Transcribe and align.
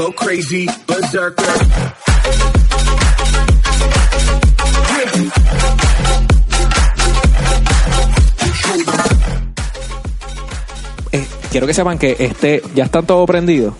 go 0.00 0.12
crazy, 0.12 0.66
berserker. 0.86 1.44
Eh, 11.12 11.26
quiero 11.50 11.66
que 11.66 11.74
sepan 11.74 11.98
que 11.98 12.16
este 12.18 12.62
ya 12.74 12.84
está 12.84 13.02
todo 13.02 13.26
prendido. 13.26 13.74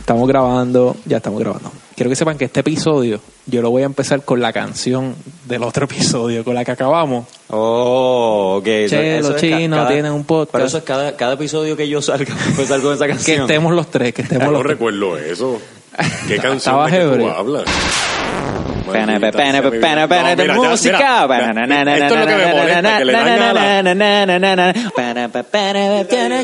Estamos 0.00 0.26
grabando, 0.26 0.96
ya 1.04 1.18
estamos 1.18 1.38
grabando. 1.38 1.70
Quiero 1.94 2.08
que 2.08 2.16
sepan 2.16 2.38
que 2.38 2.46
este 2.46 2.60
episodio 2.60 3.20
yo 3.44 3.60
lo 3.60 3.70
voy 3.70 3.82
a 3.82 3.86
empezar 3.86 4.24
con 4.24 4.40
la 4.40 4.54
canción 4.54 5.14
del 5.48 5.62
otro 5.64 5.86
episodio 5.86 6.44
con 6.44 6.54
la 6.54 6.64
que 6.64 6.72
acabamos. 6.72 7.26
Oh, 7.50 8.56
ok. 8.58 8.64
Che, 8.64 9.18
eso 9.18 9.30
los 9.32 9.40
chinos 9.40 9.78
cada- 9.78 9.88
tienen 9.90 10.12
un 10.12 10.24
podcast. 10.24 10.52
Pero 10.52 10.64
eso 10.66 10.78
es 10.78 10.84
cada, 10.84 11.16
cada 11.16 11.32
episodio 11.34 11.76
que 11.76 11.88
yo 11.88 12.00
salga, 12.02 12.34
pues 12.56 12.68
salgo 12.68 12.88
con 12.88 12.94
esa 12.94 13.06
Que 13.06 13.12
canción. 13.12 13.40
estemos 13.42 13.72
los 13.72 13.90
tres, 13.90 14.12
que 14.14 14.22
estemos 14.22 14.44
No 14.46 14.52
los 14.52 14.60
tres. 14.62 14.72
recuerdo 14.72 15.16
eso. 15.18 15.58
¿Qué 16.28 16.36
canción 16.42 16.84
de 16.90 16.92
que 16.92 17.16
tú 17.18 17.28
hablas? 17.28 17.64
Pene, 18.92 19.18
Maldita 19.18 19.36
pene, 19.36 19.62
pene, 19.70 20.08
pene 20.08 20.36
No, 20.46 20.62
de 20.62 20.68
música. 20.70 21.26
Esto 21.28 22.14
es 22.14 22.20
lo 22.20 22.26
que 22.26 22.36
me 22.36 22.54
molesta, 22.54 22.98
que 22.98 23.04
le 23.04 23.12
dan 23.12 23.26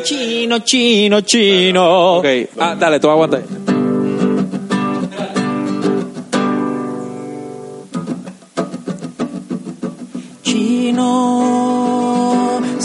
Chino, 0.02 0.58
chino, 0.58 1.20
chino. 1.22 2.16
Ok, 2.18 2.27
ah, 2.60 2.77
dale, 2.78 3.00
tú 3.00 3.08
aguanta. 3.08 3.38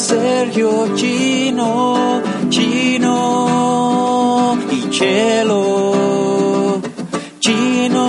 Sergio 0.09 0.89
Chino, 0.95 2.23
Chino 2.49 4.57
y 4.71 4.89
Chelo. 4.89 6.81
Chino, 7.39 8.01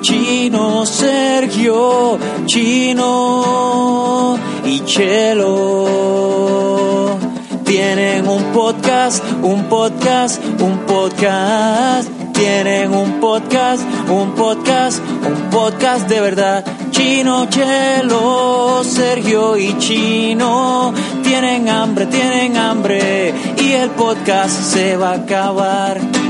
Chino, 0.00 0.86
Sergio, 0.86 2.16
Chino 2.46 4.38
y 4.64 4.78
Chelo. 4.84 5.48
Tienen 7.64 8.28
un 8.28 8.44
podcast, 8.52 9.24
un 9.42 9.64
podcast, 9.64 10.40
un 10.60 10.78
podcast. 10.86 12.08
Tienen 12.34 12.94
un 12.94 13.18
podcast, 13.18 13.82
un 14.08 14.36
podcast, 14.36 15.02
un 15.26 15.50
podcast 15.50 16.08
de 16.08 16.20
verdad. 16.20 16.64
Chino, 17.00 17.46
Chelo, 17.48 18.84
Sergio 18.84 19.56
y 19.56 19.74
Chino 19.78 20.92
tienen 21.22 21.66
hambre, 21.70 22.04
tienen 22.04 22.58
hambre 22.58 23.32
y 23.56 23.72
el 23.72 23.88
podcast 23.92 24.50
se 24.50 24.98
va 24.98 25.12
a 25.12 25.14
acabar. 25.14 26.29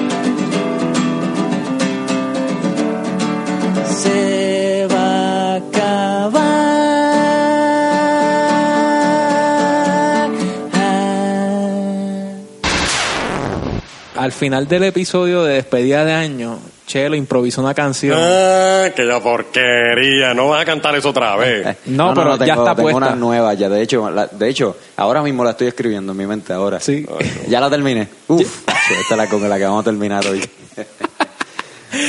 Al 14.21 14.33
final 14.33 14.69
del 14.69 14.83
episodio 14.85 15.45
de 15.45 15.55
despedida 15.55 16.05
de 16.05 16.13
año, 16.13 16.59
Chelo 16.87 17.17
improvisó 17.17 17.63
una 17.63 17.73
canción. 17.73 18.19
Ah, 18.21 18.91
que 18.95 19.07
ya 19.07 19.19
porquería. 19.19 20.35
No 20.35 20.49
vas 20.49 20.61
a 20.61 20.65
cantar 20.67 20.95
eso 20.95 21.09
otra 21.09 21.37
vez. 21.37 21.75
No, 21.87 22.13
pero 22.13 22.37
ya 22.37 22.45
tengo, 22.45 22.61
está 22.65 22.75
tengo 22.75 22.91
puesta. 22.91 22.99
una 23.13 23.17
nueva 23.17 23.55
ya. 23.55 23.71
De 23.71 23.81
hecho, 23.81 24.11
la- 24.11 24.27
de 24.27 24.49
hecho, 24.51 24.77
ahora 24.99 25.23
mismo 25.23 25.43
la 25.43 25.53
estoy 25.53 25.69
escribiendo 25.69 26.13
en 26.13 26.19
mi 26.19 26.27
mente 26.27 26.53
ahora. 26.53 26.79
Sí. 26.81 27.07
Ya 27.49 27.61
la 27.61 27.71
terminé. 27.71 28.09
Uf, 28.29 28.41
esta 28.69 29.15
es 29.15 29.17
la 29.17 29.27
con 29.27 29.49
la 29.49 29.57
que 29.57 29.65
vamos 29.65 29.81
a 29.81 29.85
terminar 29.85 30.27
hoy. 30.27 30.45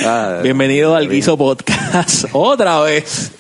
Ah, 0.06 0.40
Bienvenido 0.44 0.96
al 0.96 1.10
Guiso 1.10 1.36
Podcast. 1.38 2.26
Otra 2.34 2.82
vez. 2.82 3.32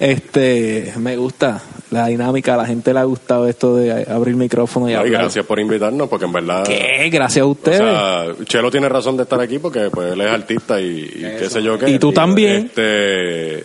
Este, 0.00 0.92
me 0.96 1.16
gusta 1.16 1.60
la 1.90 2.06
dinámica, 2.06 2.54
a 2.54 2.56
la 2.56 2.66
gente 2.66 2.92
le 2.92 3.00
ha 3.00 3.04
gustado 3.04 3.46
esto 3.48 3.76
de 3.76 4.06
abrir 4.10 4.34
micrófono 4.36 4.88
y 4.88 4.92
Ay, 4.92 4.96
hablar. 4.98 5.22
gracias 5.22 5.44
por 5.46 5.58
invitarnos, 5.60 6.08
porque 6.08 6.24
en 6.24 6.32
verdad. 6.32 6.64
¿Qué? 6.64 7.08
Gracias 7.10 7.42
a 7.42 7.46
O 7.46 7.50
ustedes. 7.50 7.78
sea, 7.78 8.26
Chelo 8.44 8.70
tiene 8.70 8.88
razón 8.88 9.16
de 9.16 9.22
estar 9.24 9.40
aquí 9.40 9.58
porque 9.58 9.90
pues 9.90 10.12
él 10.12 10.20
es 10.20 10.26
artista 10.30 10.80
y, 10.80 11.00
y 11.00 11.20
qué 11.38 11.48
sé 11.50 11.62
yo 11.62 11.78
qué. 11.78 11.90
Y 11.90 11.98
tú 11.98 12.12
también. 12.12 12.66
Este, 12.66 13.64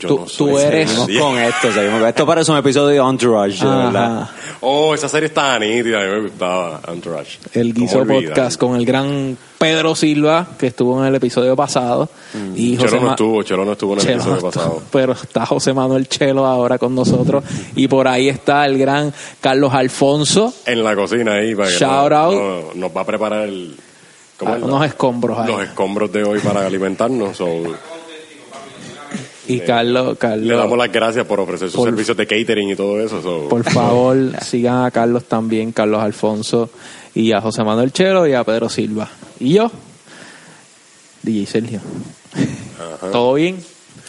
yo 0.00 0.08
Tú- 0.08 0.18
no 0.20 0.26
sé. 0.28 0.36
tú 0.38 0.58
eres- 0.58 0.90
Seguimos 0.90 1.22
con 1.30 1.38
esto, 1.38 1.72
seguimos 1.72 2.02
esto. 2.02 2.26
parece 2.26 2.50
un 2.50 2.58
episodio 2.58 3.04
de 3.04 3.10
Entourage, 3.10 3.64
de 3.64 3.70
Ajá. 3.70 3.84
verdad. 3.84 4.30
Oh, 4.62 4.94
esa 4.94 5.08
serie 5.08 5.28
estaba 5.28 5.58
nítida, 5.58 6.00
a 6.00 6.04
mí 6.04 6.10
me 6.10 6.20
gustaba 6.22 6.80
Entourage. 6.88 7.38
el 7.54 7.72
¿Cómo 7.74 7.86
Guiso? 7.86 8.04
Podcast 8.06 8.58
con 8.58 8.76
el 8.76 8.84
gran 8.84 9.36
Pedro 9.58 9.94
Silva, 9.94 10.46
que 10.58 10.68
estuvo 10.68 10.98
en 11.00 11.06
el 11.06 11.14
episodio 11.14 11.54
pasado. 11.54 12.08
Y 12.56 12.76
José 12.76 12.86
Mm. 12.86 12.90
Chelo 12.90 13.02
no 13.02 13.10
estuvo, 13.10 13.42
Chelo 13.42 13.64
no 13.66 13.72
estuvo 13.72 13.92
en 13.92 13.98
el 14.00 14.04
Chelo 14.06 14.14
episodio 14.16 14.36
no 14.40 14.50
pasado. 14.50 14.82
Pero 14.90 15.12
está 15.12 15.44
José 15.46 15.72
Manuel 15.74 16.08
Chelo 16.08 16.46
ahora 16.46 16.78
con 16.78 16.94
nosotros. 16.94 17.44
Y 17.76 17.86
por 17.86 18.08
ahí 18.08 18.28
está 18.28 18.64
el 18.66 18.78
gran 18.78 19.12
Carlos 19.40 19.72
Alfonso. 19.74 20.52
En 20.66 20.82
la 20.82 20.96
cocina 20.96 21.34
ahí, 21.34 21.54
para 21.54 21.68
que 21.68 21.74
Shout 21.76 22.10
no- 22.10 22.16
out. 22.16 22.34
no- 22.34 22.62
nos 22.74 22.96
va 22.96 23.02
a 23.02 23.04
preparar 23.04 23.48
el, 23.48 23.76
¿cómo 24.38 24.54
es? 24.56 24.62
Unos 24.62 24.86
escombros 24.86 25.38
ahí. 25.38 25.46
los 25.48 25.62
escombros 25.62 26.10
de 26.12 26.24
hoy 26.24 26.38
para 26.40 26.66
alimentarnos. 26.66 27.36
so, 27.36 27.46
Y 29.52 29.60
Carlos, 29.60 30.16
Carlos. 30.18 30.46
le 30.46 30.54
damos 30.54 30.78
las 30.78 30.90
gracias 30.92 31.26
por 31.26 31.40
ofrecer 31.40 31.68
sus 31.68 31.76
Por- 31.76 31.88
servicios 31.88 32.16
de 32.16 32.26
catering 32.26 32.70
y 32.70 32.76
todo 32.76 33.00
eso. 33.00 33.20
so. 33.22 33.48
Por 33.48 33.64
favor, 33.70 34.16
sigan 34.42 34.84
a 34.84 34.90
Carlos 34.90 35.24
también, 35.24 35.72
Carlos 35.72 36.00
Alfonso, 36.02 36.70
y 37.14 37.32
a 37.32 37.40
José 37.40 37.64
Manuel 37.64 37.92
Chelo 37.92 38.26
y 38.26 38.34
a 38.34 38.44
Pedro 38.44 38.68
Silva. 38.68 39.08
Y 39.40 39.54
yo, 39.54 39.70
DJ 41.22 41.46
Sergio. 41.46 41.80
¿Todo 43.12 43.34
bien? 43.34 43.58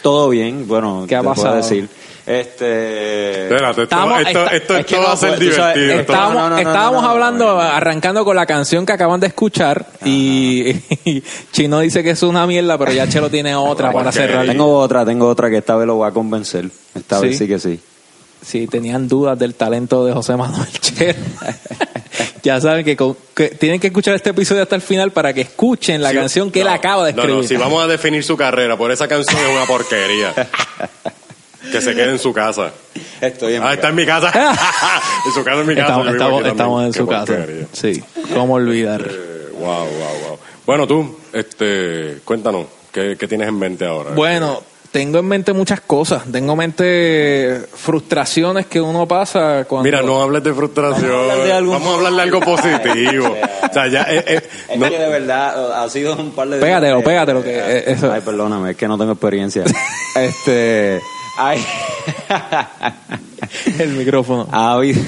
Todo 0.02 0.28
bien, 0.30 0.66
bueno, 0.66 1.04
¿Qué 1.08 1.14
ha 1.16 1.22
pasado? 1.22 1.56
decir. 1.56 1.88
Este. 2.24 3.42
Espérate, 3.44 3.70
esto, 3.70 3.82
Estamos- 3.82 4.20
esto, 4.26 4.50
esto, 4.50 4.76
esto 4.76 4.96
va 4.98 5.02
no 5.02 5.08
a 5.12 5.16
ser 5.16 5.38
divertido. 5.38 6.00
Estábamos, 6.00 6.34
no, 6.34 6.42
no, 6.42 6.50
no, 6.50 6.58
estábamos 6.58 7.02
no, 7.02 7.08
no, 7.08 7.08
hablando, 7.10 7.46
no, 7.46 7.54
no. 7.54 7.60
arrancando 7.60 8.24
con 8.24 8.36
la 8.36 8.46
canción 8.46 8.86
que 8.86 8.92
acaban 8.92 9.18
de 9.20 9.26
escuchar 9.26 9.86
y, 10.04 10.70
y 11.04 11.22
Chino 11.52 11.80
dice 11.80 12.02
que 12.04 12.10
es 12.10 12.22
una 12.22 12.46
mierda, 12.46 12.78
pero 12.78 12.92
ya 12.92 13.08
Chelo 13.08 13.28
tiene 13.28 13.56
otra 13.56 13.90
para 13.92 14.04
porquería. 14.10 14.28
cerrar. 14.28 14.46
Tengo 14.46 14.78
otra, 14.78 15.04
tengo 15.04 15.28
otra 15.28 15.50
que 15.50 15.58
esta 15.58 15.74
vez 15.76 15.86
lo 15.86 15.96
voy 15.96 16.08
a 16.08 16.12
convencer. 16.12 16.68
Esta 16.94 17.18
¿Sí? 17.20 17.26
vez 17.26 17.38
sí 17.38 17.48
que 17.48 17.58
sí. 17.58 17.80
Si 18.44 18.66
tenían 18.66 19.06
dudas 19.08 19.38
del 19.38 19.54
talento 19.54 20.04
de 20.04 20.12
José 20.12 20.36
Manuel 20.36 20.68
Chelo, 20.80 21.14
ya 22.42 22.60
saben 22.60 22.84
que, 22.84 22.96
con- 22.96 23.16
que 23.34 23.48
tienen 23.50 23.78
que 23.80 23.86
escuchar 23.88 24.14
este 24.14 24.30
episodio 24.30 24.62
hasta 24.62 24.74
el 24.76 24.82
final 24.82 25.10
para 25.12 25.32
que 25.32 25.42
escuchen 25.42 26.02
la 26.02 26.10
Sí, 26.10 26.16
canción 26.16 26.50
que 26.50 26.60
él 26.60 26.66
no, 26.66 26.72
acaba 26.72 27.04
de 27.06 27.12
no, 27.12 27.22
escribir. 27.22 27.42
No, 27.42 27.48
si 27.48 27.56
vamos 27.56 27.82
a 27.82 27.86
definir 27.86 28.22
su 28.24 28.36
carrera 28.36 28.76
por 28.76 28.90
esa 28.92 29.06
canción 29.08 29.40
es 29.40 29.48
una 29.56 29.64
porquería. 29.64 30.32
que 31.70 31.80
se 31.80 31.94
quede 31.94 32.10
en 32.10 32.18
su 32.18 32.32
casa. 32.32 32.72
Estoy 33.20 33.54
en 33.54 33.62
Ah, 33.62 33.74
está 33.74 33.88
en 33.90 33.94
mi 33.94 34.04
casa. 34.06 34.28
en 35.26 35.32
su 35.32 35.44
casa, 35.44 35.60
en 35.60 35.66
mi 35.66 35.74
casa. 35.76 36.00
Estamos, 36.46 36.84
en 36.84 36.92
Qué 36.92 36.98
su 36.98 37.06
casa. 37.06 37.46
Sí, 37.72 38.02
cómo 38.34 38.54
olvidar. 38.54 39.02
Eh, 39.08 39.48
wow, 39.58 39.66
wow, 39.66 39.86
wow. 40.28 40.38
Bueno, 40.66 40.86
tú, 40.86 41.18
este, 41.32 42.18
cuéntanos, 42.24 42.66
¿qué, 42.92 43.16
qué 43.18 43.28
tienes 43.28 43.48
en 43.48 43.58
mente 43.58 43.84
ahora? 43.86 44.10
Bueno, 44.10 44.62
tengo 44.90 45.18
en 45.20 45.26
mente 45.26 45.52
muchas 45.52 45.80
cosas. 45.80 46.22
Tengo 46.30 46.52
en 46.52 46.58
mente 46.58 47.62
frustraciones 47.74 48.66
que 48.66 48.80
uno 48.80 49.06
pasa 49.08 49.64
cuando. 49.68 49.84
Mira, 49.84 50.02
no 50.02 50.20
hables 50.22 50.42
de 50.44 50.52
frustración. 50.52 51.10
Vamos 51.10 51.28
a 51.28 51.32
hablar 51.32 51.46
de 51.46 51.52
algo- 51.52 51.72
Vamos 51.72 51.88
a 51.88 51.96
hablar 51.96 52.12
de 52.12 52.22
algo 52.22 52.40
positivo. 52.40 53.36
o 53.70 53.72
sea, 53.72 53.86
ya. 53.88 54.02
eh, 54.10 54.24
eh, 54.26 54.48
Es 54.68 54.78
no- 54.78 54.88
que 54.90 54.98
de 54.98 55.08
verdad 55.08 55.82
ha 55.82 55.88
sido 55.88 56.16
un 56.16 56.32
par 56.32 56.48
de 56.48 56.58
Pégatelo, 56.60 56.96
días 56.96 57.06
pégatelo, 57.06 57.42
que, 57.42 57.56
eh, 57.58 57.84
eso- 57.86 58.12
Ay, 58.12 58.20
perdóname, 58.20 58.72
es 58.72 58.76
que 58.76 58.86
no 58.88 58.98
tengo 58.98 59.12
experiencia. 59.12 59.64
este. 60.16 61.00
El 63.78 63.90
micrófono. 63.92 64.48
Ha 64.50 64.72
habido- 64.74 65.00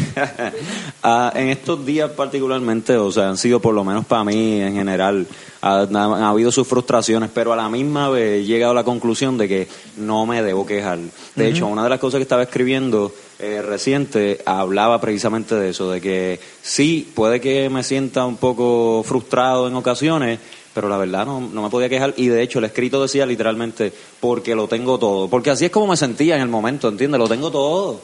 ah, 1.03 1.33
en 1.35 1.49
estos 1.49 1.85
días 1.85 2.11
particularmente, 2.11 2.97
o 2.97 3.11
sea, 3.13 3.29
han 3.29 3.37
sido 3.37 3.61
por 3.61 3.75
lo 3.75 3.85
menos 3.85 4.05
para 4.05 4.25
mí 4.25 4.61
en 4.61 4.75
general, 4.75 5.27
ha- 5.63 6.29
habido 6.29 6.51
sus 6.53 6.67
frustraciones, 6.67 7.31
pero 7.33 7.53
a 7.53 7.57
la 7.57 7.69
misma 7.69 8.09
vez 8.11 8.41
he 8.43 8.45
llegado 8.45 8.73
a 8.73 8.75
la 8.75 8.85
conclusión 8.85 9.39
de 9.39 9.49
que 9.49 9.69
no 9.99 10.27
me 10.27 10.43
debo 10.43 10.67
quejar. 10.67 10.99
De 11.35 11.49
hecho, 11.49 11.67
una 11.67 11.85
de 11.85 11.91
las 11.91 11.99
cosas 12.01 12.19
que 12.19 12.23
estaba 12.23 12.43
escribiendo 12.43 13.13
eh, 13.39 13.63
reciente 13.63 14.41
hablaba 14.47 15.01
precisamente 15.01 15.55
de 15.55 15.71
eso, 15.71 15.91
de 15.91 16.01
que 16.01 16.41
sí, 16.63 17.11
puede 17.15 17.41
que 17.41 17.69
me 17.71 17.83
sienta 17.83 18.25
un 18.27 18.37
poco 18.37 19.03
frustrado 19.07 19.69
en 19.69 19.75
ocasiones, 19.75 20.39
pero 20.75 20.89
la 20.89 20.97
verdad 20.99 21.25
no, 21.25 21.41
no 21.41 21.63
me 21.63 21.71
podía 21.71 21.89
quejar 21.89 22.13
y 22.17 22.27
de 22.27 22.43
hecho 22.43 22.59
el 22.59 22.65
escrito 22.67 23.01
decía 23.01 23.25
literalmente 23.25 23.93
porque 24.21 24.55
lo 24.55 24.67
tengo 24.69 24.99
todo, 24.99 25.29
porque 25.29 25.51
así 25.51 25.65
es 25.67 25.71
como 25.71 25.87
me 25.87 25.97
sentía 25.97 26.35
en 26.37 26.43
el 26.43 26.49
momento, 26.49 26.89
¿entiendes? 26.89 27.19
Lo 27.19 27.29
tengo 27.29 27.51
todo. 27.51 28.01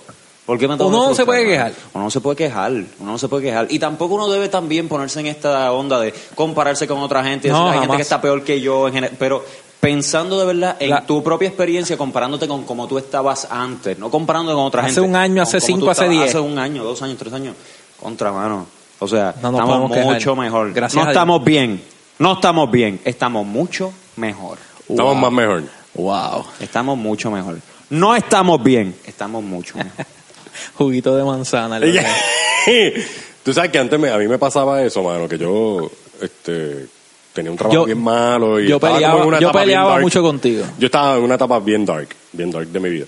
¿Por 0.47 0.59
qué 0.59 0.67
me 0.67 0.77
tengo 0.77 0.89
Uno 0.89 1.09
no 1.11 1.15
se 1.15 1.25
puede 1.25 1.45
quejar. 1.45 1.73
Uno 1.95 2.05
no 2.05 2.11
se 2.11 2.21
puede 2.21 2.37
quejar, 2.37 2.73
uno 2.73 3.13
no 3.13 3.19
se 3.19 3.29
puede 3.29 3.45
quejar. 3.45 3.67
Y 3.71 3.79
tampoco 3.79 4.15
uno 4.15 4.29
debe 4.29 4.49
también 4.49 4.89
ponerse 4.89 5.21
en 5.21 5.27
esta 5.27 5.71
onda 5.73 6.01
de 6.01 6.13
compararse 6.35 6.89
con 6.89 6.99
otra 7.01 7.23
gente 7.23 7.49
y 7.49 7.51
No, 7.51 7.71
hay 7.71 7.79
gente 7.81 7.97
que 7.97 8.03
está 8.03 8.21
peor 8.21 8.43
que 8.43 8.61
yo, 8.61 8.89
en 8.89 8.95
general", 8.95 9.17
pero 9.19 9.45
pensando 9.79 10.39
de 10.41 10.47
verdad 10.47 10.77
en 10.81 10.91
La- 10.91 11.07
tu 11.07 11.23
propia 11.23 11.49
experiencia, 11.49 11.97
comparándote 11.97 12.49
con 12.49 12.65
como 12.65 12.87
tú 12.89 12.99
estabas 12.99 13.47
antes, 13.51 13.97
no 13.99 14.11
comparándote 14.11 14.55
con 14.57 14.65
otra 14.65 14.83
Hace 14.83 14.95
gente. 14.95 15.09
un 15.09 15.15
año, 15.17 15.43
hace 15.43 15.59
cómo 15.61 15.67
cinco, 15.67 15.91
hace 15.91 16.09
diez. 16.09 16.29
Hace 16.31 16.41
un 16.41 16.59
año, 16.59 16.83
dos 16.85 17.01
años, 17.03 17.17
tres 17.19 17.33
años. 17.33 17.55
Contra, 18.01 18.33
mano. 18.33 18.67
O 18.99 19.07
sea, 19.09 19.35
No 19.41 19.51
estamos 19.51 19.91
quejar. 19.93 20.13
mucho 20.15 20.37
mejor. 20.37 20.73
Gracias 20.73 21.03
no 21.05 21.11
estamos 21.11 21.45
bien, 21.45 21.81
No 22.21 22.35
estamos 22.35 22.71
bien, 22.71 23.01
estamos 23.05 23.47
mucho 23.47 23.93
mejor. 24.17 24.59
Estamos 24.87 25.17
más 25.17 25.33
mejor. 25.33 25.63
Wow. 25.95 26.45
Estamos 26.61 26.99
mucho 26.99 27.31
mejor. 27.31 27.57
No 27.89 28.15
estamos 28.15 28.63
bien, 28.63 28.95
estamos 29.07 29.43
mucho 29.43 29.79
mejor. 29.79 29.91
Juguito 30.75 31.17
de 31.17 31.25
manzana. 31.25 31.81
Tú 33.43 33.55
sabes 33.55 33.71
que 33.71 33.79
antes 33.79 33.99
me- 33.99 34.11
a 34.11 34.19
mí 34.19 34.29
me 34.29 34.39
pasaba 34.39 34.83
eso, 34.83 35.03
mano, 35.03 35.27
que 35.27 35.39
yo 35.39 35.91
este, 36.21 36.87
tenía 37.33 37.51
un 37.51 37.57
trabajo 37.57 37.81
Yo- 37.81 37.85
bien 37.87 38.03
malo 38.03 38.61
y 38.61 38.69
yo 38.69 38.77
estaba 38.77 38.93
como 38.93 39.01
peleaba- 39.01 39.23
en 39.23 39.29
una 39.29 39.41
yo 39.41 39.49
etapa 39.49 39.59
bien 39.61 39.67
peleaba 39.69 39.91
dark. 39.93 40.03
mucho 40.03 40.23
contigo. 40.23 40.65
Yo 40.79 40.87
estaba 40.87 41.17
en 41.17 41.23
una 41.23 41.35
etapa 41.37 41.59
bien 41.59 41.87
dark, 41.87 42.09
bien 42.33 42.51
dark 42.51 42.69
de 42.69 42.81
mi 42.81 42.91
vida. 42.91 43.07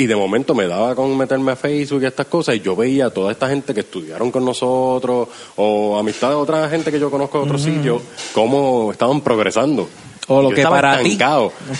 Y 0.00 0.06
de 0.06 0.16
momento 0.16 0.54
me 0.54 0.66
daba 0.66 0.94
con 0.94 1.14
meterme 1.16 1.52
a 1.52 1.56
Facebook 1.56 2.02
y 2.02 2.06
estas 2.06 2.26
cosas 2.26 2.54
y 2.56 2.60
yo 2.60 2.74
veía 2.74 3.06
a 3.06 3.10
toda 3.10 3.30
esta 3.32 3.48
gente 3.50 3.74
que 3.74 3.80
estudiaron 3.80 4.30
con 4.30 4.44
nosotros 4.44 5.28
o 5.56 5.98
amistad 5.98 6.30
de 6.30 6.36
otra 6.36 6.68
gente 6.70 6.90
que 6.90 6.98
yo 6.98 7.10
conozco 7.10 7.38
de 7.38 7.44
otros 7.44 7.60
sitios, 7.62 8.00
cómo 8.32 8.92
estaban 8.92 9.20
progresando. 9.20 9.88
O 10.28 10.40
lo 10.40 10.48
Yo 10.50 10.54
que 10.54 10.60
estaba 10.62 10.76
para. 10.80 11.02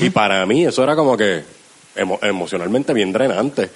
Y 0.01 0.11
para 0.11 0.45
mí 0.45 0.67
eso 0.67 0.83
era 0.83 0.95
como 0.95 1.17
que 1.17 1.43
emo- 1.97 2.19
emocionalmente 2.21 2.93
bien 2.93 3.11
drenante. 3.13 3.71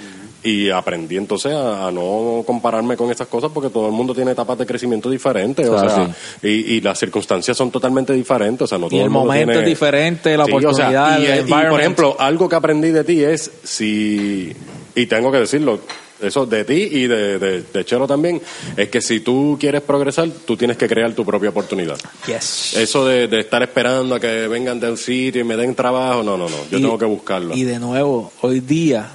Y 0.44 0.68
aprendí 0.68 1.16
entonces 1.16 1.52
a, 1.54 1.88
a 1.88 1.90
no 1.90 2.42
compararme 2.46 2.96
con 2.98 3.10
esas 3.10 3.26
cosas 3.28 3.50
porque 3.52 3.70
todo 3.70 3.86
el 3.86 3.92
mundo 3.92 4.14
tiene 4.14 4.32
etapas 4.32 4.58
de 4.58 4.66
crecimiento 4.66 5.08
diferentes. 5.10 5.66
Claro, 5.66 5.86
o 5.86 5.90
sea, 5.90 6.14
y, 6.42 6.74
y 6.76 6.80
las 6.82 6.98
circunstancias 6.98 7.56
son 7.56 7.70
totalmente 7.70 8.12
diferentes. 8.12 8.62
O 8.62 8.66
sea, 8.66 8.76
no 8.78 8.86
Y 8.88 8.90
todo 8.90 9.00
el 9.04 9.10
mundo 9.10 9.26
momento 9.28 9.52
tiene- 9.52 9.62
es 9.62 9.68
diferente, 9.68 10.36
la 10.36 10.44
Sí, 10.44 10.52
o 10.52 10.60
sea, 10.60 10.68
oportunidad, 10.68 11.18
y, 11.20 11.26
el 11.26 11.48
y, 11.48 11.52
por 11.52 11.80
ejemplo, 11.80 12.16
algo 12.18 12.48
que 12.48 12.56
aprendí 12.56 12.90
de 12.90 13.04
ti 13.04 13.22
es 13.24 13.50
si, 13.64 14.52
y 14.94 15.06
tengo 15.06 15.32
que 15.32 15.38
decirlo, 15.38 15.80
eso 16.20 16.46
de 16.46 16.64
ti 16.64 16.74
y 16.92 17.06
de, 17.06 17.38
de, 17.38 17.62
de 17.62 17.84
Chelo 17.84 18.06
también, 18.06 18.40
es 18.76 18.88
que 18.88 19.00
si 19.00 19.20
tú 19.20 19.56
quieres 19.58 19.80
progresar, 19.82 20.28
tú 20.46 20.56
tienes 20.56 20.76
que 20.76 20.86
crear 20.86 21.12
tu 21.14 21.24
propia 21.24 21.50
oportunidad. 21.50 21.96
Yes. 22.26 22.76
Eso 22.76 23.06
de, 23.06 23.28
de 23.28 23.40
estar 23.40 23.62
esperando 23.62 24.14
a 24.14 24.20
que 24.20 24.46
vengan 24.48 24.78
de 24.78 24.90
un 24.90 24.96
sitio 24.98 25.40
y 25.40 25.44
me 25.44 25.56
den 25.56 25.74
trabajo, 25.74 26.22
no, 26.22 26.36
no, 26.36 26.48
no, 26.48 26.56
yo 26.70 26.78
Y- 26.78 26.82
tengo 26.82 26.98
que 26.98 27.04
buscarlo. 27.06 27.54
Y 27.56 27.64
de 27.64 27.78
nuevo, 27.78 28.30
hoy 28.42 28.60
día 28.60 29.08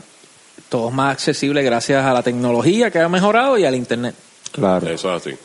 todo 0.69 0.89
es 0.89 0.93
más 0.93 1.11
accesible 1.13 1.61
gracias 1.63 2.05
a 2.05 2.13
la 2.13 2.23
tecnología 2.23 2.91
que 2.91 2.99
ha 2.99 3.09
mejorado 3.09 3.57
y 3.57 3.65
al 3.65 3.75
internet. 3.75 4.15
Claro. 4.51 4.87
Eso 4.87 5.13
es 5.15 5.21
así. 5.27 5.35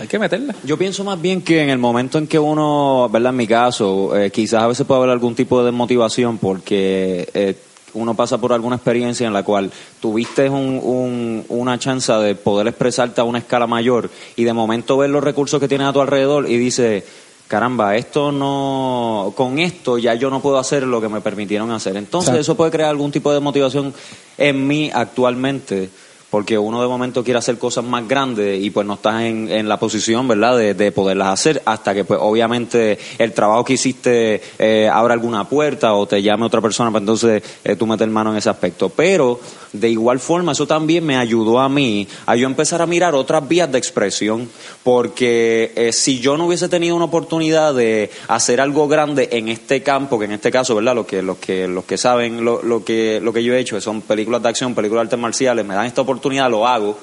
Hay 0.00 0.08
que 0.08 0.18
meterla. 0.18 0.54
Yo 0.64 0.76
pienso 0.76 1.04
más 1.04 1.20
bien 1.20 1.40
que 1.42 1.62
en 1.62 1.70
el 1.70 1.78
momento 1.78 2.18
en 2.18 2.26
que 2.26 2.38
uno, 2.38 3.08
¿verdad? 3.12 3.30
En 3.30 3.36
mi 3.36 3.46
caso, 3.46 4.16
eh, 4.16 4.30
quizás 4.30 4.62
a 4.62 4.66
veces 4.66 4.86
puede 4.86 4.98
haber 4.98 5.10
algún 5.10 5.34
tipo 5.34 5.60
de 5.60 5.66
desmotivación 5.66 6.38
porque 6.38 7.28
eh, 7.32 7.54
uno 7.94 8.14
pasa 8.14 8.38
por 8.38 8.52
alguna 8.52 8.76
experiencia 8.76 9.26
en 9.26 9.32
la 9.32 9.44
cual 9.44 9.70
tuviste 10.00 10.50
un, 10.50 10.80
un- 10.82 11.44
una 11.48 11.78
chance 11.78 12.12
de 12.12 12.34
poder 12.34 12.66
expresarte 12.66 13.20
a 13.20 13.24
una 13.24 13.38
escala 13.38 13.66
mayor 13.68 14.10
y 14.36 14.44
de 14.44 14.52
momento 14.52 14.96
ver 14.98 15.10
los 15.10 15.22
recursos 15.22 15.60
que 15.60 15.68
tienes 15.68 15.86
a 15.86 15.92
tu 15.92 16.00
alrededor 16.00 16.50
y 16.50 16.56
dices, 16.58 17.04
caramba, 17.48 17.96
esto 17.96 18.30
no, 18.30 19.32
con 19.36 19.58
esto 19.58 19.98
ya 19.98 20.14
yo 20.14 20.30
no 20.30 20.40
puedo 20.40 20.58
hacer 20.58 20.84
lo 20.84 21.00
que 21.00 21.08
me 21.08 21.20
permitieron 21.20 21.70
hacer. 21.72 21.96
Entonces 21.96 22.28
Exacto. 22.28 22.40
eso 22.42 22.56
puede 22.56 22.70
crear 22.70 22.90
algún 22.90 23.10
tipo 23.10 23.32
de 23.32 23.40
motivación 23.40 23.92
en 24.36 24.66
mí 24.66 24.90
actualmente 24.94 25.90
porque 26.30 26.58
uno 26.58 26.82
de 26.82 26.88
momento 26.88 27.24
quiere 27.24 27.38
hacer 27.38 27.58
cosas 27.58 27.84
más 27.84 28.06
grandes 28.06 28.62
y 28.62 28.70
pues 28.70 28.86
no 28.86 28.94
estás 28.94 29.22
en, 29.22 29.50
en 29.50 29.68
la 29.68 29.78
posición, 29.78 30.28
¿verdad?, 30.28 30.58
de, 30.58 30.74
de 30.74 30.92
poderlas 30.92 31.28
hacer 31.28 31.62
hasta 31.64 31.94
que 31.94 32.04
pues 32.04 32.20
obviamente 32.22 32.98
el 33.18 33.32
trabajo 33.32 33.64
que 33.64 33.74
hiciste 33.74 34.42
eh, 34.58 34.90
abra 34.92 35.14
alguna 35.14 35.48
puerta 35.48 35.94
o 35.94 36.06
te 36.06 36.22
llame 36.22 36.44
otra 36.44 36.60
persona 36.60 36.90
para 36.90 37.02
entonces 37.02 37.42
eh, 37.64 37.76
tú 37.76 37.86
meter 37.86 38.08
mano 38.08 38.32
en 38.32 38.38
ese 38.38 38.50
aspecto. 38.50 38.88
Pero 38.90 39.40
de 39.72 39.88
igual 39.88 40.18
forma 40.18 40.52
eso 40.52 40.66
también 40.66 41.04
me 41.04 41.16
ayudó 41.16 41.58
a 41.58 41.68
mí 41.68 42.06
a 42.26 42.36
yo 42.36 42.46
empezar 42.46 42.82
a 42.82 42.86
mirar 42.86 43.14
otras 43.14 43.46
vías 43.46 43.70
de 43.70 43.78
expresión 43.78 44.48
porque 44.82 45.72
eh, 45.76 45.92
si 45.92 46.20
yo 46.20 46.36
no 46.36 46.46
hubiese 46.46 46.68
tenido 46.68 46.96
una 46.96 47.06
oportunidad 47.06 47.74
de 47.74 48.10
hacer 48.28 48.60
algo 48.60 48.88
grande 48.88 49.28
en 49.32 49.48
este 49.48 49.82
campo, 49.82 50.18
que 50.18 50.26
en 50.26 50.32
este 50.32 50.50
caso, 50.50 50.74
¿verdad?, 50.74 50.94
los 50.94 51.06
que, 51.06 51.22
los 51.22 51.38
que, 51.38 51.68
los 51.68 51.84
que 51.84 51.98
saben 51.98 52.44
lo, 52.44 52.62
lo 52.62 52.84
que, 52.84 53.20
lo 53.22 53.32
que 53.32 53.42
yo 53.42 53.54
he 53.54 53.60
hecho, 53.60 53.80
son 53.80 54.02
películas 54.02 54.42
de 54.42 54.48
acción, 54.48 54.74
películas 54.74 55.02
de 55.02 55.06
artes 55.06 55.18
marciales, 55.18 55.64
me 55.64 55.74
dan 55.74 55.86
esta 55.86 56.02
oportunidad, 56.02 56.17
lo 56.48 56.66
hago. 56.66 56.98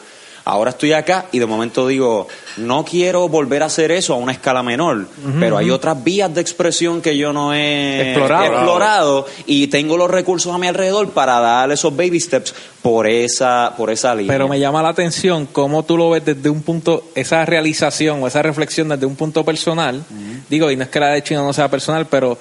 Ahora 0.48 0.70
estoy 0.70 0.94
acá 0.94 1.26
y 1.32 1.40
de 1.40 1.48
momento 1.48 1.88
digo, 1.88 2.28
no 2.58 2.86
quiero 2.86 3.28
volver 3.28 3.64
a 3.64 3.66
hacer 3.66 3.90
eso 3.90 4.14
a 4.14 4.18
una 4.18 4.32
escala 4.32 4.62
menor, 4.62 5.08
pero 5.40 5.58
hay 5.58 5.72
otras 5.72 6.04
vías 6.04 6.32
de 6.36 6.40
expresión 6.40 7.02
que 7.02 7.18
yo 7.18 7.34
no 7.34 7.52
he 7.52 8.12
Explorado. 8.12 8.46
explorado 8.46 9.26
y 9.48 9.66
tengo 9.70 9.98
los 9.98 10.08
recursos 10.12 10.54
a 10.54 10.60
mi 10.60 10.68
alrededor 10.68 11.10
para 11.10 11.40
dar 11.40 11.72
esos 11.72 11.96
baby 11.96 12.20
steps 12.20 12.54
por 12.84 13.08
esa, 13.08 13.74
por 13.76 13.90
esa 13.90 14.14
línea. 14.14 14.32
Pero 14.32 14.48
me 14.48 14.60
llama 14.60 14.84
la 14.84 14.90
atención 14.90 15.48
cómo 15.52 15.84
tú 15.84 15.98
lo 15.98 16.12
ves 16.12 16.24
desde 16.24 16.48
un 16.48 16.62
punto, 16.62 17.06
esa 17.16 17.44
realización 17.44 18.22
o 18.22 18.28
esa 18.28 18.44
reflexión 18.44 18.90
desde 18.90 19.08
un 19.08 19.16
punto 19.16 19.44
personal. 19.44 20.04
Digo, 20.48 20.70
y 20.70 20.76
no 20.76 20.84
es 20.84 20.90
que 20.90 21.00
la 21.00 21.08
de 21.10 21.24
Chino 21.24 21.44
no 21.44 21.54
sea 21.54 21.72
personal, 21.72 22.06
pero 22.06 22.38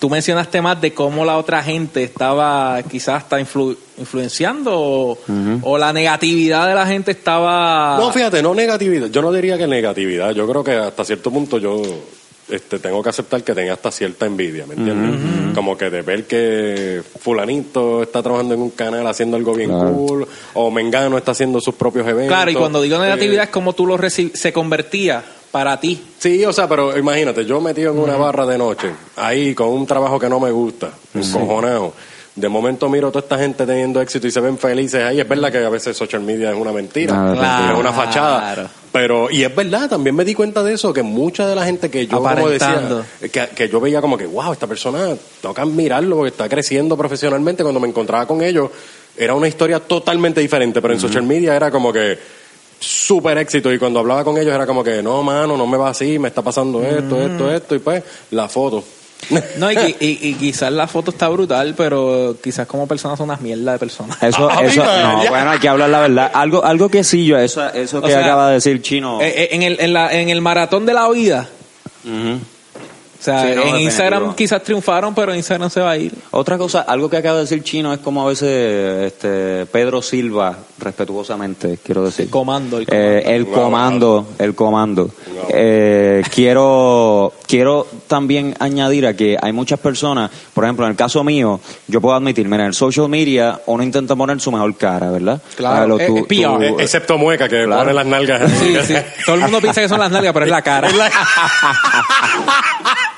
tú 0.00 0.10
mencionaste 0.10 0.60
más 0.60 0.80
de 0.80 0.92
cómo 0.92 1.24
la 1.24 1.36
otra 1.36 1.62
gente 1.62 2.02
estaba 2.02 2.82
quizás 2.82 3.22
hasta 3.22 3.38
influ- 3.38 3.76
influenciando 3.98 4.72
o, 4.74 5.18
o 5.62 5.78
la 5.78 5.92
negatividad 5.92 6.66
de 6.66 6.74
la 6.74 6.86
gente 6.86 7.12
estaba... 7.12 7.96
No, 8.00 8.10
fíjate, 8.10 8.42
no 8.42 8.54
negatividad. 8.54 9.08
Yo 9.10 9.20
no 9.22 9.30
diría 9.30 9.56
que 9.58 9.66
negatividad. 9.68 10.32
Yo 10.32 10.48
creo 10.48 10.64
que 10.64 10.72
hasta 10.72 11.04
cierto 11.04 11.30
punto 11.30 11.58
yo 11.58 11.82
este, 12.48 12.78
tengo 12.78 13.02
que 13.02 13.10
aceptar 13.10 13.44
que 13.44 13.54
tenga 13.54 13.74
hasta 13.74 13.90
cierta 13.92 14.24
envidia, 14.26 14.66
¿me 14.66 14.74
entiendes? 14.74 15.54
Como 15.54 15.76
que 15.76 15.90
de 15.90 16.02
ver 16.02 16.24
que 16.24 17.02
fulanito 17.20 18.02
está 18.02 18.22
trabajando 18.22 18.54
en 18.54 18.60
un 18.62 18.70
canal 18.70 19.06
haciendo 19.06 19.36
algo 19.36 19.54
bien 19.54 19.70
cool, 19.70 20.26
o 20.54 20.70
Mengano 20.70 21.18
está 21.18 21.32
haciendo 21.32 21.60
sus 21.60 21.74
propios 21.74 22.06
eventos. 22.08 22.34
claro, 22.34 22.50
y 22.50 22.54
cuando 22.54 22.80
digo 22.80 22.98
negatividad 22.98 23.42
Eh, 23.42 23.44
es 23.44 23.50
como 23.50 23.74
tú 23.74 23.86
lo 23.86 23.98
se 24.08 24.52
convertía 24.52 25.22
para 25.50 25.78
ti. 25.80 26.00
Sí, 26.18 26.44
o 26.44 26.52
sea, 26.52 26.68
pero 26.68 26.96
imagínate, 26.96 27.44
yo 27.44 27.60
metido 27.60 27.92
en 27.92 27.98
una 27.98 28.16
barra 28.16 28.46
de 28.46 28.56
noche, 28.58 28.90
ahí 29.16 29.54
con 29.54 29.68
un 29.68 29.86
trabajo 29.86 30.18
que 30.18 30.28
no 30.28 30.38
me 30.40 30.50
gusta, 30.50 30.90
encojonado. 31.14 31.92
De 32.36 32.48
momento 32.48 32.88
miro 32.88 33.10
toda 33.10 33.24
esta 33.24 33.36
gente 33.38 33.66
teniendo 33.66 34.00
éxito 34.00 34.26
y 34.26 34.30
se 34.30 34.40
ven 34.40 34.56
felices 34.56 35.02
ahí. 35.02 35.20
Es 35.20 35.28
verdad 35.28 35.50
que 35.50 35.58
a 35.58 35.68
veces 35.68 35.96
social 35.96 36.22
media 36.22 36.50
es 36.52 36.56
una 36.56 36.70
mentira, 36.72 37.12
Claro. 37.34 37.74
es 37.74 37.80
una 37.80 37.92
fachada. 37.92 38.70
Pero, 38.92 39.28
y 39.30 39.42
es 39.42 39.54
verdad, 39.54 39.90
también 39.90 40.14
me 40.14 40.24
di 40.24 40.34
cuenta 40.34 40.62
de 40.62 40.74
eso, 40.74 40.92
que 40.92 41.02
mucha 41.02 41.46
de 41.46 41.54
la 41.56 41.64
gente 41.64 41.90
que 41.90 42.06
yo 42.06 42.18
como 42.22 42.48
decía, 42.48 42.68
Aparentando. 42.70 43.04
que, 43.32 43.48
que 43.54 43.68
yo 43.68 43.80
veía 43.80 44.00
como 44.00 44.16
que, 44.16 44.26
wow, 44.26 44.52
esta 44.52 44.66
persona, 44.68 45.08
que 45.42 45.60
admirarlo 45.60 46.16
porque 46.16 46.30
está 46.30 46.48
creciendo 46.48 46.96
profesionalmente. 46.96 47.62
Cuando 47.64 47.80
me 47.80 47.88
encontraba 47.88 48.26
con 48.26 48.42
ellos, 48.42 48.70
era 49.16 49.34
una 49.34 49.48
historia 49.48 49.80
totalmente 49.80 50.40
diferente, 50.40 50.80
pero 50.80 50.94
en 50.94 51.00
social 51.00 51.24
media 51.24 51.54
era 51.56 51.70
como 51.70 51.92
que 51.92 52.16
súper 52.80 53.38
éxito 53.38 53.72
y 53.72 53.78
cuando 53.78 54.00
hablaba 54.00 54.24
con 54.24 54.36
ellos 54.38 54.52
era 54.54 54.66
como 54.66 54.82
que, 54.82 55.02
no, 55.02 55.22
mano, 55.22 55.56
no 55.56 55.66
me 55.66 55.76
va 55.76 55.90
así, 55.90 56.18
me 56.18 56.28
está 56.28 56.42
pasando 56.42 56.82
esto, 56.82 57.20
esto, 57.20 57.50
esto, 57.52 57.74
y 57.76 57.78
pues 57.78 58.02
la 58.32 58.48
foto. 58.48 58.82
No, 59.58 59.70
y, 59.70 59.76
y- 60.00 60.18
y 60.28 60.34
quizás 60.34 60.72
la 60.72 60.86
foto 60.88 61.10
está 61.10 61.28
brutal, 61.28 61.74
pero 61.76 62.36
quizás 62.42 62.66
como 62.66 62.86
personas 62.88 63.18
son 63.18 63.28
unas 63.28 63.42
mierdas 63.42 63.74
de 63.74 63.78
personas. 63.78 64.16
Eso, 64.22 64.48
Ah, 64.50 64.62
eso, 64.64 64.82
no, 64.82 65.28
bueno, 65.28 65.50
hay 65.50 65.58
que 65.58 65.68
hablar 65.68 65.90
la 65.90 66.00
verdad. 66.00 66.30
Algo, 66.32 66.64
algo 66.64 66.88
que 66.88 67.04
sí, 67.04 67.26
yo, 67.26 67.36
eso, 67.38 67.68
eso 67.74 67.98
O 67.98 68.02
que 68.02 68.08
sea, 68.12 68.20
acaba 68.24 68.48
de 68.48 68.54
decir 68.54 68.80
Chino. 68.80 69.20
Eh, 69.20 69.28
eh, 69.42 69.48
en, 69.52 69.62
el, 69.62 69.76
en, 69.78 69.92
la, 69.92 70.10
en 70.14 70.30
el 70.30 70.40
maratón 70.40 70.86
de 70.86 70.94
la 70.94 71.06
vida. 71.10 71.48
O 73.20 73.22
sea, 73.22 73.40
Sí, 73.42 73.44
no, 73.44 73.50
en 73.50 73.54
definitivo. 73.56 73.78
Instagram 73.80 74.34
quizás 74.34 74.62
triunfaron, 74.62 75.14
pero 75.14 75.34
Instagram 75.34 75.68
se 75.68 75.80
va 75.80 75.90
a 75.90 75.96
ir. 75.98 76.12
Otra 76.30 76.56
cosa, 76.56 76.80
algo 76.80 77.10
que 77.10 77.18
acaba 77.18 77.36
de 77.36 77.42
decir 77.42 77.62
Chino 77.62 77.92
es 77.92 77.98
como 78.00 78.22
a 78.22 78.26
veces 78.28 79.12
este, 79.12 79.66
Pedro 79.66 80.00
Silva, 80.00 80.56
respetuosamente, 80.78 81.78
quiero 81.84 82.04
decir. 82.04 82.30
Comando, 82.30 82.78
el 82.78 82.86
comando. 82.86 83.06
Eh, 83.06 83.36
el 83.36 83.46
comando, 83.46 84.26
el 84.38 84.54
comando. 84.54 85.10
Eh, 85.50 86.22
quiero, 86.34 87.34
quiero 87.46 87.86
también 88.06 88.54
añadir 88.58 89.06
a 89.06 89.14
que 89.14 89.36
hay 89.40 89.52
muchas 89.52 89.78
personas, 89.80 90.30
por 90.54 90.64
ejemplo, 90.64 90.86
en 90.86 90.92
el 90.92 90.96
caso 90.96 91.22
mío, 91.22 91.60
yo 91.88 92.00
puedo 92.00 92.16
admitir, 92.16 92.46
mira, 92.48 92.62
en 92.62 92.68
el 92.68 92.74
social 92.74 93.08
media 93.08 93.60
uno 93.66 93.82
intenta 93.82 94.16
poner 94.16 94.40
su 94.40 94.50
mejor 94.50 94.74
cara, 94.76 95.10
¿verdad? 95.10 95.40
Claro, 95.56 95.82
Ah, 95.82 95.86
lo- 95.86 96.00
eh, 96.00 96.06
tú- 96.06 96.16
eh, 96.18 96.26
Eh, 96.30 96.74
excepto 96.78 97.18
Mueca, 97.18 97.48
que 97.48 97.64
Claro. 97.64 97.82
pone 97.82 97.92
las 97.92 98.06
nalgas. 98.06 98.50
Sí, 98.52 98.74
sí. 98.86 98.94
Todo 99.26 99.34
el 99.36 99.42
mundo 99.42 99.60
piensa 99.60 99.80
que 99.82 99.88
son 99.88 99.98
las 100.00 100.10
nalgas, 100.10 100.32
pero 100.32 100.46
es 100.46 100.50
la 100.50 100.62
cara. 100.62 100.88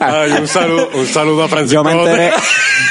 Ay, 0.00 0.32
un 0.32 0.48
saludo, 0.48 0.90
un 0.94 1.06
saludo 1.06 1.44
a 1.44 1.48
Francisco. 1.48 1.74
Yo 1.74 1.84
me 1.84 1.92
enteré, 1.92 2.32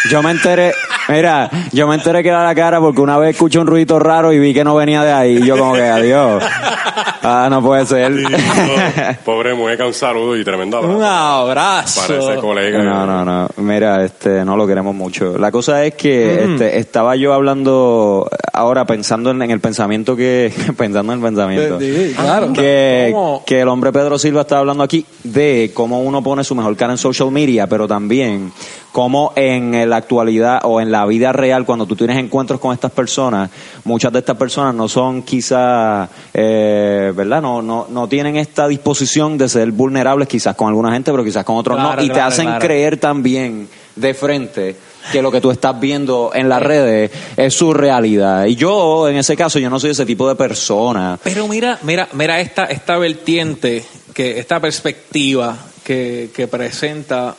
yo 0.09 0.23
me 0.23 0.31
enteré, 0.31 0.73
mira, 1.09 1.49
yo 1.71 1.87
me 1.87 1.95
enteré 1.95 2.23
que 2.23 2.29
era 2.29 2.43
la 2.43 2.55
cara 2.55 2.79
porque 2.79 3.01
una 3.01 3.17
vez 3.17 3.31
escuché 3.31 3.59
un 3.59 3.67
ruido 3.67 3.99
raro 3.99 4.31
y 4.31 4.39
vi 4.39 4.53
que 4.53 4.63
no 4.63 4.75
venía 4.75 5.03
de 5.03 5.11
ahí 5.11 5.37
y 5.37 5.45
yo 5.45 5.57
como 5.57 5.73
que 5.73 5.83
adiós. 5.83 6.43
Ah, 7.21 7.47
no 7.49 7.61
puede 7.61 7.85
ser. 7.85 8.13
Sí, 8.15 8.23
no, 8.23 9.15
Pobre 9.25 9.53
Mueca, 9.53 9.85
un 9.85 9.93
saludo 9.93 10.37
y 10.37 10.43
tremendo 10.43 10.79
Un 10.81 11.03
abrazo. 11.03 11.39
abrazo. 11.41 12.01
Para 12.07 12.19
ese 12.19 12.41
colega. 12.41 12.83
No, 12.83 13.05
no, 13.05 13.25
no. 13.25 13.47
Mira, 13.57 14.03
este, 14.03 14.45
no 14.45 14.55
lo 14.55 14.65
queremos 14.65 14.95
mucho. 14.95 15.37
La 15.37 15.51
cosa 15.51 15.83
es 15.85 15.95
que 15.95 16.43
este, 16.43 16.77
estaba 16.79 17.15
yo 17.15 17.33
hablando 17.33 18.29
ahora 18.53 18.85
pensando 18.85 19.31
en, 19.31 19.41
en 19.41 19.51
el 19.51 19.59
pensamiento 19.59 20.15
que 20.15 20.51
pensando 20.77 21.13
en 21.13 21.19
el 21.19 21.25
pensamiento 21.25 21.79
sí, 21.79 22.13
claro. 22.15 22.53
que, 22.53 23.09
¿Cómo? 23.13 23.43
que 23.45 23.61
el 23.61 23.67
hombre 23.67 23.91
Pedro 23.91 24.17
Silva 24.17 24.41
está 24.41 24.59
hablando 24.59 24.83
aquí 24.83 25.05
de 25.23 25.71
cómo 25.73 26.01
uno 26.01 26.21
pone 26.23 26.43
su 26.43 26.55
mejor 26.55 26.75
cara 26.75 26.93
en 26.93 26.97
social 26.97 27.31
media, 27.31 27.67
pero 27.67 27.87
también 27.87 28.51
cómo 28.91 29.33
en 29.35 29.89
la 29.89 29.97
actualidad 29.97 30.61
o 30.63 30.81
en 30.81 30.91
la 30.91 30.99
vida 31.06 31.32
real, 31.32 31.65
cuando 31.65 31.86
tú 31.86 31.96
tienes 31.96 32.18
encuentros 32.18 32.60
con 32.60 32.74
estas 32.74 32.91
personas, 32.91 33.50
muchas 33.84 34.12
de 34.13 34.20
estas 34.20 34.38
personas 34.38 34.74
no 34.75 34.88
son 34.88 35.24
quizás, 35.24 36.10
eh, 36.34 37.13
¿verdad? 37.15 37.41
No, 37.41 37.62
no, 37.62 37.88
no 37.89 38.08
tienen 38.08 38.36
esta 38.36 38.68
disposición 38.68 39.38
de 39.38 39.50
ser 39.50 39.72
vulnerables 39.72 40.27
quizás 40.27 40.56
con 40.56 40.68
alguna 40.68 40.91
gente, 40.91 41.12
pero 41.12 41.24
quizás 41.24 41.44
con 41.44 41.58
otros 41.58 41.77
Claro, 41.77 42.01
no, 42.01 42.03
y 42.03 42.10
te 42.10 42.20
hacen 42.20 42.46
claro. 42.46 42.60
creer 42.60 42.98
también 42.98 43.68
de 43.96 44.13
frente 44.13 44.75
que 45.12 45.22
lo 45.22 45.32
que 45.32 45.41
tú 45.41 45.51
estás 45.51 45.79
viendo 45.79 46.32
en 46.34 46.50
las 46.50 46.62
redes 46.62 47.12
es 47.36 47.53
su 47.53 47.74
realidad. 47.74 48.46
Y 48.46 48.56
yo, 48.56 49.08
en 49.08 49.18
ese 49.18 49.36
caso, 49.36 49.60
yo 49.60 49.70
no 49.70 49.79
soy 49.79 49.91
ese 49.91 50.06
tipo 50.06 50.27
de 50.27 50.36
persona. 50.36 51.20
Pero 51.24 51.48
mira, 51.48 51.79
mira, 51.84 52.08
mira 52.13 52.39
esta, 52.39 52.65
esta 52.65 52.98
vertiente, 52.98 53.84
que, 54.13 54.39
esta 54.39 54.60
perspectiva 54.60 55.58
que, 55.84 56.29
que 56.36 56.48
presenta 56.48 57.36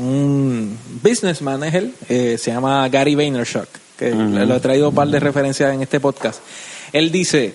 un 0.00 0.78
businessman, 1.02 1.62
es 1.64 1.74
él, 1.74 1.94
eh, 2.08 2.36
se 2.38 2.50
llama 2.52 2.88
Gary 2.88 3.14
Vaynerchuk, 3.14 3.68
que 3.98 4.10
le- 4.10 4.46
lo 4.46 4.56
he 4.56 4.60
traído 4.60 4.88
un 4.90 4.94
par 4.94 5.08
de 5.08 5.20
referencias 5.20 5.72
en 5.74 5.82
este 5.82 6.00
podcast. 6.00 6.40
Él 6.92 7.10
dice, 7.12 7.54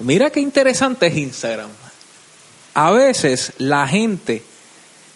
mira 0.00 0.30
qué 0.30 0.40
interesante 0.40 1.06
es 1.06 1.16
Instagram. 1.16 1.70
A 2.74 2.90
veces 2.90 3.52
la 3.58 3.86
gente 3.86 4.42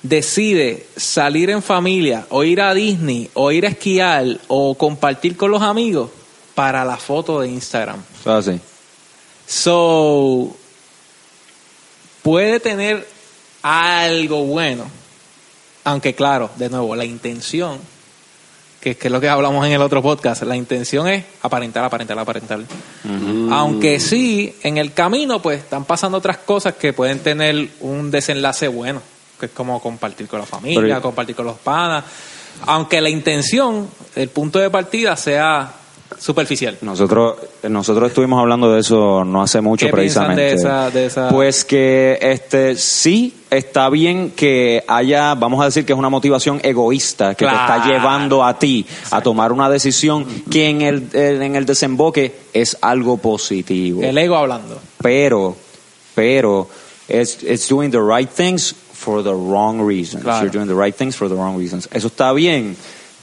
decide 0.03 0.87
salir 0.97 1.51
en 1.51 1.61
familia 1.63 2.27
o 2.31 2.45
ir 2.45 2.61
a 2.61 2.73
Disney 2.73 3.29
o 3.35 3.51
ir 3.51 3.67
a 3.67 3.71
esquiar 3.71 4.25
o 4.47 4.75
compartir 4.77 5.37
con 5.37 5.51
los 5.51 5.61
amigos 5.63 6.11
para 6.55 6.85
la 6.85 6.97
foto 6.97 7.41
de 7.41 7.49
Instagram. 7.49 8.01
Así. 8.25 8.61
So, 9.47 10.55
puede 12.23 12.61
tener 12.61 13.07
algo 13.63 14.45
bueno, 14.45 14.85
aunque 15.91 16.15
claro, 16.15 16.51
de 16.57 16.69
nuevo, 16.69 16.95
la 16.95 17.05
intención, 17.05 17.79
que, 18.81 18.97
que 18.97 19.09
es 19.09 19.13
lo 19.13 19.21
que 19.21 19.29
hablamos 19.29 19.67
en 19.67 19.73
el 19.73 19.83
otro 19.83 20.03
podcast, 20.03 20.43
la 20.43 20.57
intención 20.57 21.09
es 21.09 21.25
aparentar, 21.43 21.85
aparentar, 21.85 22.19
aparentar. 22.19 22.61
Aunque 23.51 23.99
sí, 24.01 24.55
en 24.63 24.79
el 24.79 24.93
camino 24.93 25.41
pues 25.43 25.61
están 25.61 25.85
pasando 25.85 26.19
otras 26.19 26.39
cosas 26.39 26.75
que 26.75 26.93
pueden 26.93 27.21
tener 27.21 27.69
un 27.81 28.11
desenlace 28.11 28.69
bueno, 28.69 29.03
que 29.41 29.47
es 29.47 29.53
como 29.53 29.81
compartir 29.81 30.29
con 30.29 30.41
la 30.41 30.47
familia, 30.47 30.81
Pero- 30.81 31.03
compartir 31.03 31.35
con 31.35 31.47
los 31.47 31.59
panas, 31.59 32.05
aunque 32.67 33.01
la 33.01 33.09
intención, 33.09 33.89
el 34.15 34.29
punto 34.29 34.59
de 34.59 34.71
partida 34.71 35.17
sea 35.17 35.73
superficial. 36.19 36.77
Nosotros, 36.83 37.37
nosotros 37.69 38.09
estuvimos 38.09 38.41
hablando 38.41 38.73
de 38.73 38.81
eso 38.81 39.25
no 39.25 39.43
hace 39.43 39.61
mucho 39.61 39.87
¿Qué 39.87 39.93
piensan 39.93 40.35
precisamente. 40.35 40.43
de 40.43 40.55
esa- 40.55 40.91
de 40.91 41.07
esa- 41.07 41.29
Pues 41.31 41.65
que 41.65 42.19
este 42.21 42.77
sí 42.77 43.35
está 43.51 43.89
bien 43.89 44.33
que 44.37 44.85
haya, 44.87 45.35
vamos 45.35 45.61
a 45.63 45.67
decir 45.67 45.85
que 45.87 45.93
es 45.93 45.99
una 45.99 46.09
motivación 46.11 46.61
egoísta 46.63 47.35
que 47.35 47.47
te 47.47 47.51
está 47.53 47.87
llevando 47.87 48.45
a 48.45 48.59
ti 48.59 48.85
a 49.11 49.21
tomar 49.23 49.53
una 49.53 49.71
decisión 49.71 50.27
que 50.51 50.69
en 50.69 50.83
el, 50.83 51.09
en 51.15 51.55
el 51.57 51.65
desemboque 51.65 52.35
es 52.53 52.77
algo 52.81 53.17
positivo. 53.19 54.03
El 54.03 54.19
ego 54.19 54.37
hablando. 54.37 54.79
pero, 55.03 55.57
pero, 56.15 56.69
it's, 57.09 57.43
it's 57.43 57.69
doing 57.69 57.91
the 57.91 58.01
right 58.01 58.29
things 58.31 58.75
for 58.93 59.23
the 59.23 59.33
wrong 59.33 59.81
reasons. 59.87 60.23
Claro. 60.25 60.41
You're 60.45 60.51
doing 60.53 60.67
the 60.69 60.75
right 60.75 60.95
things 60.95 61.17
for 61.17 61.29
the 61.29 61.35
wrong 61.35 61.57
reasons. 61.57 61.89
Eso 61.93 62.09
está 62.09 62.33
bien. 62.33 62.77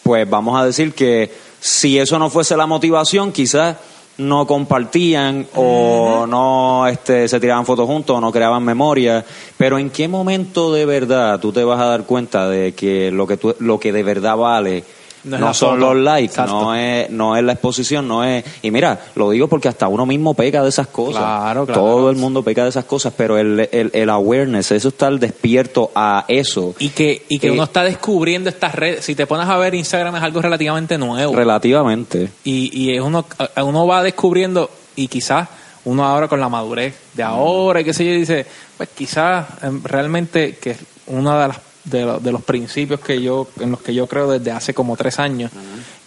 Pues 0.03 0.29
vamos 0.29 0.59
a 0.59 0.65
decir 0.65 0.93
que 0.93 1.31
si 1.65 1.97
eso 1.97 2.19
no 2.19 2.29
fuese 2.29 2.55
la 2.55 2.67
motivación, 2.67 3.31
quizás 3.31 3.77
no 4.19 4.45
compartían 4.45 5.47
o 5.55 6.27
no 6.27 6.85
este, 6.85 7.27
se 7.27 7.39
tiraban 7.39 7.65
fotos 7.65 7.87
juntos 7.87 8.15
o 8.15 8.21
no 8.21 8.31
creaban 8.31 8.63
memoria. 8.63 9.25
Pero 9.57 9.79
¿en 9.79 9.89
qué 9.89 10.07
momento 10.07 10.71
de 10.71 10.85
verdad 10.85 11.39
tú 11.39 11.51
te 11.51 11.63
vas 11.63 11.81
a 11.81 11.85
dar 11.85 12.03
cuenta 12.03 12.47
de 12.47 12.73
que 12.73 13.09
lo 13.09 13.25
que, 13.25 13.37
tú, 13.37 13.55
lo 13.57 13.79
que 13.79 13.91
de 13.91 14.03
verdad 14.03 14.37
vale 14.37 14.83
No 15.25 15.53
son 15.53 15.79
foto. 15.79 15.93
los 15.93 16.03
likes, 16.03 16.25
Exacto. 16.33 16.61
no 16.61 16.75
es, 16.75 17.09
no 17.09 17.35
es 17.35 17.43
la 17.43 17.53
exposición, 17.53 18.07
no 18.07 18.23
es... 18.23 18.43
Y 18.61 18.71
mira, 18.71 18.99
lo 19.15 19.31
digo 19.31 19.47
porque 19.47 19.67
hasta 19.67 19.87
uno 19.87 20.05
mismo 20.05 20.33
peca 20.33 20.61
de 20.63 20.69
esas 20.69 20.87
cosas. 20.87 21.21
Claro, 21.21 21.65
claro. 21.65 21.81
Todo 21.81 22.09
el 22.09 22.15
mundo 22.15 22.43
peca 22.43 22.63
de 22.63 22.69
esas 22.69 22.85
cosas, 22.85 23.13
pero 23.17 23.37
el, 23.37 23.67
el, 23.71 23.89
el 23.93 24.09
awareness, 24.09 24.71
eso 24.71 24.89
estar 24.89 25.11
despierto 25.19 25.91
a 25.95 26.25
eso, 26.27 26.75
Y 26.79 26.89
que, 26.89 27.25
y 27.29 27.39
que 27.39 27.47
Eh, 27.47 27.51
uno 27.51 27.63
está 27.63 27.83
descubriendo 27.83 28.49
estas 28.49 28.75
redes. 28.75 29.03
Si 29.05 29.15
te 29.15 29.25
pones 29.27 29.47
a 29.47 29.57
ver, 29.57 29.73
Instagram 29.75 30.15
es 30.15 30.23
algo 30.23 30.41
relativamente 30.41 30.97
nuevo. 30.97 31.35
relativamente. 31.35 32.29
y, 32.43 32.69
y 32.79 32.95
es 32.95 33.01
uno, 33.01 33.25
uno 33.63 33.87
va 33.87 34.03
descubriendo, 34.03 34.69
y 34.95 35.07
quizás 35.07 35.47
uno 35.85 36.03
ahora 36.05 36.27
con 36.27 36.39
la 36.39 36.49
madurez 36.49 36.95
de 37.13 37.23
ahora, 37.23 37.81
y 37.81 37.83
qué 37.83 37.93
sé 37.93 38.05
yo, 38.05 38.11
dice, 38.13 38.45
pues 38.77 38.89
quizás 38.95 39.45
em, 39.61 39.83
realmente 39.83 40.57
que 40.57 40.71
es 40.71 40.77
uno 41.07 41.37
de, 41.39 41.47
las, 41.49 41.57
de, 41.85 42.03
lo- 42.05 42.19
de 42.19 42.31
los 42.31 42.43
principios 42.43 42.99
que 42.99 43.21
yo, 43.21 43.47
en 43.59 43.71
los 43.71 43.81
que 43.81 43.93
yo 43.93 44.07
creo 44.07 44.29
desde 44.31 44.51
hace 44.51 44.73
como 44.73 44.97
tres 44.97 45.19
años, 45.19 45.51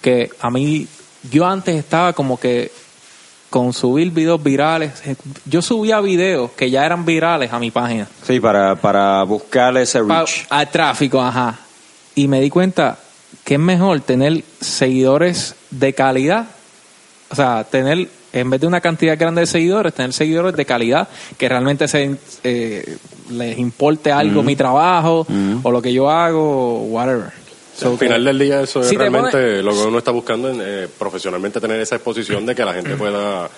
que 0.02 0.30
a 0.40 0.50
mí, 0.50 0.86
yo 1.30 1.46
antes 1.46 1.74
estaba 1.76 2.12
como 2.12 2.38
que 2.38 2.70
con 3.50 3.72
subir 3.72 4.10
videos 4.10 4.42
virales, 4.42 4.92
yo 5.46 5.62
subía 5.62 6.00
videos 6.00 6.50
que 6.52 6.70
ya 6.70 6.84
eran 6.84 7.04
virales 7.06 7.50
a 7.52 7.58
mi 7.58 7.70
página. 7.70 8.06
Sí, 8.26 8.40
para, 8.40 8.76
para 8.76 9.22
buscar 9.22 9.74
ese 9.78 10.02
Pa- 10.04 10.18
reach. 10.20 10.46
al 10.50 10.70
tráfico, 10.70 11.20
ajá. 11.22 11.58
Y 12.14 12.28
me 12.28 12.40
di 12.42 12.50
cuenta 12.50 12.98
que 13.44 13.54
es 13.54 13.60
mejor 13.60 14.00
tener 14.02 14.42
seguidores 14.60 15.54
de 15.70 15.92
calidad, 15.94 16.46
o 17.30 17.34
sea, 17.34 17.64
tener, 17.64 18.08
en 18.32 18.50
vez 18.50 18.60
de 18.60 18.66
una 18.66 18.80
cantidad 18.82 19.18
grande 19.18 19.40
de 19.42 19.46
seguidores, 19.46 19.94
tener 19.94 20.12
seguidores 20.12 20.54
de 20.54 20.64
calidad 20.66 21.08
que 21.38 21.48
realmente 21.48 21.88
se, 21.88 22.16
eh, 22.44 22.98
les 23.30 23.58
importe 23.58 24.10
algo 24.12 24.42
mi 24.42 24.56
trabajo 24.56 25.26
o 25.62 25.70
lo 25.70 25.82
que 25.82 25.92
yo 25.92 26.10
hago, 26.10 26.82
whatever. 26.84 27.30
So, 27.76 27.90
Al 27.92 27.98
final 27.98 28.24
del 28.24 28.38
día 28.40 28.60
eso 28.62 28.80
es 28.80 28.88
Si 28.88 28.96
realmente 28.96 29.30
pones- 29.30 29.62
lo 29.64 29.72
que 29.72 29.82
uno 29.88 29.98
está 29.98 30.10
buscando 30.10 30.48
en, 30.50 30.58
eh, 30.60 30.88
profesionalmente 30.98 31.60
tener 31.60 31.80
esa 31.80 31.94
exposición 31.94 32.44
de 32.44 32.54
que 32.54 32.64
la 32.64 32.74
gente 32.74 32.96
pueda 32.96 33.48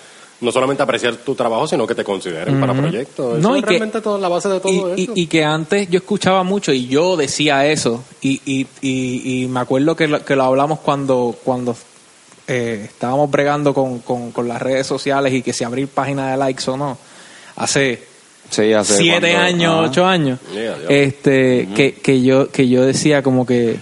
no 0.41 0.51
solamente 0.51 0.81
apreciar 0.83 1.15
tu 1.17 1.33
trabajo 1.35 1.67
sino 1.67 1.85
que 1.87 1.95
te 1.95 2.03
consideren 2.03 2.59
para 2.59 2.73
proyectos. 2.73 3.39
Eso 3.39 3.47
No, 3.47 3.55
y 3.55 3.59
es 3.59 3.63
que- 3.65 3.69
realmente 3.69 4.01
toda 4.01 4.19
la 4.19 4.27
base 4.27 4.49
de 4.49 4.59
todo 4.59 4.71
y, 4.95 5.01
eso. 5.03 5.13
y- 5.15 5.21
y 5.23 5.27
que 5.27 5.43
antes 5.43 5.89
yo 5.89 5.97
escuchaba 5.97 6.43
mucho 6.43 6.71
y 6.71 6.87
yo 6.87 7.15
decía 7.17 7.65
eso 7.67 8.03
y, 8.21 8.41
y, 8.45 8.67
y, 8.81 9.43
y 9.43 9.47
me 9.47 9.59
acuerdo 9.59 9.95
que 9.95 10.07
lo, 10.07 10.23
que 10.23 10.35
lo 10.35 10.43
hablamos 10.43 10.79
cuando 10.79 11.35
cuando 11.43 11.75
eh, 12.47 12.81
estábamos 12.85 13.29
bregando 13.31 13.73
con, 13.73 13.99
con, 13.99 14.31
con 14.31 14.47
las 14.47 14.61
redes 14.61 14.85
sociales 14.85 15.33
y 15.33 15.41
que 15.41 15.53
si 15.53 15.63
abrir 15.63 15.87
página 15.87 16.31
de 16.31 16.37
likes 16.37 16.69
o 16.69 16.77
no 16.77 16.97
hace 17.55 18.03
Sí, 18.51 18.71
hace 18.73 18.97
siete 18.97 19.31
cuando- 19.31 19.39
años 19.47 19.73
ajá. 19.73 19.81
ocho 19.89 20.05
años 20.05 20.39
Yeah, 20.53 20.77
yeah. 20.77 20.87
este 20.89 21.69
que, 21.73 21.93
que 21.93 22.21
yo 22.21 22.49
que 22.51 22.67
yo 22.69 22.83
decía 22.85 23.23
como 23.23 23.45
que 23.45 23.79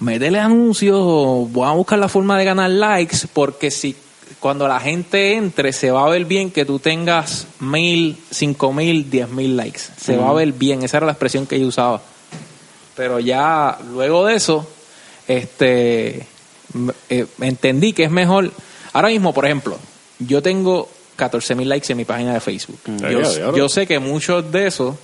métele 0.00 0.38
anuncios 0.40 0.96
o 1.00 1.46
voy 1.50 1.68
a 1.68 1.72
buscar 1.72 1.98
la 1.98 2.08
forma 2.08 2.36
de 2.38 2.44
ganar 2.44 2.70
likes 2.70 3.18
porque 3.32 3.70
si 3.70 3.94
cuando 4.40 4.66
la 4.68 4.80
gente 4.80 5.34
entre 5.36 5.72
se 5.72 5.90
va 5.90 6.04
a 6.04 6.08
ver 6.10 6.24
bien 6.24 6.50
que 6.50 6.64
tú 6.64 6.78
tengas 6.78 7.46
mil, 7.60 8.16
cinco 8.30 8.72
mil, 8.72 9.08
diez 9.10 9.28
mil 9.28 9.56
likes. 9.56 9.80
Se 10.00 10.16
va 10.16 10.30
a 10.30 10.32
ver 10.34 10.52
bien, 10.52 10.82
esa 10.82 10.98
era 10.98 11.06
la 11.06 11.12
expresión 11.12 11.46
que 11.46 11.58
yo 11.58 11.66
usaba. 11.68 12.02
Pero 12.96 13.18
ya 13.18 13.78
luego 13.92 14.26
de 14.26 14.34
eso, 14.34 14.66
este 15.28 16.26
eh, 17.08 17.26
entendí 17.40 17.92
que 17.92 18.04
es 18.04 18.10
mejor. 18.10 18.50
Ahora 18.92 19.08
mismo, 19.08 19.32
por 19.32 19.46
ejemplo, 19.46 19.78
yo 20.18 20.42
tengo 20.42 20.88
14 21.16 21.54
mil 21.54 21.68
likes 21.68 21.90
en 21.90 21.96
mi 21.98 22.04
página 22.04 22.34
de 22.34 22.40
Facebook. 22.40 22.78
Ya, 22.98 23.10
Yo, 23.54 23.68
sé 23.68 23.86
que 23.86 23.98
muchos 23.98 24.50
de 24.52 24.66
esos 24.68 24.94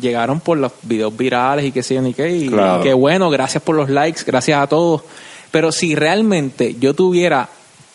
llegaron 0.00 0.40
por 0.40 0.58
los 0.58 0.72
videos 0.82 1.16
virales 1.16 1.64
y 1.66 1.72
que 1.72 1.82
sé 1.82 1.94
yo 1.94 2.02
ni 2.02 2.12
qué. 2.14 2.28
Y 2.36 2.48
Claro. 2.48 2.82
qué 2.82 2.92
bueno, 2.92 3.30
gracias 3.30 3.62
por 3.62 3.76
los 3.76 3.88
likes, 3.88 4.22
gracias 4.26 4.60
a 4.60 4.66
todos. 4.66 5.02
Pero 5.50 5.70
si 5.72 5.94
realmente 5.94 6.74
yo 6.78 6.94
tuviera 6.94 7.48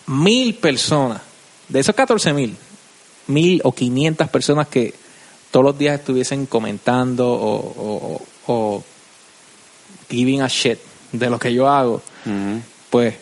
mil 0.07 0.55
personas, 0.55 1.21
de 1.67 1.79
esos 1.81 1.93
14 1.93 2.33
mil, 2.33 2.55
mil 3.27 3.61
o 3.63 3.71
500 3.73 4.29
personas 4.29 4.67
que 4.69 4.93
todos 5.51 5.65
los 5.65 5.77
días 5.77 5.99
estuviesen 5.99 6.45
comentando 6.45 7.27
o, 7.29 7.55
o, 8.17 8.21
o 8.47 8.83
giving 10.09 10.41
a 10.41 10.47
shit 10.47 10.79
de 11.11 11.29
lo 11.29 11.37
que 11.37 11.53
yo 11.53 11.67
hago, 11.67 12.01
Ujú. 12.25 12.61
pues 12.89 13.15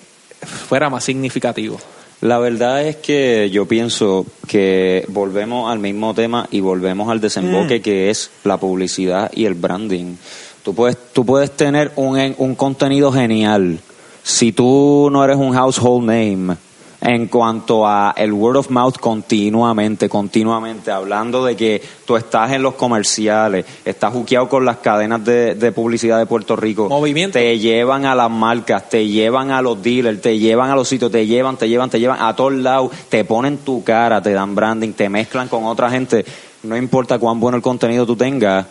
fuera 0.67 0.89
más 0.89 1.03
significativo. 1.03 1.79
La 2.21 2.39
verdad 2.39 2.83
es 2.87 2.95
que 2.95 3.49
yo 3.51 3.67
pienso 3.67 4.25
que 4.47 5.05
volvemos 5.09 5.71
al 5.71 5.77
mismo 5.79 6.13
tema 6.15 6.47
y 6.49 6.61
volvemos 6.61 7.09
al 7.09 7.19
Mm. 7.19 7.21
desemboque 7.21 7.81
que 7.81 8.09
es 8.09 8.31
la 8.43 8.57
publicidad 8.57 9.31
y 9.35 9.45
el 9.45 9.53
branding. 9.53 10.15
Tú 10.63 10.73
puedes, 10.73 10.97
tú 11.13 11.25
puedes 11.25 11.51
tener 11.51 11.91
un, 11.95 12.35
un 12.39 12.55
contenido 12.55 13.11
genial. 13.11 13.79
Si 14.23 14.51
tú 14.51 15.09
no 15.11 15.23
eres 15.23 15.37
un 15.37 15.53
household 15.53 16.05
name, 16.05 16.57
en 17.01 17.27
cuanto 17.27 17.87
a 17.87 18.13
el 18.17 18.33
word 18.33 18.57
of 18.57 18.69
mouth 18.69 18.97
continuamente, 18.97 20.09
continuamente, 20.09 20.91
hablando 20.91 21.45
de 21.45 21.55
que 21.55 21.81
tú 22.05 22.15
estás 22.15 22.51
en 22.51 22.63
los 22.63 22.73
comerciales, 22.73 23.65
estás 23.85 24.11
juqueado 24.13 24.49
con 24.49 24.65
las 24.65 24.77
cadenas 24.77 25.23
de, 25.23 25.55
de 25.55 25.71
publicidad 25.71 26.17
de 26.17 26.25
Puerto 26.25 26.55
Rico. 26.55 26.89
Movimiento. 26.89 27.37
Te 27.37 27.59
llevan 27.59 28.05
a 28.05 28.15
las 28.15 28.31
marcas, 28.31 28.89
te 28.89 29.07
llevan 29.07 29.51
a 29.51 29.61
los 29.61 29.81
dealers, 29.81 30.21
te 30.21 30.39
llevan 30.39 30.71
a 30.71 30.75
los 30.75 30.87
sitios, 30.87 31.11
te 31.11 31.25
llevan, 31.27 31.57
te 31.57 31.69
llevan, 31.69 31.89
te 31.89 31.99
llevan 31.99 32.21
a 32.21 32.35
todos 32.35 32.53
lados, 32.53 32.91
te 33.09 33.23
ponen 33.23 33.57
tu 33.59 33.83
cara, 33.83 34.21
te 34.21 34.33
dan 34.33 34.55
branding, 34.55 34.93
te 34.93 35.07
mezclan 35.07 35.47
con 35.47 35.65
otra 35.65 35.89
gente. 35.89 36.25
No 36.63 36.75
importa 36.75 37.19
cuán 37.19 37.39
bueno 37.39 37.57
el 37.57 37.63
contenido 37.63 38.05
tú 38.05 38.15
tengas, 38.15 38.65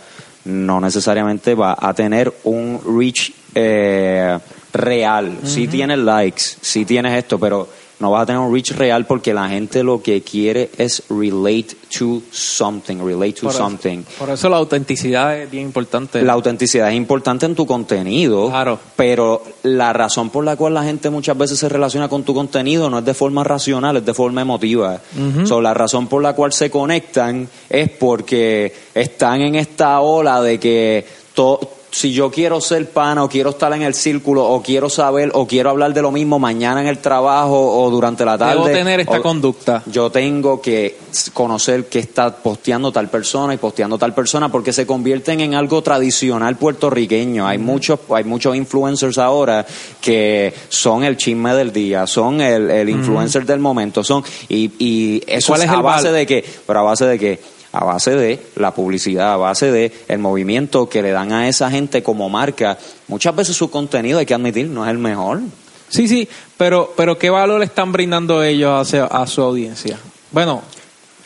no 0.45 0.81
necesariamente 0.81 1.55
va 1.55 1.77
a 1.79 1.95
tener 1.95 2.33
un 2.45 2.81
reach 2.99 3.33
eh, 3.55 4.39
real. 4.73 5.39
Si 5.45 5.69
tienes 5.69 5.99
likes, 5.99 6.43
si 6.61 6.85
tienes 6.85 7.17
esto, 7.17 7.39
pero 7.39 7.69
no 7.99 8.11
vas 8.11 8.23
a 8.23 8.27
tener 8.27 8.41
un 8.41 8.53
reach 8.53 8.73
real 8.73 9.07
porque 9.07 9.33
la 9.33 9.49
gente 9.49 9.83
lo 9.83 10.03
que 10.03 10.21
quiere 10.23 10.71
es 10.77 11.03
relate 11.09 11.69
to 11.99 12.21
something, 12.31 12.97
relate 12.99 13.33
to 13.33 13.43
Por 13.43 13.51
eso- 13.51 13.59
something. 13.59 14.03
Por 14.19 14.31
eso 14.31 14.49
la 14.49 14.59
autenticidad 14.59 15.39
es 15.39 15.51
bien 15.51 15.65
importante. 15.67 16.21
La 16.23 16.35
autenticidad 16.35 16.91
es 16.91 16.95
importante 16.97 17.47
en 17.47 17.55
tu 17.55 17.65
contenido, 17.67 18.49
Claro. 18.51 18.79
pero 18.97 19.43
la 19.63 19.93
razón 19.93 20.29
por 20.31 20.45
la 20.45 20.57
cual 20.57 20.75
la 20.75 20.83
gente 20.85 21.09
muchas 21.11 21.39
veces 21.39 21.59
se 21.59 21.69
relaciona 21.69 22.09
con 22.09 22.23
tu 22.23 22.35
contenido 22.35 22.91
no 22.91 22.99
es 22.99 23.05
de 23.05 23.15
forma 23.15 23.43
racional, 23.45 23.97
es 23.97 24.05
de 24.05 24.15
forma 24.15 24.43
emotiva. 24.43 25.01
So, 25.45 25.61
la 25.61 25.73
razón 25.73 26.07
por 26.07 26.23
la 26.23 26.35
cual 26.35 26.53
se 26.53 26.71
conectan 26.71 27.49
es 27.71 27.89
porque 27.91 28.73
están 28.95 29.41
en 29.41 29.55
esta 29.55 30.01
ola 30.01 30.43
de 30.43 30.59
que 30.61 31.05
to- 31.35 31.61
si 31.97 32.13
yo 32.13 32.31
quiero 32.31 32.61
ser 32.61 32.91
pana 32.91 33.25
o 33.25 33.29
quiero 33.31 33.49
estar 33.51 33.73
en 33.73 33.81
el 33.81 33.95
círculo 33.95 34.45
o 34.45 34.61
quiero 34.63 34.91
saber 34.91 35.31
o 35.33 35.47
quiero 35.47 35.71
hablar 35.71 35.95
de 35.95 36.03
lo 36.03 36.11
mismo 36.13 36.39
mañana 36.39 36.83
en 36.83 36.89
el 36.89 36.99
trabajo 36.99 37.59
o 37.83 37.89
durante 37.91 38.23
la 38.27 38.37
tarde. 38.37 38.53
Debo 38.53 38.67
tener 38.67 39.01
esta 39.01 39.19
o- 39.19 39.23
conducta. 39.23 39.83
yo 39.87 40.11
tengo 40.11 40.61
que 40.61 40.99
conocer 41.33 41.87
qué 41.87 42.01
está 42.01 42.37
posteando 42.37 42.93
tal 42.93 43.09
persona 43.09 43.55
y 43.55 43.57
posteando 43.57 43.97
tal 43.97 44.13
persona 44.13 44.51
porque 44.53 44.75
se 44.75 44.87
convierten 44.87 45.41
en 45.41 45.55
algo 45.55 45.81
tradicional 45.81 46.57
puertorriqueño. 46.57 47.47
Hay 47.47 47.57
muchos, 47.57 47.99
hay 48.11 48.25
muchos 48.25 48.55
influencers 48.55 49.17
ahora 49.17 49.65
que 50.03 50.53
son 50.69 51.03
el 51.03 51.17
chisme 51.17 51.55
del 51.55 51.73
día, 51.73 52.07
son 52.07 52.43
el, 52.43 52.71
el 52.71 52.91
influencer 52.91 53.47
del 53.47 53.61
momento, 53.61 54.05
son 54.05 54.23
y, 54.51 54.71
y 54.79 55.23
eso 55.27 55.53
¿Cuál 55.53 55.63
es 55.63 55.67
es 55.69 55.73
a 55.73 55.77
el 55.77 55.83
base 55.83 56.13
de 56.13 56.27
qué, 56.27 56.45
pero 56.67 56.81
a 56.81 56.83
base 56.83 57.07
de 57.07 57.19
qué, 57.19 57.41
a 57.79 57.85
base 57.85 58.13
de 58.15 58.41
la 58.57 58.73
publicidad, 58.75 59.33
a 59.33 59.37
base 59.37 59.71
de 59.71 59.93
el 60.09 60.19
movimiento 60.19 60.89
que 60.89 61.03
le 61.03 61.11
dan 61.11 61.33
a 61.33 61.49
esa 61.49 61.71
gente 61.71 62.03
como 62.03 62.29
marca. 62.29 62.79
Muchas 63.09 63.35
veces 63.37 63.57
su 63.57 63.71
contenido 63.71 64.19
hay 64.19 64.27
que 64.27 64.35
admitir 64.35 64.69
no 64.69 64.85
es 64.85 64.91
el 64.91 64.99
mejor. 64.99 65.41
Sí, 65.89 66.09
sí, 66.09 66.29
pero, 66.57 66.93
pero 66.97 67.17
¿qué 67.19 67.31
valor 67.31 67.61
le 67.61 67.67
están 67.67 67.93
brindando 67.93 68.43
ellos 68.43 68.81
hacia- 68.81 69.05
a 69.05 69.27
su 69.27 69.43
audiencia? 69.43 69.99
Bueno, 70.33 70.63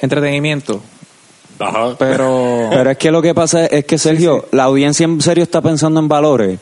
entretenimiento, 0.01 0.81
Ajá. 1.59 1.95
pero... 1.99 2.69
Pero 2.71 2.91
es 2.91 2.99
que 2.99 3.11
lo 3.11 3.23
que 3.23 3.35
pasa 3.35 3.67
es 3.67 3.85
que 3.85 3.99
Sergio, 3.99 4.47
la 4.53 4.65
audiencia 4.65 5.05
en 5.05 5.21
serio 5.21 5.45
está 5.45 5.61
pensando 5.63 6.01
en 6.01 6.09
valores. 6.09 6.59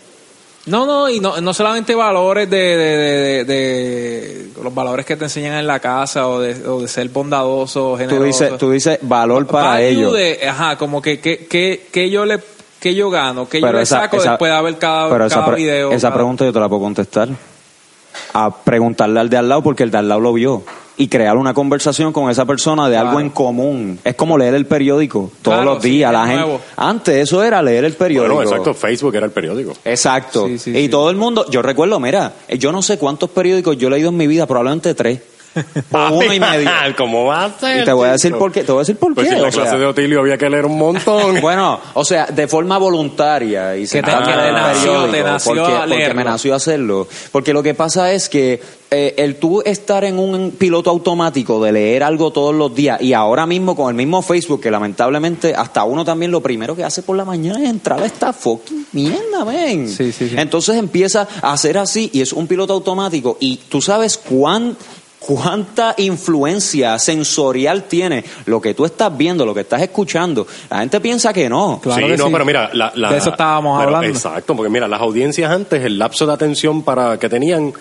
No, 0.67 0.85
no, 0.85 1.09
y 1.09 1.19
no, 1.21 1.41
no 1.41 1.55
solamente 1.55 1.95
valores 1.95 2.51
de, 2.51 2.57
de, 2.59 2.97
de- 2.97 3.45
de- 3.45 4.49
los 4.63 4.75
valores 4.75 5.07
que 5.07 5.17
te 5.17 5.25
enseñan 5.25 5.55
en 5.55 5.67
la 5.67 5.81
casa 5.81 6.29
o 6.29 6.41
de, 6.41 6.67
o 6.69 6.81
de 6.83 6.89
ser 6.89 7.09
bondadoso, 7.09 7.93
Tú 7.93 7.97
generoso. 7.97 8.25
dices, 8.27 8.59
tú 8.59 8.71
dices 8.71 8.99
valor 9.03 9.47
para 9.47 9.71
Value 9.71 9.85
ellos. 9.87 10.13
de- 10.15 10.49
ajá, 10.49 10.77
como 10.77 11.01
que, 11.01 11.21
que, 11.21 11.47
que, 11.47 11.87
que 11.91 12.11
yo 12.11 12.27
le 12.27 12.41
que 12.81 12.95
yo 12.95 13.09
gano, 13.11 13.49
que 13.49 13.61
yo 13.61 13.73
le 13.73 13.83
esa- 13.83 14.01
saco 14.03 14.19
esa- 14.19 14.31
después 14.33 14.53
de 14.53 14.63
ver 14.63 14.79
cada, 14.79 15.09
pero 15.11 15.25
esa, 15.27 15.37
cada 15.37 15.47
pre- 15.49 15.57
video. 15.57 15.91
esa 15.93 16.09
cada- 16.09 16.15
pregunta 16.17 16.45
yo 16.45 16.53
te 16.53 16.61
la 16.61 16.69
puedo 16.69 16.83
contestar. 16.83 17.29
A 18.35 18.55
preguntarle 18.55 19.21
al 19.21 19.31
de 19.31 19.37
al 19.37 19.49
lado 19.49 19.63
porque 19.63 19.85
el 19.85 19.91
de 19.91 19.99
al 19.99 20.09
lado 20.09 20.21
lo 20.21 20.33
vio. 20.33 20.63
Y 21.01 21.07
crear 21.09 21.37
una 21.37 21.55
conversación 21.55 22.13
con 22.13 22.29
esa 22.29 22.45
persona 22.45 22.89
de 22.89 22.97
algo 22.97 23.21
en 23.21 23.31
común. 23.31 23.99
Es 24.05 24.17
como 24.17 24.37
leer 24.37 24.55
el 24.55 24.67
periódico 24.67 25.31
todos 25.43 25.59
Claro, 25.59 25.75
los 25.75 25.83
días. 25.83 26.13
la 26.13 26.27
gente, 26.27 26.41
nuevo. 26.43 26.61
antes 26.77 27.15
eso 27.17 27.43
era 27.43 27.63
leer 27.63 27.85
el 27.85 27.93
periódico. 27.95 28.35
Bueno, 28.35 28.51
exacto, 28.51 28.75
Facebook 28.75 29.15
era 29.15 29.27
el 29.27 29.33
periódico. 29.33 29.75
Exacto. 29.85 30.47
Sí, 30.49 30.59
sí, 30.59 30.71
y 30.73 30.83
sí. 30.83 30.89
todo 30.89 31.09
el 31.11 31.17
mundo, 31.17 31.47
yo 31.51 31.63
recuerdo, 31.63 32.01
mira, 32.01 32.33
yo 32.59 32.73
no 32.73 32.83
sé 32.83 32.99
cuántos 32.99 33.31
periódicos 33.31 33.77
yo 33.79 33.87
he 33.87 33.91
leído 33.93 34.09
en 34.09 34.17
mi 34.17 34.27
vida, 34.27 34.47
probablemente 34.47 34.93
tres. 34.95 35.21
o 35.93 36.15
uno 36.15 36.33
y 36.33 36.41
medio. 36.41 36.71
¿Cómo 36.97 37.25
va 37.27 37.45
a 37.47 37.59
ser? 37.59 37.83
Y 37.83 37.85
te 37.85 37.93
voy 37.93 38.09
a 38.09 38.13
decir 38.13 38.35
por 38.37 38.53
qué. 38.53 38.65
Te 38.65 38.73
voy 38.73 38.81
a 38.81 38.83
decir 38.83 38.97
por 38.97 39.15
Pues 39.15 39.29
qué. 39.29 39.35
si 39.35 39.41
la 39.41 39.49
o 39.49 39.53
sea, 39.53 39.63
clase 39.63 39.79
de 39.79 39.87
Otilio 39.87 40.21
había 40.21 40.37
que 40.39 40.49
leer 40.51 40.67
un 40.67 40.79
montón. 40.79 41.41
Bueno, 41.41 41.81
o 41.95 42.05
sea, 42.05 42.27
de 42.27 42.47
forma 42.49 42.79
voluntaria 42.79 43.77
y 43.77 43.87
Que 43.87 44.03
te- 44.03 44.11
nació, 44.11 45.05
te 45.07 45.23
nació 45.23 45.55
porque, 45.55 45.75
a 45.77 45.81
porque 45.87 46.15
me 46.15 46.25
nació 46.25 46.55
hacerlo. 46.55 47.09
Porque 47.33 47.53
lo 47.53 47.63
que 47.63 47.75
pasa 47.75 48.13
es 48.13 48.29
que 48.29 48.61
eh, 48.91 49.15
el 49.19 49.37
tú 49.37 49.61
estar 49.65 50.05
en 50.05 50.19
un 50.19 50.53
piloto 50.53 50.89
automático 50.91 51.63
de 51.63 51.73
leer 51.73 52.03
algo 52.03 52.31
todos 52.33 52.55
los 52.55 52.75
días 52.75 53.01
y 53.03 53.13
ahora 53.13 53.47
mismo 53.47 53.77
con 53.77 53.89
el 53.91 53.95
mismo 53.95 54.23
Facebook 54.23 54.61
que 54.63 54.71
lamentablemente 54.71 55.55
hasta 55.55 55.85
uno 55.85 56.05
también 56.05 56.31
lo 56.31 56.41
primero 56.41 56.75
que 56.75 56.85
hace 56.85 57.03
por 57.03 57.17
la 57.17 57.25
mañana 57.27 57.63
es 57.63 57.69
entrar 57.69 58.03
a 58.03 58.07
esta 58.07 58.33
fucking 58.33 58.87
mierda, 58.93 59.45
ven. 59.45 59.89
Sí, 59.89 60.11
sí, 60.13 60.29
sí. 60.31 60.35
Entonces 60.39 60.77
empieza 60.77 61.29
a 61.43 61.53
hacer 61.53 61.77
así 61.79 62.11
y 62.13 62.23
es 62.23 62.33
un 62.33 62.47
piloto 62.47 62.73
automático 62.73 63.37
y 63.41 63.59
tú 63.69 63.83
sabes 63.83 64.17
cuán 64.17 64.77
cuánta 65.19 65.95
influencia 65.99 66.99
sensorial 66.99 67.85
tiene 67.85 68.25
lo 68.47 68.61
que 68.61 68.75
tú 68.75 68.85
estás 68.85 69.17
viendo, 69.17 69.45
lo 69.45 69.55
que 69.55 69.61
estás 69.61 69.83
escuchando. 69.83 70.47
La 70.71 70.79
gente 70.81 71.01
piensa 71.01 71.33
que 71.33 71.49
no. 71.49 71.81
Claro 71.83 72.01
sí, 72.07 72.13
que 72.13 72.17
no, 72.17 72.27
sí. 72.27 72.33
pero 72.33 72.45
mira, 72.45 72.71
la, 72.73 72.93
la- 72.95 73.11
De 73.13 73.19
eso 73.19 73.31
estábamos 73.31 73.79
pero 73.79 73.97
hablando. 73.97 74.17
Exacto, 74.17 74.55
porque 74.57 74.71
mira, 74.71 74.89
las 74.89 75.01
audiencias 75.01 75.51
antes, 75.51 75.83
el 75.85 75.99
lapso 75.99 76.27
de 76.27 76.33
atención 76.33 76.83
para 76.83 77.19
que 77.19 77.29
tenían, 77.29 77.73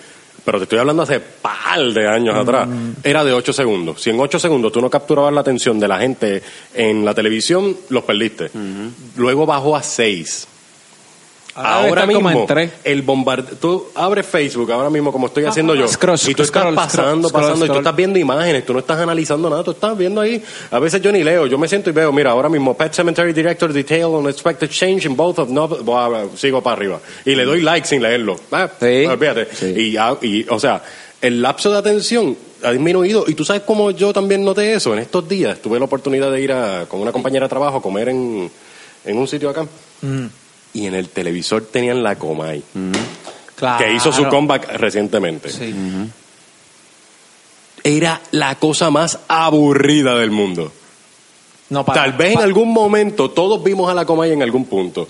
pero 0.44 0.58
te 0.58 0.64
estoy 0.64 0.78
hablando 0.78 1.02
hace 1.02 1.20
par 1.20 1.80
de 1.92 2.08
años 2.08 2.34
Mm. 2.34 2.38
atrás, 2.38 2.68
era 3.04 3.24
de 3.24 3.32
8 3.32 3.52
segundos. 3.52 4.00
Si 4.02 4.10
en 4.10 4.18
8 4.18 4.38
segundos 4.38 4.72
tú 4.72 4.80
no 4.80 4.88
capturabas 4.90 5.32
la 5.32 5.40
atención 5.42 5.78
de 5.78 5.88
la 5.88 5.98
gente 5.98 6.42
en 6.74 7.04
la 7.04 7.14
televisión, 7.14 7.76
los 7.90 8.04
perdiste. 8.04 8.50
Luego 9.16 9.46
bajó 9.46 9.76
a 9.76 9.82
6. 9.82 10.48
Ahora 11.66 12.06
mismo, 12.06 12.46
el 12.84 13.02
bombardeo. 13.02 13.56
Tú 13.60 13.86
abres 13.94 14.26
Facebook 14.26 14.70
ahora 14.72 14.90
mismo, 14.90 15.10
como 15.12 15.26
estoy 15.26 15.44
haciendo 15.44 15.74
yo. 15.74 15.88
Scroll, 15.88 16.18
y 16.26 16.34
tú 16.34 16.42
estás 16.42 16.60
scroll, 16.62 16.74
pasando, 16.74 17.28
scroll, 17.28 17.42
pasando, 17.42 17.64
y 17.64 17.68
tú 17.68 17.74
scroll. 17.74 17.78
estás 17.78 17.96
viendo 17.96 18.18
imágenes, 18.18 18.64
tú 18.64 18.72
no 18.72 18.78
estás 18.78 18.98
analizando 19.00 19.50
nada, 19.50 19.64
tú 19.64 19.72
estás 19.72 19.96
viendo 19.96 20.20
ahí. 20.20 20.42
A 20.70 20.78
veces 20.78 21.00
yo 21.02 21.10
ni 21.12 21.22
leo, 21.24 21.46
yo 21.46 21.58
me 21.58 21.68
siento 21.68 21.90
y 21.90 21.92
veo, 21.92 22.12
mira, 22.12 22.30
ahora 22.30 22.48
mismo 22.48 22.76
Pet 22.76 22.92
Cemetery 22.92 23.32
Director 23.32 23.72
Detail 23.72 24.04
on 24.04 24.28
Expected 24.28 24.68
Change 24.70 25.06
in 25.06 25.16
both 25.16 25.38
of 25.38 25.48
novels. 25.48 26.38
Sigo 26.38 26.62
para 26.62 26.76
arriba. 26.76 27.00
Y 27.24 27.34
le 27.34 27.44
doy 27.44 27.60
like 27.60 27.86
sin 27.86 28.02
leerlo. 28.02 28.36
Ah, 28.52 28.68
Sí. 28.80 29.04
Olvídate. 29.06 29.48
Sí. 29.54 29.66
Y, 29.76 29.96
ah, 29.96 30.16
y, 30.22 30.46
o 30.48 30.58
sea, 30.60 30.82
el 31.20 31.42
lapso 31.42 31.70
de 31.72 31.78
atención 31.78 32.36
ha 32.62 32.70
disminuido. 32.70 33.24
Y 33.26 33.34
tú 33.34 33.44
sabes 33.44 33.62
cómo 33.62 33.90
yo 33.90 34.12
también 34.12 34.44
noté 34.44 34.74
eso. 34.74 34.92
En 34.92 35.00
estos 35.00 35.28
días 35.28 35.58
tuve 35.60 35.78
la 35.78 35.84
oportunidad 35.86 36.30
de 36.30 36.40
ir 36.40 36.52
a, 36.52 36.86
con 36.86 37.00
una 37.00 37.12
compañera 37.12 37.46
de 37.46 37.50
trabajo 37.50 37.78
a 37.78 37.82
comer 37.82 38.08
en, 38.10 38.50
en 39.04 39.18
un 39.18 39.26
sitio 39.26 39.50
acá. 39.50 39.66
Mm, 40.02 40.26
Y 40.72 40.86
en 40.86 40.94
el 40.94 41.08
televisor 41.08 41.62
tenían 41.66 42.02
la 42.02 42.16
Comay, 42.16 42.62
claro. 43.56 43.84
que 43.84 43.92
hizo 43.92 44.12
su 44.12 44.26
comeback 44.28 44.72
recientemente. 44.76 45.50
Sí. 45.50 45.74
Era 47.84 48.20
la 48.32 48.56
cosa 48.56 48.90
más 48.90 49.18
aburrida 49.28 50.16
del 50.16 50.30
mundo. 50.30 50.72
No, 51.70 51.84
para- 51.84 52.02
Tal 52.02 52.12
vez 52.14 52.32
en 52.34 52.40
algún 52.40 52.72
momento 52.72 53.30
todos 53.30 53.62
vimos 53.62 53.90
a 53.90 53.94
la 53.94 54.04
Comay 54.04 54.32
en 54.32 54.42
algún 54.42 54.64
punto. 54.64 55.08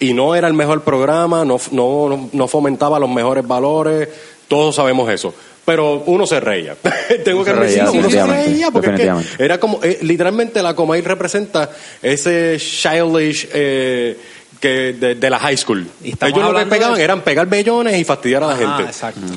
Y 0.00 0.14
no 0.14 0.34
era 0.34 0.46
el 0.48 0.54
mejor 0.54 0.82
programa, 0.84 1.44
no, 1.44 1.58
no, 1.72 2.28
no- 2.32 2.48
fomentaba 2.48 2.98
los 2.98 3.10
mejores 3.10 3.46
valores, 3.46 4.08
todos 4.46 4.74
sabemos 4.76 5.10
eso. 5.10 5.34
Pero 5.64 6.02
uno 6.06 6.26
se 6.26 6.40
reía. 6.40 6.76
Tengo 7.24 7.44
que 7.44 7.50
Se 7.50 7.56
decirlo, 7.60 7.92
uno 7.92 8.08
se 8.10 8.26
reía 8.26 8.70
porque 8.70 8.94
es 8.94 9.00
que 9.00 9.44
era 9.44 9.60
como, 9.60 9.80
eh, 9.82 9.98
literalmente 10.02 10.62
la 10.62 10.74
Comay 10.74 11.02
representa 11.02 11.70
ese 12.00 12.56
childish 12.58 13.48
eh, 13.52 14.16
que 14.60 14.92
de, 14.94 15.14
de 15.14 15.30
la 15.30 15.38
high 15.38 15.56
school. 15.56 15.86
Y 16.02 16.08
Ellos 16.08 16.52
lo 16.52 16.58
que 16.58 16.66
pegaban 16.66 16.96
de- 16.96 17.04
eran 17.04 17.20
pegar 17.22 17.46
bellones 17.46 17.98
y 17.98 18.04
fastidiar 18.04 18.42
a 18.42 18.48
la 18.48 18.54
Ah, 18.54 18.92
gente. 18.92 19.28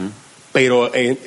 Pero, 0.51 0.93
eh, 0.93 1.17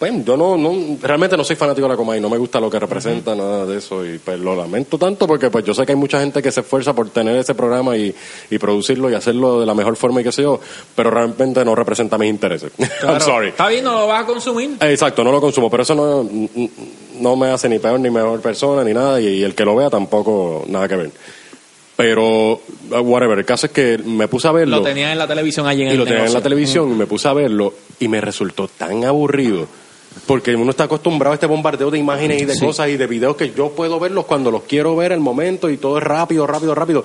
bueno, 0.00 0.22
yo 0.26 0.36
no, 0.36 0.56
no, 0.56 0.98
realmente 1.02 1.36
no 1.36 1.44
soy 1.44 1.56
fanático 1.56 1.86
de 1.86 1.92
la 1.92 1.96
Comay, 1.96 2.20
no 2.20 2.28
me 2.28 2.36
gusta 2.36 2.60
lo 2.60 2.68
que 2.68 2.78
representa, 2.78 3.34
nada 3.34 3.64
de 3.64 3.78
eso, 3.78 4.04
y 4.04 4.18
pues 4.18 4.38
lo 4.38 4.54
lamento 4.56 4.98
tanto 4.98 5.26
porque 5.26 5.50
pues 5.50 5.64
yo 5.64 5.72
sé 5.72 5.86
que 5.86 5.92
hay 5.92 5.96
mucha 5.98 6.20
gente 6.20 6.42
que 6.42 6.50
se 6.50 6.60
esfuerza 6.60 6.92
por 6.92 7.08
tener 7.10 7.36
ese 7.36 7.54
programa 7.54 7.96
y, 7.96 8.14
y 8.50 8.58
producirlo 8.58 9.08
y 9.10 9.14
hacerlo 9.14 9.60
de 9.60 9.66
la 9.66 9.74
mejor 9.74 9.96
forma 9.96 10.20
y 10.20 10.24
qué 10.24 10.32
sé 10.32 10.42
yo, 10.42 10.60
pero 10.94 11.10
realmente 11.10 11.64
no 11.64 11.74
representa 11.74 12.18
mis 12.18 12.28
intereses. 12.30 12.72
I'm 13.02 13.20
sorry. 13.20 13.48
Está 13.48 13.68
bien, 13.68 13.84
no 13.84 13.92
lo 14.00 14.06
vas 14.08 14.24
a 14.24 14.26
consumir. 14.26 14.76
Exacto, 14.80 15.22
no 15.24 15.30
lo 15.32 15.40
consumo, 15.40 15.70
pero 15.70 15.84
eso 15.84 15.94
no, 15.94 16.28
no 17.20 17.36
me 17.36 17.48
hace 17.50 17.68
ni 17.68 17.78
peor 17.78 17.98
ni 18.00 18.10
mejor 18.10 18.40
persona 18.40 18.82
ni 18.84 18.92
nada, 18.92 19.20
y, 19.20 19.26
y 19.26 19.42
el 19.42 19.54
que 19.54 19.64
lo 19.64 19.76
vea 19.76 19.90
tampoco 19.90 20.64
nada 20.68 20.88
que 20.88 20.96
ver. 20.96 21.10
Pero, 21.96 22.54
uh, 22.90 22.96
whatever, 23.02 23.38
el 23.38 23.44
caso 23.44 23.66
es 23.66 23.72
que 23.72 23.98
me 23.98 24.26
puse 24.26 24.48
a 24.48 24.52
verlo 24.52 24.78
Lo 24.78 24.82
tenían 24.82 25.12
en 25.12 25.18
la 25.18 25.28
televisión 25.28 25.66
allí 25.68 25.82
en 25.82 25.88
y 25.88 25.90
el 25.92 25.98
lo 25.98 26.04
tenía 26.04 26.26
en 26.26 26.32
la 26.32 26.42
televisión 26.42 26.90
y 26.90 26.94
me 26.94 27.06
puse 27.06 27.28
a 27.28 27.32
verlo 27.32 27.72
y 28.00 28.08
me 28.08 28.20
resultó 28.20 28.66
tan 28.68 29.04
aburrido 29.04 29.68
porque 30.26 30.54
uno 30.54 30.70
está 30.70 30.84
acostumbrado 30.84 31.32
a 31.32 31.34
este 31.34 31.46
bombardeo 31.46 31.90
de 31.90 31.98
imágenes 31.98 32.40
y 32.40 32.44
de 32.44 32.54
Sí. 32.54 32.64
cosas 32.64 32.88
y 32.88 32.96
de 32.96 33.06
videos 33.08 33.36
que 33.36 33.52
yo 33.52 33.70
puedo 33.70 33.98
verlos 33.98 34.24
cuando 34.26 34.50
los 34.50 34.62
quiero 34.62 34.94
ver 34.94 35.10
el 35.12 35.18
momento 35.20 35.68
y 35.70 35.76
todo 35.76 35.98
es 35.98 36.04
rápido, 36.04 36.46
rápido, 36.46 36.74
rápido. 36.74 37.04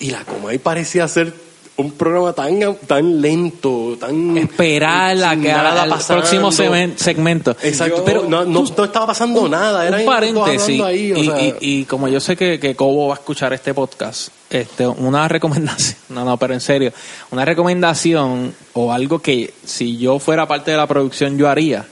Y 0.00 0.10
la 0.10 0.24
Comay 0.24 0.58
parecía 0.58 1.06
ser 1.06 1.32
un 1.80 1.92
programa 1.92 2.32
tan, 2.32 2.58
tan 2.86 3.20
lento, 3.20 3.96
tan... 3.98 4.36
Esperar 4.36 5.16
la 5.16 5.36
que 5.36 5.50
haga 5.52 5.84
el 5.84 5.92
próximo 6.06 6.50
segmento. 6.52 7.56
Exacto, 7.62 8.02
Pero 8.04 8.20
pero 8.22 8.30
no, 8.30 8.44
no, 8.44 8.64
no 8.76 8.84
estaba 8.84 9.06
pasando 9.06 9.48
nada, 9.48 9.86
era 9.86 9.98
un 9.98 10.04
paréntesis. 10.06 10.80
ahí, 10.82 11.12
y, 11.16 11.24
sea. 11.26 11.40
y- 11.40 11.54
y 11.60 11.84
como 11.84 12.08
yo 12.08 12.20
sé 12.20 12.36
que, 12.36 12.58
que 12.60 12.74
Cobo 12.76 13.08
va 13.08 13.14
a 13.14 13.18
escuchar 13.18 13.52
este 13.52 13.72
podcast, 13.74 14.28
este, 14.50 14.86
una 14.86 15.28
recomendación, 15.28 15.96
no, 16.10 16.24
no, 16.24 16.36
pero 16.36 16.54
en 16.54 16.60
serio, 16.60 16.92
una 17.30 17.44
recomendación 17.44 18.54
o 18.72 18.92
algo 18.92 19.18
que 19.20 19.52
si 19.64 19.96
yo 19.98 20.18
fuera 20.18 20.46
parte 20.46 20.70
de 20.72 20.76
la 20.76 20.86
producción 20.86 21.36
yo 21.38 21.48
haría, 21.48 21.86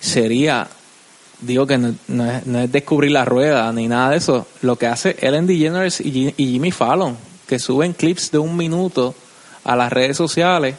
sería, 0.00 0.68
digo 1.40 1.66
que 1.66 1.78
no, 1.78 1.94
no 2.08 2.30
es, 2.30 2.46
no 2.46 2.60
es 2.60 2.72
descubrir 2.72 3.12
la 3.12 3.24
rueda 3.24 3.72
ni 3.72 3.88
nada 3.88 4.10
de 4.10 4.16
eso, 4.18 4.46
lo 4.62 4.76
que 4.76 4.86
hace 4.86 5.16
Ellen 5.20 5.46
DeGeneres 5.46 6.00
y, 6.00 6.32
y 6.36 6.46
Jimmy 6.52 6.70
Fallon, 6.70 7.16
que 7.50 7.58
suben 7.58 7.92
clips 7.92 8.30
de 8.30 8.38
un 8.38 8.56
minuto 8.56 9.14
a 9.64 9.76
las 9.76 9.92
redes 9.92 10.16
sociales 10.16 10.76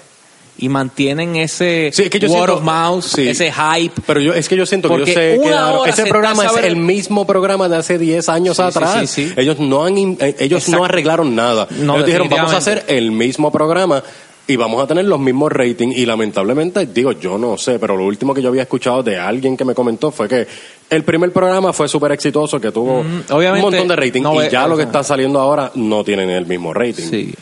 y 0.57 0.69
mantienen 0.69 1.35
ese 1.35 1.91
Sí, 1.93 2.03
es 2.03 2.09
que 2.09 2.19
yo 2.19 2.27
word 2.29 2.37
siento- 2.49 2.55
of 2.55 2.63
mouth, 2.63 3.03
sí. 3.03 3.27
ese 3.27 3.51
hype. 3.51 4.01
Pero 4.07 4.19
yo, 4.19 4.33
es 4.33 4.47
que 4.49 4.55
yo 4.55 4.65
siento 4.65 4.89
que 4.89 4.99
yo 4.99 5.05
sé 5.05 5.13
que 5.13 5.39
claro, 5.43 5.85
ese 5.85 6.03
se 6.03 6.09
programa 6.09 6.45
es 6.45 6.63
el 6.63 6.75
mismo 6.77 7.25
programa 7.27 7.67
de 7.69 7.77
hace 7.77 7.97
10 7.97 8.29
años 8.29 8.57
Sí, 8.57 8.63
atrás. 8.63 9.17
Ellos 9.37 9.59
no 9.59 9.85
han 9.85 9.97
eh, 9.97 10.35
ellos 10.39 10.67
no 10.69 10.83
arreglaron 10.85 11.35
nada. 11.35 11.67
No, 11.71 11.95
ellos 11.95 12.05
dijeron, 12.07 12.29
vamos 12.29 12.53
a 12.53 12.57
hacer 12.57 12.85
el 12.87 13.11
mismo 13.11 13.51
programa 13.51 14.03
y 14.47 14.55
vamos 14.55 14.83
a 14.83 14.87
tener 14.87 15.05
los 15.05 15.19
mismos 15.19 15.51
ratings 15.51 15.95
y 15.97 16.05
lamentablemente 16.05 16.85
digo, 16.87 17.11
yo 17.13 17.37
no 17.37 17.57
sé, 17.57 17.79
pero 17.79 17.95
lo 17.95 18.05
último 18.05 18.33
que 18.33 18.41
yo 18.41 18.49
había 18.49 18.63
escuchado 18.63 19.01
de 19.03 19.17
alguien 19.17 19.55
que 19.55 19.63
me 19.63 19.73
comentó 19.73 20.11
fue 20.11 20.27
que 20.27 20.47
el 20.89 21.03
primer 21.03 21.31
programa 21.31 21.71
fue 21.71 21.87
súper 21.87 22.11
exitoso, 22.11 22.59
que 22.59 22.71
tuvo 22.71 23.03
Mm, 23.03 23.21
obviamente, 23.31 23.65
un 23.65 23.71
montón 23.73 23.87
de 23.87 23.95
rating 23.95 24.21
no 24.23 24.43
y 24.43 24.49
ya 24.49 24.67
lo 24.67 24.75
que 24.75 24.83
está 24.83 25.03
saliendo 25.03 25.39
ahora 25.39 25.71
no 25.75 26.03
tienen 26.03 26.29
el 26.29 26.45
mismo 26.45 26.73
rating. 26.73 27.09
Sí. 27.09 27.33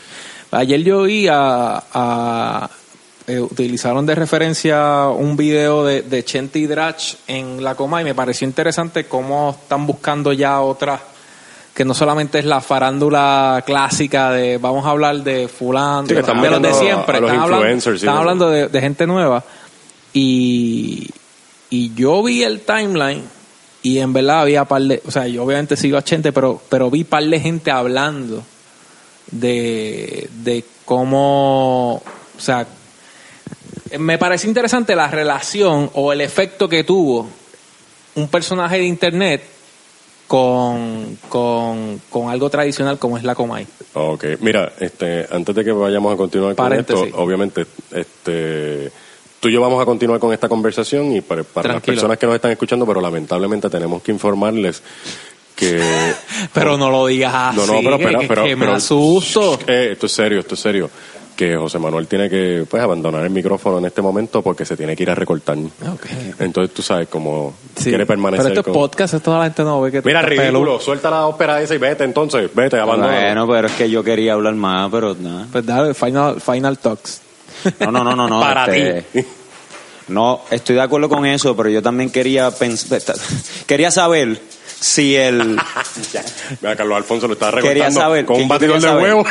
Ayer 0.52 0.82
yo 0.82 1.02
vi 1.04 1.26
a, 1.28 1.82
a- 1.92 2.70
eh, 3.26 3.38
utilizaron 3.40 4.06
de 4.06 4.14
referencia 4.16 5.06
un 5.08 5.36
video 5.36 5.84
de, 5.84 6.02
de 6.02 6.24
Chente 6.24 6.58
y 6.58 6.66
Drach 6.66 7.14
en 7.28 7.62
la 7.62 7.74
coma 7.76 8.00
y 8.00 8.04
me 8.04 8.14
pareció 8.14 8.46
interesante 8.46 9.04
cómo 9.04 9.56
están 9.62 9.86
buscando 9.86 10.32
ya 10.32 10.60
otras 10.60 11.00
que 11.80 11.84
no 11.86 11.94
solamente 11.94 12.38
es 12.38 12.44
la 12.44 12.60
farándula 12.60 13.62
clásica 13.64 14.32
de 14.32 14.58
vamos 14.58 14.84
a 14.84 14.90
hablar 14.90 15.22
de 15.22 15.48
fulano, 15.48 16.06
Sí, 16.06 16.12
de 16.12 16.20
los 16.20 16.60
de 16.60 16.74
siempre, 16.74 17.16
a 17.16 17.20
los 17.22 17.30
están 17.30 17.42
hablando, 17.42 17.90
están 17.94 18.16
hablando 18.18 18.50
de, 18.50 18.68
de 18.68 18.80
gente 18.82 19.06
nueva. 19.06 19.42
Y, 20.12 21.08
y 21.70 21.94
yo 21.94 22.22
vi 22.22 22.42
el 22.42 22.60
timeline 22.60 23.22
y 23.82 23.98
en 23.98 24.12
verdad 24.12 24.42
había 24.42 24.66
par 24.66 24.82
de, 24.82 25.00
o 25.06 25.10
sea, 25.10 25.26
yo 25.26 25.42
obviamente 25.42 25.74
sigo 25.74 25.96
a 25.96 26.04
Chente, 26.04 26.32
pero, 26.32 26.60
pero 26.68 26.90
vi 26.90 27.04
par 27.04 27.24
de 27.24 27.40
gente 27.40 27.70
hablando 27.70 28.44
de, 29.30 30.28
de 30.30 30.62
cómo, 30.84 31.94
o 31.94 32.40
sea, 32.40 32.66
me 33.98 34.18
parece 34.18 34.46
interesante 34.46 34.94
la 34.94 35.08
relación 35.08 35.88
o 35.94 36.12
el 36.12 36.20
efecto 36.20 36.68
que 36.68 36.84
tuvo 36.84 37.26
un 38.16 38.28
personaje 38.28 38.76
de 38.76 38.84
internet 38.84 39.59
con, 40.30 41.18
con, 41.28 42.00
con 42.08 42.30
algo 42.30 42.48
tradicional 42.48 43.00
como 43.00 43.18
es 43.18 43.24
la 43.24 43.34
Comay. 43.34 43.66
Ok, 43.94 44.26
mira, 44.38 44.74
este, 44.78 45.26
antes 45.28 45.52
de 45.52 45.64
que 45.64 45.72
vayamos 45.72 46.14
a 46.14 46.16
continuar 46.16 46.54
con 46.54 46.72
esto, 46.72 47.04
obviamente, 47.14 47.66
este, 47.90 48.92
tú 49.40 49.48
y 49.48 49.52
yo 49.52 49.60
vamos 49.60 49.82
a 49.82 49.84
continuar 49.84 50.20
con 50.20 50.32
esta 50.32 50.48
conversación 50.48 51.16
y 51.16 51.20
para, 51.20 51.42
para 51.42 51.72
las 51.72 51.82
personas 51.82 52.16
que 52.16 52.26
nos 52.26 52.36
están 52.36 52.52
escuchando, 52.52 52.86
pero 52.86 53.00
lamentablemente 53.00 53.68
tenemos 53.68 54.02
que 54.02 54.12
informarles 54.12 54.84
que... 55.56 55.82
Pero 56.54 56.78
no 56.78 56.92
lo 56.92 57.08
digas 57.08 57.34
así, 57.34 57.56
No, 57.58 57.66
no, 57.66 57.80
pero 57.82 57.96
espera, 57.96 58.18
que, 58.20 58.28
pero, 58.28 58.44
que 58.44 58.54
me 58.54 58.66
pero- 58.66 58.76
asusto. 58.76 59.58
Eh, 59.66 59.88
esto 59.92 60.06
es 60.06 60.12
serio, 60.12 60.38
esto 60.38 60.54
es 60.54 60.60
serio. 60.60 60.88
Que 61.40 61.56
José 61.56 61.78
Manuel 61.78 62.06
tiene 62.06 62.28
que 62.28 62.66
pues 62.68 62.82
abandonar 62.82 63.24
el 63.24 63.30
micrófono 63.30 63.78
en 63.78 63.86
este 63.86 64.02
momento 64.02 64.42
porque 64.42 64.66
se 64.66 64.76
tiene 64.76 64.94
que 64.94 65.04
ir 65.04 65.10
a 65.10 65.14
recortar. 65.14 65.56
Ok. 65.56 66.04
Entonces 66.38 66.74
tú 66.74 66.82
sabes 66.82 67.08
cómo 67.08 67.54
Sí. 67.76 67.84
quiere 67.88 68.04
permanecer. 68.04 68.44
Pero 68.48 68.60
esto 68.60 68.60
es 68.60 68.74
con- 68.74 68.82
podcast, 68.82 69.14
esto 69.14 69.38
la 69.38 69.44
gente 69.44 69.62
no 69.64 69.80
ve 69.80 69.90
que 69.90 70.02
tú 70.02 70.08
Mira, 70.08 70.20
ridículo, 70.20 70.78
suelta 70.80 71.08
la 71.08 71.26
ópera 71.26 71.62
esa 71.62 71.74
y 71.74 71.78
vete 71.78 72.04
entonces, 72.04 72.50
vete, 72.54 72.78
abandona. 72.78 73.14
Bueno, 73.18 73.48
pero 73.48 73.68
es 73.68 73.72
que 73.72 73.88
yo 73.88 74.04
quería 74.04 74.34
hablar 74.34 74.52
más, 74.54 74.90
pero 74.90 75.14
nada. 75.18 75.46
Pues 75.50 75.64
dale, 75.64 75.94
final, 75.94 76.42
final 76.42 76.76
talks. 76.78 77.22
No, 77.80 77.90
no, 77.90 78.04
no, 78.04 78.14
no, 78.14 78.28
no. 78.28 78.38
Para 78.42 78.66
este, 78.66 79.22
ti. 79.22 79.26
No, 80.08 80.42
estoy 80.50 80.76
de 80.76 80.82
acuerdo 80.82 81.08
con 81.08 81.24
eso, 81.24 81.56
pero 81.56 81.70
yo 81.70 81.80
también 81.80 82.10
quería 82.10 82.50
pens- 82.50 82.86
quería 83.66 83.90
saber 83.90 84.38
si 84.78 85.16
el 85.16 85.58
Mira, 86.60 86.76
Carlos 86.76 86.96
Alfonso 86.98 87.26
lo 87.28 87.32
está 87.32 87.50
quería 87.50 87.70
recortando 87.86 88.00
saber 88.00 88.26
con 88.26 88.36
¿qué- 88.36 88.42
un 88.42 88.48
batidor 88.48 88.78
de 88.78 88.90
huevo. 88.90 89.24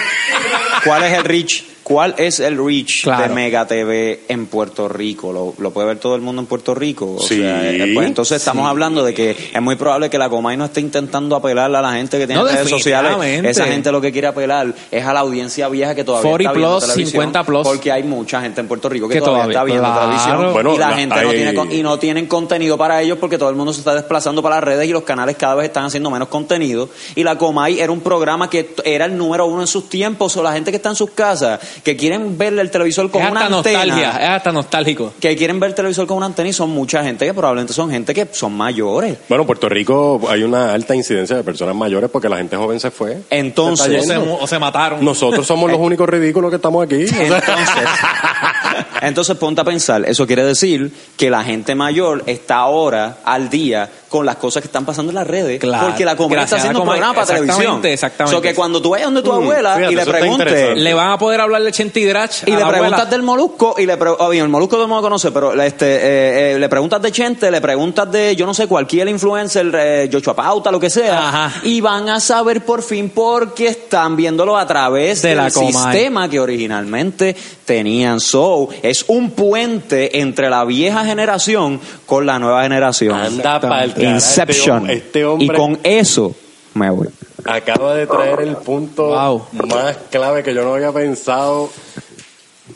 ¿Cuál 0.83 1.03
es 1.03 1.13
el 1.13 1.23
reach? 1.23 1.63
¿Cuál 1.89 2.13
es 2.19 2.39
el 2.39 2.56
reach 2.63 3.02
Claro. 3.04 3.23
de 3.23 3.30
Mega 3.34 3.65
TV 3.65 4.21
en 4.28 4.45
Puerto 4.45 4.88
Rico? 4.88 5.34
¿Lo, 5.34 5.56
lo 5.58 5.71
puede 5.71 5.88
ver 5.88 5.97
todo 5.97 6.13
el 6.15 6.21
mundo 6.21 6.39
en 6.39 6.45
Puerto 6.45 6.75
Rico? 6.75 7.15
O 7.15 7.19
Sí. 7.19 7.38
sea, 7.39 7.67
eh, 7.67 7.91
pues 7.95 8.06
entonces 8.06 8.38
estamos 8.38 8.67
hablando 8.69 9.04
de 9.04 9.12
que 9.15 9.32
es 9.54 9.60
muy 9.62 9.75
probable 9.75 10.08
que 10.08 10.19
la 10.19 10.30
Comay 10.30 10.56
no 10.56 10.65
esté 10.65 10.82
intentando 10.82 11.36
apelar 11.36 11.73
a 11.75 11.82
la 11.82 11.93
gente 11.93 12.19
que 12.19 12.28
tiene 12.28 12.43
No, 12.43 12.47
redes 12.47 12.69
sociales. 12.69 13.15
Esa 13.43 13.65
gente 13.65 13.91
lo 13.91 13.99
que 14.02 14.12
quiere 14.12 14.28
apelar 14.28 14.71
es 14.91 15.04
a 15.04 15.13
la 15.13 15.21
audiencia 15.21 15.67
vieja 15.67 15.95
que 15.95 16.04
todavía 16.04 16.30
40 16.30 16.52
está 16.52 16.58
viendo 16.60 16.78
plus, 16.78 16.84
televisión, 16.93 17.12
50 17.23 17.43
plus. 17.43 17.63
Porque 17.67 17.91
hay 17.91 18.04
mucha 18.04 18.39
gente 18.41 18.62
en 18.62 18.67
Puerto 18.67 18.88
Rico 18.88 19.08
que, 19.08 19.15
Que 19.15 19.21
todavía, 19.21 19.52
todavía- 19.52 19.52
está 19.54 19.63
viendo 19.63 19.84
claro. 19.89 20.06
televisión 20.12 20.54
Bueno, 20.54 20.75
y 20.75 20.78
la, 20.78 20.89
la- 20.91 20.95
gente 20.95 21.21
no 21.23 21.32
tiene 21.32 21.54
con- 21.56 21.71
y 21.71 21.82
no 21.82 21.97
tienen 21.97 22.28
contenido 22.28 22.78
para 22.78 23.02
ellos 23.02 23.17
porque 23.19 23.39
todo 23.39 23.49
el 23.49 23.56
mundo 23.56 23.73
se 23.73 23.80
está 23.80 23.95
desplazando 23.95 24.43
para 24.43 24.56
las 24.58 24.63
redes 24.63 24.88
y 24.88 24.91
los 24.91 25.02
canales 25.04 25.38
cada 25.38 25.56
vez 25.56 25.65
están 25.65 25.86
haciendo 25.86 26.12
menos 26.12 26.28
contenido 26.28 26.88
y 27.15 27.23
la 27.23 27.36
Comay 27.36 27.80
era 27.80 27.91
un 27.91 28.02
programa 28.02 28.47
que 28.47 28.75
era 28.86 29.06
el 29.06 29.17
número 29.17 29.47
uno 29.47 29.62
en 29.62 29.67
sus 29.67 29.89
tiempos 29.89 30.38
o 30.38 30.43
la 30.43 30.54
gente 30.54 30.69
que 30.69 30.78
está 30.78 30.89
en 30.89 30.95
sus 30.95 31.10
casas 31.12 31.60
que 31.83 31.95
quieren 31.97 32.37
ver 32.37 32.57
el 32.59 32.69
televisor 32.71 33.09
con 33.11 33.21
Es 33.21 33.31
una 33.31 33.41
hasta 33.45 33.57
antena 33.57 33.79
nostalgia, 33.85 34.11
es 34.23 34.29
hasta 34.29 34.51
nostálgico. 34.51 35.13
que 35.19 35.35
quieren 35.35 35.59
ver 35.59 35.69
el 35.69 35.75
televisor 35.75 36.07
con 36.07 36.17
una 36.17 36.25
antena 36.27 36.49
y 36.49 36.53
son 36.53 36.69
mucha 36.69 37.03
gente 37.03 37.25
que 37.25 37.33
probablemente 37.33 37.73
son 37.73 37.89
gente 37.91 38.13
que 38.13 38.27
son 38.31 38.53
mayores 38.53 39.17
Bueno, 39.27 39.43
en 39.43 39.47
Puerto 39.47 39.69
Rico 39.69 40.21
hay 40.29 40.43
una 40.43 40.73
alta 40.73 40.95
incidencia 40.95 41.35
de 41.35 41.43
personas 41.43 41.75
mayores 41.75 42.09
porque 42.09 42.29
la 42.29 42.37
gente 42.37 42.55
joven 42.57 42.79
se 42.79 42.91
fue. 42.91 43.19
Entonces- 43.29 44.05
Se 44.05 44.17
O 44.17 44.47
se, 44.47 44.59
mataron. 44.59 45.03
Nosotros 45.03 45.45
somos 45.45 45.69
los 45.71 45.79
únicos 45.81 46.07
ridículos 46.09 46.49
que 46.49 46.55
estamos 46.57 46.83
aquí. 46.85 47.01
Entonces, 47.01 47.89
entonces 49.01 49.37
ponte 49.37 49.61
a 49.61 49.63
pensar, 49.63 50.03
eso 50.07 50.25
quiere 50.27 50.43
decir 50.43 50.91
que 51.17 51.29
la 51.29 51.43
gente 51.43 51.75
mayor 51.75 52.23
está 52.25 52.55
ahora 52.57 53.17
al 53.23 53.49
día 53.49 53.89
con 54.09 54.25
las 54.25 54.35
cosas 54.37 54.61
que 54.61 54.67
están 54.67 54.85
pasando 54.85 55.11
en 55.11 55.15
las 55.15 55.27
redes, 55.27 55.59
Claro. 55.59 55.87
porque 55.87 56.03
la 56.03 56.15
comunidad 56.15 56.43
está 56.45 56.55
Gracias 56.55 56.61
haciendo 56.71 56.79
Comay. 56.79 56.97
programa 56.97 57.13
para 57.13 57.23
Exactamente, 57.37 57.61
televisión. 57.63 57.93
exactamente. 57.93 58.35
So 58.35 58.41
que 58.41 58.55
cuando 58.55 58.81
tú 58.81 58.89
vayas 58.89 59.05
donde 59.05 59.21
tu 59.21 59.31
abuela 59.31 59.75
fíjate, 59.75 59.93
y 59.93 59.95
le 59.95 60.05
preguntes. 60.05 60.77
Le 60.77 60.93
van 60.93 61.11
a 61.11 61.17
poder 61.17 61.39
hablar 61.41 61.61
de 61.61 61.71
Chente 61.71 61.99
y 61.99 62.05
Drach 62.05 62.41
y 62.45 62.51
a 62.51 62.53
le 62.55 62.59
la 62.59 62.65
abuela. 62.65 62.79
preguntas 62.81 63.09
del 63.11 63.21
molusco 63.23 63.75
y 63.77 63.85
le 63.85 63.97
pre- 63.97 64.09
oh, 64.17 64.29
bien, 64.29 64.43
el 64.43 64.49
molusco 64.49 64.75
todo 64.75 64.83
el 64.83 64.89
mundo 64.89 65.03
conoce, 65.03 65.31
pero 65.31 65.53
este 65.61 65.85
eh, 65.85 66.51
eh, 66.55 66.59
le 66.59 66.69
preguntas 66.69 67.01
de 67.01 67.11
Chente, 67.11 67.51
le 67.51 67.61
preguntas 67.61 68.11
de 68.11 68.35
yo 68.35 68.45
no 68.45 68.53
sé 68.53 68.67
cualquier 68.67 69.07
influencer, 69.07 69.71
eh, 69.75 70.09
Yochoa 70.11 70.35
Pauta, 70.35 70.71
lo 70.71 70.79
que 70.79 70.89
sea, 70.89 71.29
Ajá. 71.29 71.53
y 71.63 71.79
van 71.79 72.09
a 72.09 72.19
saber 72.19 72.65
por 72.65 72.81
fin 72.81 73.11
porque 73.11 73.67
están 73.67 74.15
viéndolo 74.15 74.57
a 74.57 74.65
través 74.65 75.21
De 75.21 75.29
del 75.29 75.37
la 75.37 75.49
sistema 75.51 76.27
que 76.29 76.39
originalmente 76.39 77.35
tenían. 77.65 78.19
So, 78.19 78.69
es 78.81 79.05
un 79.07 79.31
puente 79.31 80.19
entre 80.19 80.49
la 80.49 80.65
vieja 80.65 81.05
generación 81.05 81.79
con 82.05 82.25
la 82.25 82.39
nueva 82.39 82.63
generación. 82.63 83.19
Anda 83.19 83.59
pa'l 83.59 83.69
carajo, 83.93 83.98
Inception. 84.03 84.89
Este 84.89 85.25
hombre, 85.25 85.45
y 85.45 85.49
con 85.57 85.79
eso 85.83 86.35
me 86.73 86.89
voy. 86.89 87.07
acaba 87.45 87.95
de 87.95 88.05
traer 88.07 88.41
el 88.41 88.55
punto 88.57 89.07
Wow. 89.07 89.45
más 89.67 89.97
clave 90.12 90.43
que 90.43 90.53
yo 90.53 90.63
no 90.63 90.75
había 90.75 90.91
pensado. 90.91 91.69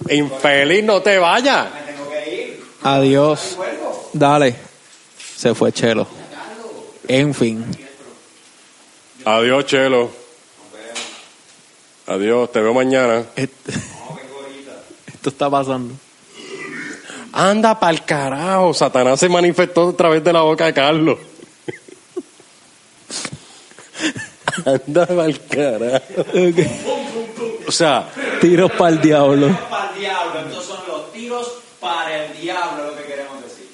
Infeliz, 0.10 0.84
no 0.84 1.02
te 1.02 1.18
vayas. 1.18 1.68
Adiós. 2.84 3.58
Dale. 4.14 4.56
Se 5.38 5.54
fue 5.56 5.72
Chelo. 5.72 6.08
En 7.08 7.34
fin. 7.34 7.66
Adiós, 9.26 9.66
Chelo. 9.66 10.10
Adiós, 12.08 12.52
te 12.52 12.60
veo 12.62 12.74
mañana. 12.74 13.24
Esto, 13.36 13.72
esto 15.14 15.30
está 15.30 15.50
pasando. 15.50 15.94
Anda 17.34 17.80
pa'l 17.80 18.04
carajo. 18.06 18.74
Satanás 18.74 19.20
se 19.20 19.30
manifestó 19.30 19.90
a 19.90 19.94
través 19.98 20.24
de 20.24 20.34
la 20.34 20.42
boca 20.42 20.66
de 20.66 20.74
Carlos. 20.74 21.18
Anda 24.66 25.06
pa'l 25.08 25.40
carajo. 25.48 26.26
O 27.68 27.72
sea, 27.72 28.10
Tiros 28.42 28.72
para 28.74 28.90
el 28.92 29.02
diablo. 29.02 29.48
Para 29.70 29.92
el 29.94 30.00
diablo, 30.00 30.40
estos 30.42 30.66
son 30.66 30.80
los 30.88 31.12
tiros 31.14 31.52
para 31.80 32.26
el 32.26 32.38
diablo, 32.40 32.88
lo 32.92 32.98
que 32.98 33.04
queremos 33.04 33.38
decir. 33.42 33.70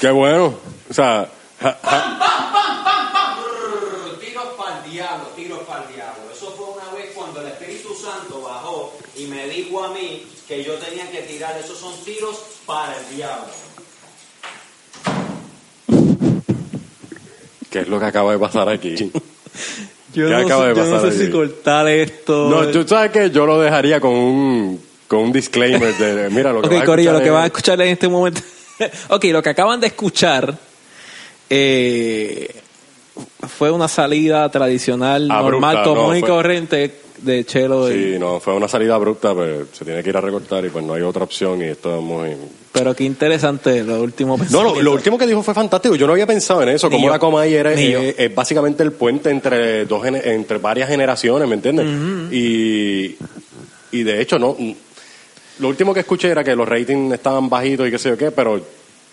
qué 0.00 0.10
bueno. 0.10 0.54
O 0.90 0.94
sea, 0.94 1.28
ja- 1.62 1.78
ja- 1.82 2.16
Tiros 4.20 4.48
para 4.56 4.78
el 4.84 4.90
diablo, 4.90 5.24
tiros 5.36 5.58
para 5.60 5.84
el 5.84 5.94
diablo. 5.94 6.22
Eso 6.32 6.52
fue 6.56 6.66
una 6.70 6.90
vez 6.96 7.12
cuando 7.14 7.40
el 7.42 7.48
Espíritu 7.48 7.94
Santo 7.94 8.40
bajó 8.42 8.92
y 9.16 9.26
me 9.26 9.46
dijo 9.48 9.84
a 9.84 9.88
mí 9.92 10.26
que 10.50 10.64
yo 10.64 10.74
tenía 10.74 11.08
que 11.08 11.22
tirar. 11.22 11.56
Esos 11.64 11.78
son 11.78 11.94
tiros 12.04 12.36
para 12.66 12.96
el 12.98 13.16
diablo. 13.16 13.46
¿qué 17.70 17.78
es 17.80 17.88
lo 17.88 18.00
que 18.00 18.06
acaba 18.06 18.32
de 18.32 18.38
pasar 18.40 18.68
aquí? 18.68 18.96
Yo 18.96 19.10
¿Qué 20.12 20.20
no, 20.22 20.38
acaba 20.38 20.64
sé, 20.64 20.68
de 20.70 20.74
yo 20.74 20.84
no 20.86 20.90
pasar 20.96 21.12
sé 21.12 21.24
si 21.26 21.30
cortar 21.30 21.86
esto. 21.88 22.50
No, 22.50 22.66
tú 22.66 22.86
sabes 22.86 23.12
que 23.12 23.30
yo 23.30 23.46
lo 23.46 23.60
dejaría 23.60 24.00
con 24.00 24.10
un, 24.12 24.80
con 25.06 25.20
un 25.20 25.32
disclaimer 25.32 25.94
de, 25.96 26.28
mira, 26.30 26.52
lo 26.52 26.62
que 26.62 26.66
ok, 26.66 26.72
vas 26.74 26.82
a 26.82 26.86
Corillo, 26.86 27.12
lo 27.12 27.22
que 27.22 27.30
van 27.30 27.44
a 27.44 27.46
escuchar 27.46 27.80
en 27.80 27.88
este 27.88 28.08
momento. 28.08 28.40
ok, 29.08 29.24
lo 29.26 29.40
que 29.40 29.50
acaban 29.50 29.78
de 29.78 29.86
escuchar 29.86 30.58
eh, 31.48 32.56
fue 33.56 33.70
una 33.70 33.86
salida 33.86 34.48
tradicional, 34.50 35.30
Abrupta, 35.30 35.74
normal, 35.74 35.84
común 35.84 36.08
no, 36.10 36.16
y 36.16 36.20
fue- 36.20 36.28
corriente 36.28 37.00
de 37.22 37.44
Chelo. 37.44 37.90
y- 37.90 38.14
Sí, 38.14 38.18
no, 38.18 38.40
fue 38.40 38.54
una 38.54 38.68
salida 38.68 38.94
abrupta, 38.94 39.34
pero 39.34 39.66
se 39.72 39.84
tiene 39.84 40.02
que 40.02 40.08
ir 40.10 40.16
a 40.16 40.20
recortar 40.20 40.64
y 40.64 40.68
pues 40.70 40.84
no 40.84 40.94
hay 40.94 41.02
otra 41.02 41.24
opción 41.24 41.60
y 41.62 41.66
esto 41.66 41.96
es 41.96 42.02
muy... 42.02 42.30
Pero 42.72 42.94
qué 42.94 43.04
interesante 43.04 43.82
lo 43.82 44.00
último. 44.00 44.38
No, 44.50 44.62
lo, 44.62 44.80
lo 44.80 44.92
último 44.92 45.18
que 45.18 45.26
dijo 45.26 45.42
fue 45.42 45.54
fantástico. 45.54 45.96
Yo 45.96 46.06
no 46.06 46.12
había 46.12 46.26
pensado 46.26 46.62
en 46.62 46.68
eso. 46.70 46.88
Ni 46.88 46.96
Como 46.96 47.06
yo. 47.08 47.12
la 47.12 47.18
Comay 47.18 47.52
era, 47.54 47.74
Ni 47.74 47.90
yo. 47.90 47.98
es, 48.00 48.14
es 48.18 48.34
básicamente 48.34 48.82
el 48.82 48.92
puente 48.92 49.28
entre 49.30 49.84
dos 49.86 50.06
entre 50.06 50.58
varias 50.58 50.88
generaciones, 50.88 51.48
¿me 51.48 51.54
entiendes? 51.56 51.86
y, 52.32 53.16
y 53.92 54.02
de 54.04 54.20
hecho, 54.20 54.38
no. 54.38 54.56
Lo 55.58 55.68
último 55.68 55.92
que 55.92 56.00
escuché 56.00 56.28
era 56.28 56.42
que 56.44 56.54
los 56.56 56.66
ratings 56.68 57.12
estaban 57.12 57.48
bajitos 57.48 57.86
y 57.88 57.90
qué 57.90 57.98
sé 57.98 58.08
yo 58.10 58.16
qué, 58.16 58.30
pero 58.30 58.60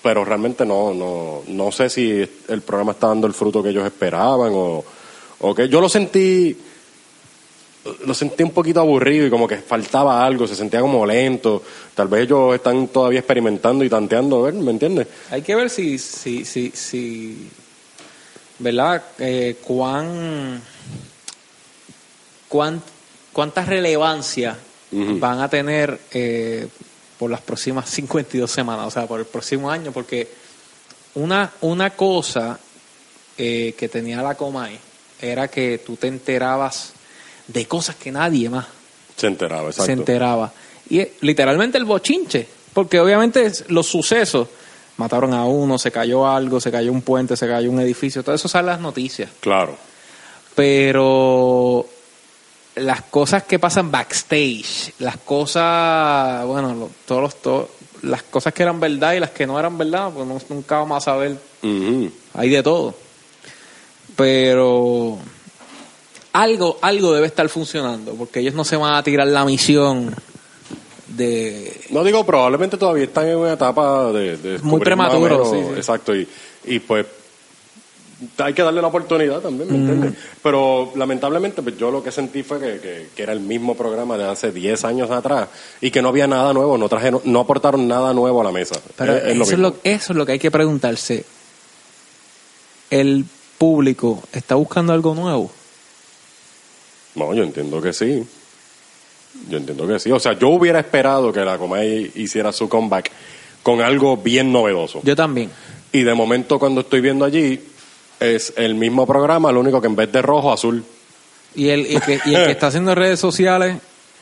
pero 0.04 0.24
realmente 0.24 0.63
no 0.65 0.93
no 0.93 1.41
no 1.48 1.72
sé 1.72 1.89
si 1.89 2.26
el 2.48 2.62
programa 2.62 2.91
está 2.93 3.08
dando 3.08 3.26
el 3.28 3.34
fruto 3.34 3.62
que 3.63 3.70
ellos 3.70 3.86
esperaban 3.86 4.52
o 4.54 4.86
o 5.39 5.56
que 5.56 5.67
yo 5.67 5.82
lo 5.82 5.89
sentí 5.89 6.56
lo 8.06 8.13
sentí 8.13 8.44
un 8.44 8.52
poquito 8.52 8.80
aburrido 8.80 9.26
y 9.28 9.30
como 9.30 9.48
que 9.48 9.58
faltaba 9.58 10.26
algo, 10.26 10.48
se 10.48 10.56
sentía 10.56 10.82
como 10.82 11.06
lento. 11.06 11.63
Tal 11.96 12.08
vez 12.08 12.24
ellos 12.24 12.56
están 12.56 12.88
todavía 12.88 13.20
experimentando 13.20 13.84
y 13.84 13.90
tanteando, 13.90 14.40
a 14.40 14.52
ver, 14.52 14.54
¿me 14.56 14.72
entiendes? 14.72 15.08
Hay 15.32 15.42
que 15.42 15.56
ver 15.56 15.70
si, 15.70 15.98
si, 15.98 16.44
si, 16.46 16.72
si 16.72 17.50
¿verdad? 18.60 19.04
Eh, 19.20 19.58
cuán, 19.63 20.62
cuán, 22.48 22.82
cuánta 23.32 23.63
relevancia 23.63 24.58
van 24.90 25.42
a 25.42 25.50
tener 25.50 26.00
eh, 26.12 26.68
por 27.18 27.30
las 27.30 27.42
próximas 27.42 27.90
52 27.90 28.50
semanas, 28.50 28.88
o 28.88 28.92
sea, 28.92 29.08
por 29.08 29.20
el 29.20 29.26
próximo 29.26 29.70
año, 29.70 29.92
porque 29.92 30.28
una, 31.16 31.52
una 31.62 31.92
cosa 31.92 32.60
eh, 33.38 33.76
que 33.78 33.90
tenía 33.90 34.22
la 34.22 34.36
Comay 34.36 34.80
era 35.20 35.48
que 35.48 35.80
tú 35.80 35.96
te 35.96 36.08
enterabas 36.08 36.94
de 37.48 37.66
cosas 37.66 37.96
que 37.96 38.12
nadie 38.12 38.50
más 38.50 38.66
Se 39.16 39.28
enteraba, 39.28 39.68
exacto. 39.70 39.86
se 39.86 39.92
enteraba. 39.94 40.52
Y 40.90 41.00
eh, 41.00 41.14
literalmente 41.22 41.78
el 41.78 41.86
bochinche, 41.86 42.48
porque 42.74 43.00
obviamente 43.00 43.52
los 43.70 43.88
sucesos, 43.88 44.48
mataron 44.98 45.34
a 45.34 45.46
uno, 45.46 45.78
se 45.78 45.92
cayó 45.92 46.28
algo, 46.28 46.60
se 46.60 46.72
cayó 46.72 46.92
un 46.92 47.02
puente, 47.02 47.36
se 47.38 47.48
cayó 47.48 47.70
un 47.72 47.80
edificio, 47.82 48.24
todo 48.24 48.36
eso 48.36 48.48
sale 48.48 48.68
las 48.68 48.80
noticias. 48.80 49.30
Claro. 49.40 49.78
Pero 50.56 51.86
las 52.76 53.04
cosas 53.04 53.44
que 53.44 53.60
pasan 53.60 53.92
backstage, 53.92 54.94
las 55.00 55.18
cosas, 55.18 56.46
bueno, 56.46 56.74
lo- 56.74 56.90
todos 57.06 57.22
los, 57.22 57.36
to- 57.42 57.70
las 58.04 58.24
cosas 58.24 58.54
que 58.54 58.64
eran 58.64 58.80
verdad 58.80 59.14
y 59.14 59.20
las 59.20 59.32
que 59.32 59.46
no 59.48 59.60
eran 59.60 59.78
verdad, 59.78 60.12
pues 60.14 60.28
no- 60.28 60.40
nunca 60.50 60.78
vamos 60.80 60.98
a 60.98 61.06
saber 61.12 61.38
hay 62.34 62.50
de 62.50 62.64
todo. 62.64 62.96
Pero 64.16 65.18
algo, 66.34 66.78
algo 66.82 67.13
debe 67.13 67.28
estar 67.28 67.48
funcionando, 67.50 68.13
porque 68.13 68.40
ellos 68.40 68.54
no 68.54 68.63
se 68.63 68.76
van 68.78 68.94
a 68.96 69.04
tirar 69.04 69.28
la 69.28 69.44
misión 69.46 70.13
de 71.08 71.80
No 71.90 72.04
digo, 72.04 72.26
probablemente 72.26 72.78
todavía 72.78 73.06
están 73.06 73.28
en 73.28 73.38
una 73.38 73.54
etapa 73.54 74.12
de, 74.12 74.38
de 74.38 74.52
descubrir 74.54 74.84
prematuro, 74.84 75.46
sí, 75.46 75.58
sí. 75.63 75.74
Exacto, 75.78 76.16
y, 76.16 76.28
y 76.66 76.80
pues 76.80 77.06
hay 78.40 78.54
que 78.54 78.63
darle 78.63 78.82
la 78.82 78.88
oportunidad 78.88 79.40
también, 79.42 79.70
¿me 79.72 79.78
entiendes? 79.78 80.13
Pero 80.44 80.92
lamentablemente 80.96 81.62
pues, 81.62 81.78
yo 81.78 81.92
lo 81.92 82.04
que 82.04 82.12
sentí 82.12 82.42
fue 82.44 82.60
que, 82.60 82.80
que- 82.80 83.10
que 83.16 83.24
era 83.24 83.32
el 83.32 83.40
mismo 83.40 83.76
programa 83.78 84.18
de 84.18 84.26
hace 84.26 84.52
10 84.52 84.84
años 84.86 85.10
atrás 85.12 85.48
y 85.82 85.92
que 85.92 86.02
no 86.02 86.10
había 86.10 86.26
nada 86.28 86.52
nuevo, 86.52 86.78
no 86.80 86.90
trajeron, 86.90 87.22
no 87.26 87.40
aportaron 87.42 87.88
nada 87.88 88.13
nuevo 88.13 88.42
a 88.42 88.44
la 88.44 88.52
mesa. 88.52 88.76
Pero 88.98 89.13
Es- 89.16 89.18
es 89.24 89.24
eso, 89.30 89.44
es 89.44 89.50
mismo. 89.52 89.62
lo, 89.70 89.76
eso 89.84 90.13
es 90.13 90.18
lo 90.18 90.26
que 90.26 90.32
hay 90.34 90.40
que 90.40 90.50
preguntarse. 90.52 91.26
¿El 92.90 93.26
público 93.58 94.24
está 94.34 94.56
buscando 94.56 94.94
algo 94.94 95.13
nuevo? 95.13 95.52
No, 97.18 97.34
yo 97.34 97.44
entiendo 97.44 97.82
que 97.82 97.92
sí. 97.94 98.24
Yo 99.50 99.58
entiendo 99.58 99.88
que 99.88 100.00
sí. 100.00 100.12
O 100.12 100.20
sea, 100.20 100.34
yo 100.34 100.50
hubiera 100.50 100.80
esperado 100.80 101.34
que 101.34 101.42
la 101.42 101.58
Comay 101.58 102.12
hiciera 102.16 102.52
su 102.52 102.70
comeback 102.70 103.12
con 103.64 103.82
algo 103.82 104.18
bien 104.18 104.52
novedoso. 104.52 105.02
Yo 105.04 105.16
también. 105.16 105.50
Y 105.92 106.04
de 106.04 106.14
momento 106.14 106.60
cuando 106.60 106.82
estoy 106.82 107.02
viendo 107.02 107.26
allí 107.26 107.60
es 108.20 108.54
el 108.56 108.76
mismo 108.76 109.06
programa, 109.06 109.52
lo 109.52 109.60
único 109.60 109.82
que 109.82 109.88
en 109.88 109.96
vez 109.96 110.12
de 110.12 110.22
rojo, 110.22 110.52
azul. 110.52 110.84
Y 111.56 111.70
el, 111.70 111.82
y 111.92 112.00
que, 112.00 112.20
y 112.26 112.36
el 112.36 112.46
que 112.46 112.52
está 112.52 112.68
haciendo 112.68 112.94
redes 112.96 113.20
sociales 113.20 113.78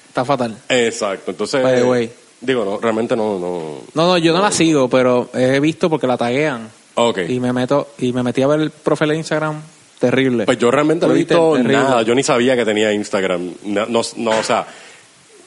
está 0.08 0.26
fatal. 0.26 0.58
Exacto. 0.70 1.32
Entonces, 1.32 1.62
By 1.62 1.76
the 1.76 1.84
way. 1.84 2.12
digo, 2.42 2.66
no, 2.66 2.78
realmente 2.80 3.16
no, 3.16 3.40
no. 3.40 3.82
No, 3.94 4.08
no, 4.08 4.18
yo 4.18 4.34
no 4.34 4.42
la 4.42 4.52
sigo, 4.52 4.90
pero 4.90 5.30
he 5.34 5.60
visto 5.60 5.90
porque 5.90 6.08
la 6.08 6.18
taguean. 6.18 6.70
Ok. 6.96 7.20
Y 7.28 7.40
me 7.40 7.52
meto 7.52 7.90
y 7.98 8.14
me 8.14 8.24
metí 8.24 8.42
a 8.42 8.48
ver 8.48 8.62
el 8.62 8.70
profile 8.72 9.14
de 9.14 9.18
Instagram. 9.20 9.62
Terrible. 10.00 10.46
Pues 10.46 10.58
yo 10.58 10.70
realmente 10.72 11.06
no 11.08 11.14
he 11.14 11.18
visto 11.18 11.54
terrible. 11.54 11.74
nada. 11.74 12.02
Yo 12.04 12.14
ni 12.16 12.24
sabía 12.24 12.56
que 12.56 12.66
tenía 12.66 12.92
Instagram. 12.94 13.50
No, 13.64 13.86
no, 13.88 14.02
no, 14.18 14.32
o 14.32 14.44
sea, 14.44 14.68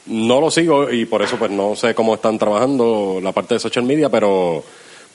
no 0.07 0.41
lo 0.41 0.49
sigo 0.49 0.89
y 0.91 1.05
por 1.05 1.21
eso 1.21 1.37
pues 1.37 1.51
no 1.51 1.75
sé 1.75 1.93
cómo 1.93 2.15
están 2.15 2.37
trabajando 2.39 3.19
la 3.21 3.31
parte 3.31 3.55
de 3.55 3.59
social 3.59 3.85
media, 3.85 4.09
pero 4.09 4.63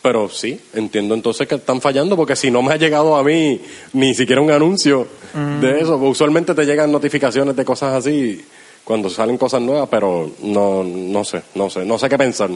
pero 0.00 0.28
sí, 0.28 0.60
entiendo 0.74 1.14
entonces 1.14 1.48
que 1.48 1.54
están 1.54 1.80
fallando 1.80 2.14
porque 2.14 2.36
si 2.36 2.50
no 2.50 2.60
me 2.62 2.74
ha 2.74 2.76
llegado 2.76 3.16
a 3.16 3.24
mí 3.24 3.58
ni 3.94 4.14
siquiera 4.14 4.40
un 4.40 4.50
anuncio 4.50 5.06
Mm. 5.34 5.60
de 5.60 5.80
eso, 5.80 5.96
usualmente 5.96 6.54
te 6.54 6.64
llegan 6.64 6.92
notificaciones 6.92 7.56
de 7.56 7.64
cosas 7.64 7.92
así 7.94 8.40
cuando 8.84 9.10
salen 9.10 9.36
cosas 9.36 9.60
nuevas, 9.62 9.88
pero 9.90 10.30
no 10.42 10.84
no 10.84 11.24
sé, 11.24 11.42
no 11.56 11.68
sé, 11.68 11.84
no 11.84 11.98
sé 11.98 12.08
qué 12.08 12.16
pensar. 12.16 12.50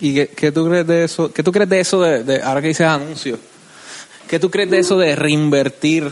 ¿Y 0.00 0.12
qué, 0.14 0.26
qué 0.28 0.52
tú 0.52 0.68
crees 0.68 0.86
de 0.86 1.04
eso? 1.04 1.32
¿Qué 1.32 1.42
tú 1.42 1.50
crees 1.50 1.68
de 1.70 1.80
eso 1.80 2.02
de, 2.02 2.24
de- 2.24 2.42
ahora 2.42 2.60
que 2.60 2.68
dices 2.68 2.86
anuncios? 2.86 3.38
¿Qué 4.30 4.38
tú 4.38 4.48
crees 4.48 4.70
de 4.70 4.78
eso 4.78 4.96
de 4.96 5.16
reinvertir? 5.16 6.04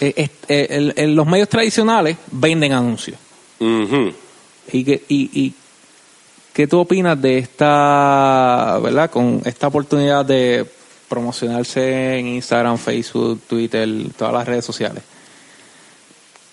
Eh, 0.00 0.12
eh, 0.16 0.28
eh, 0.46 0.66
el- 0.70 0.94
el- 0.96 1.14
los 1.16 1.26
medios 1.26 1.48
tradicionales 1.48 2.16
venden 2.30 2.72
anuncios. 2.72 3.18
¿Y, 4.72 4.84
qué, 4.84 5.02
y, 5.08 5.30
y 5.40 5.54
qué 6.52 6.66
tú 6.68 6.78
opinas 6.78 7.20
de 7.20 7.38
esta, 7.38 8.78
verdad, 8.80 9.10
con 9.10 9.42
esta 9.44 9.66
oportunidad 9.66 10.24
de 10.24 10.64
promocionarse 11.08 12.18
en 12.18 12.26
Instagram, 12.28 12.78
Facebook, 12.78 13.40
Twitter, 13.48 13.88
todas 14.16 14.32
las 14.34 14.46
redes 14.46 14.64
sociales? 14.64 15.02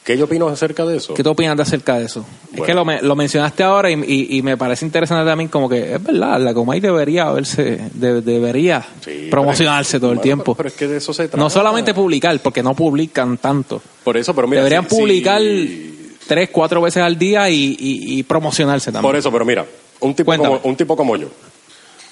¿Qué 0.04 0.18
yo 0.18 0.26
opino 0.26 0.50
acerca 0.50 0.86
de 0.86 0.98
eso? 0.98 1.14
¿Qué 1.14 1.24
tú 1.24 1.30
opinas 1.30 1.56
de 1.56 1.64
acerca 1.64 1.98
de 1.98 2.06
eso? 2.06 2.26
Es 2.54 2.62
que 2.64 2.74
lo, 2.74 2.84
lo 2.84 3.16
mencionaste 3.16 3.64
ahora 3.64 3.90
y, 3.90 3.94
y- 3.94 4.38
y 4.38 4.42
me 4.42 4.58
parece 4.58 4.86
interesante 4.86 5.26
también 5.26 5.48
como 5.50 5.70
que 5.70 5.96
es 5.96 6.04
verdad, 6.04 6.42
la 6.42 6.54
Comay 6.54 6.82
debería 6.82 7.32
verse, 7.32 7.80
de- 7.94 8.22
debería 8.22 8.86
Sí, 9.04 9.30
promocionarse 9.32 10.00
todo 10.02 10.10
el 10.12 10.18
bueno, 10.18 10.22
tiempo. 10.24 10.56
Pero, 10.56 10.58
pero 10.58 10.70
es 10.70 10.76
que 10.76 10.88
de 10.90 10.98
eso 10.98 11.14
se 11.14 11.24
trata. 11.30 11.38
no 11.38 11.50
solamente 11.50 11.94
publicar, 11.94 12.38
porque 12.42 12.62
no 12.62 12.74
publican 12.76 13.38
tanto. 13.38 13.82
Por 14.04 14.18
eso, 14.18 14.36
pero 14.36 14.46
mira, 14.48 14.62
Deberían 14.62 14.90
si- 14.90 14.96
publicar 14.96 15.40
si- 15.42 16.16
tres, 16.28 16.50
cuatro 16.52 16.82
veces 16.82 17.02
al 17.02 17.18
día 17.18 17.50
y, 17.50 17.56
y- 17.80 18.20
y 18.20 18.24
promocionarse 18.24 18.92
también. 18.92 19.10
Por 19.10 19.16
eso, 19.16 19.32
pero 19.32 19.46
mira, 19.46 19.66
un 20.02 20.14
tipo, 20.14 20.26
Cuéntame. 20.26 20.58
como, 20.58 20.70
un 20.70 20.76
tipo 20.76 20.98
como 20.98 21.16
yo. 21.16 21.28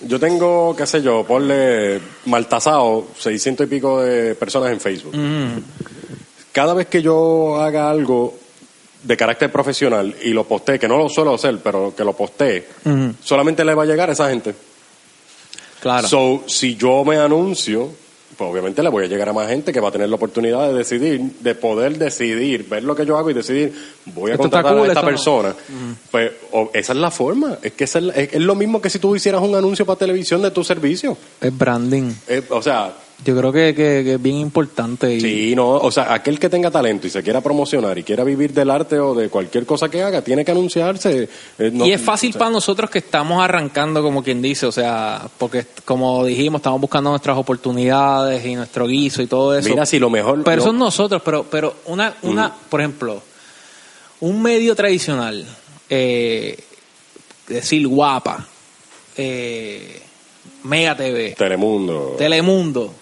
Yo 0.07 0.17
tengo, 0.19 0.73
qué 0.77 0.87
sé 0.87 1.01
yo, 1.03 1.25
ponle 1.27 1.99
maltasado, 2.25 3.05
600 3.19 3.67
y 3.67 3.69
pico 3.69 4.01
de 4.01 4.33
personas 4.35 4.71
en 4.71 4.79
Facebook. 4.79 5.13
Mm. 5.15 5.57
Cada 6.51 6.73
vez 6.73 6.87
que 6.87 7.01
yo 7.01 7.61
haga 7.61 7.89
algo 7.89 8.33
de 9.03 9.17
carácter 9.17 9.51
profesional 9.51 10.15
y 10.23 10.29
lo 10.31 10.43
postee, 10.45 10.77
que 10.79 10.87
no 10.87 10.97
lo 10.97 11.09
suelo 11.09 11.33
hacer, 11.33 11.57
pero 11.63 11.93
que 11.95 12.03
lo 12.03 12.13
postee, 12.13 12.67
solamente 13.23 13.63
le 13.65 13.73
va 13.73 13.83
a 13.83 13.85
llegar 13.85 14.09
a 14.09 14.13
esa 14.13 14.29
gente. 14.29 14.53
Claro. 15.79 16.07
So, 16.07 16.43
si 16.45 16.75
yo 16.75 17.03
me 17.03 17.17
anuncio, 17.17 17.89
pues 18.37 18.49
obviamente 18.51 18.83
le 18.83 18.89
voy 18.89 19.05
a 19.05 19.07
llegar 19.07 19.29
a 19.29 19.33
más 19.33 19.47
gente 19.49 19.73
que 19.73 19.79
va 19.79 19.89
a 19.89 19.91
tener 19.91 20.07
la 20.09 20.15
oportunidad 20.15 20.67
de 20.67 20.73
decidir, 20.75 21.19
de 21.39 21.55
poder 21.55 21.97
decidir, 21.97 22.67
ver 22.69 22.83
lo 22.83 22.95
que 22.95 23.05
yo 23.05 23.17
hago 23.17 23.31
y 23.31 23.33
decidir, 23.33 23.73
voy 24.05 24.29
a 24.29 24.33
Esto 24.35 24.43
contratar 24.43 24.73
cool, 24.73 24.83
a 24.83 24.87
esta 24.89 25.01
no. 25.01 25.07
persona. 25.07 25.55
Pues 26.11 26.31
esa 26.73 26.93
es 26.93 26.99
la 26.99 27.09
forma. 27.09 27.57
Es 27.63 27.71
que 27.73 27.85
es, 27.85 27.95
la- 27.95 28.13
es- 28.13 28.33
es 28.33 28.41
lo 28.41 28.53
mismo 28.53 28.79
que 28.79 28.91
si 28.91 28.99
tú 28.99 29.15
hicieras 29.15 29.41
un 29.41 29.55
anuncio 29.55 29.85
para 29.85 29.97
televisión 29.97 30.41
de 30.43 30.51
tu 30.51 30.63
servicio. 30.63 31.17
es 31.41 31.57
branding. 31.57 32.11
Eh, 32.27 32.43
o 32.51 32.61
sea, 32.61 32.93
Yo 33.23 33.37
creo 33.37 33.51
que, 33.51 33.75
que- 33.75 34.01
que 34.03 34.13
es 34.15 34.21
bien 34.21 34.37
importante. 34.37 35.13
Y, 35.13 35.21
sí, 35.21 35.55
no, 35.55 35.69
o 35.75 35.91
sea, 35.91 36.11
aquel 36.13 36.39
que 36.39 36.49
tenga 36.49 36.71
talento 36.71 37.05
y 37.05 37.09
se 37.11 37.21
quiera 37.21 37.39
promocionar 37.39 37.95
y 37.99 38.03
quiera 38.03 38.23
vivir 38.23 38.51
del 38.51 38.71
arte 38.71 38.97
o 38.99 39.13
de 39.13 39.29
cualquier 39.29 39.65
cosa 39.67 39.89
que 39.89 40.01
haga, 40.01 40.23
tiene 40.23 40.43
que 40.43 40.51
anunciarse. 40.51 41.29
Eh, 41.59 41.69
no- 41.71 41.85
y 41.85 41.91
es 41.91 42.01
fácil 42.01 42.31
o 42.31 42.33
sea, 42.33 42.39
para 42.39 42.51
nosotros 42.51 42.89
que 42.89 42.97
estamos 42.97 43.43
arrancando, 43.43 44.01
como 44.01 44.23
quien 44.23 44.41
dice, 44.41 44.65
o 44.65 44.71
sea, 44.71 45.21
porque 45.37 45.65
como 45.85 46.25
dijimos, 46.25 46.59
estamos 46.59 46.81
buscando 46.81 47.11
nuestras 47.11 47.37
oportunidades 47.37 48.43
y 48.45 48.55
nuestro 48.55 48.87
guiso 48.87 49.21
y 49.21 49.27
todo 49.27 49.55
eso. 49.55 49.69
Mira, 49.69 49.85
si 49.85 49.99
lo 49.99 50.09
mejor... 50.09 50.43
pero 50.43 50.57
lo- 50.57 50.63
son 50.63 50.79
nosotros, 50.79 51.21
pero, 51.23 51.43
pero 51.43 51.75
una, 51.85 52.15
una 52.23 52.51
por 52.69 52.81
ejemplo, 52.81 53.21
un 54.21 54.41
medio 54.41 54.75
tradicional, 54.75 55.45
eh, 55.89 56.57
decir 57.47 57.87
guapa, 57.87 58.47
eh, 59.17 60.01
Mega 60.63 60.95
TV, 60.95 61.35
Telemundo. 61.37 62.15
Telemundo, 62.17 62.93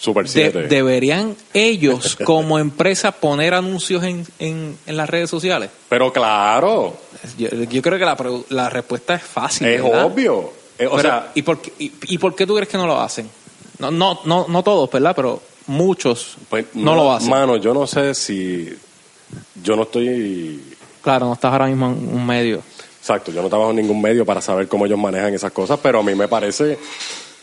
Super 0.00 0.24
de- 0.24 0.30
7. 0.30 0.62
deberían 0.68 1.36
ellos 1.52 2.16
como 2.24 2.58
empresa 2.58 3.12
poner 3.12 3.52
anuncios 3.52 4.02
en, 4.02 4.26
en, 4.38 4.76
en 4.86 4.96
las 4.96 5.10
redes 5.10 5.28
sociales. 5.28 5.70
Pero 5.90 6.10
claro, 6.12 6.96
Yo, 7.36 7.48
yo 7.48 7.82
creo 7.82 7.98
que 7.98 8.44
la, 8.54 8.70
respuesta 8.70 9.14
es 9.14 9.22
fácil. 9.22 9.66
es 9.66 9.82
¿verdad? 9.82 10.06
obvio. 10.06 10.52
Eh, 10.78 10.86
o 10.86 10.96
Pero, 10.96 11.02
sea, 11.02 11.30
¿y, 11.34 11.42
por 11.42 11.60
qué, 11.60 11.72
y, 11.78 11.92
y 12.08 12.16
por 12.18 12.34
qué 12.34 12.46
tú 12.46 12.54
crees 12.54 12.68
que 12.70 12.78
no 12.78 12.86
lo 12.86 12.98
hacen? 12.98 13.28
No, 13.78 13.90
no, 13.90 14.20
no, 14.24 14.46
no 14.48 14.62
todos, 14.62 14.90
¿verdad? 14.90 15.12
Pero 15.14 15.42
muchos 15.66 16.36
pues, 16.48 16.66
no 16.74 16.94
lo 16.94 17.12
hacen. 17.12 17.28
Mano, 17.28 17.56
yo 17.58 17.74
no 17.74 17.86
sé 17.86 18.14
si. 18.14 18.68
Yo 19.62 19.76
no 19.76 19.82
estoy. 19.82 20.62
Claro, 21.02 21.26
no 21.26 21.34
estás 21.34 21.52
ahora 21.52 21.66
mismo 21.66 21.86
en 21.86 22.08
un 22.14 22.26
medio. 22.26 22.62
Exacto, 22.98 23.30
yo 23.32 23.42
no 23.42 23.48
trabajo 23.48 23.70
en 23.70 23.76
ningún 23.76 24.00
medio 24.00 24.24
para 24.24 24.40
saber 24.40 24.68
cómo 24.68 24.86
ellos 24.86 24.98
manejan 24.98 25.32
esas 25.34 25.52
cosas, 25.52 25.78
pero 25.82 26.00
a 26.00 26.02
mí 26.02 26.14
me 26.14 26.28
parece 26.28 26.78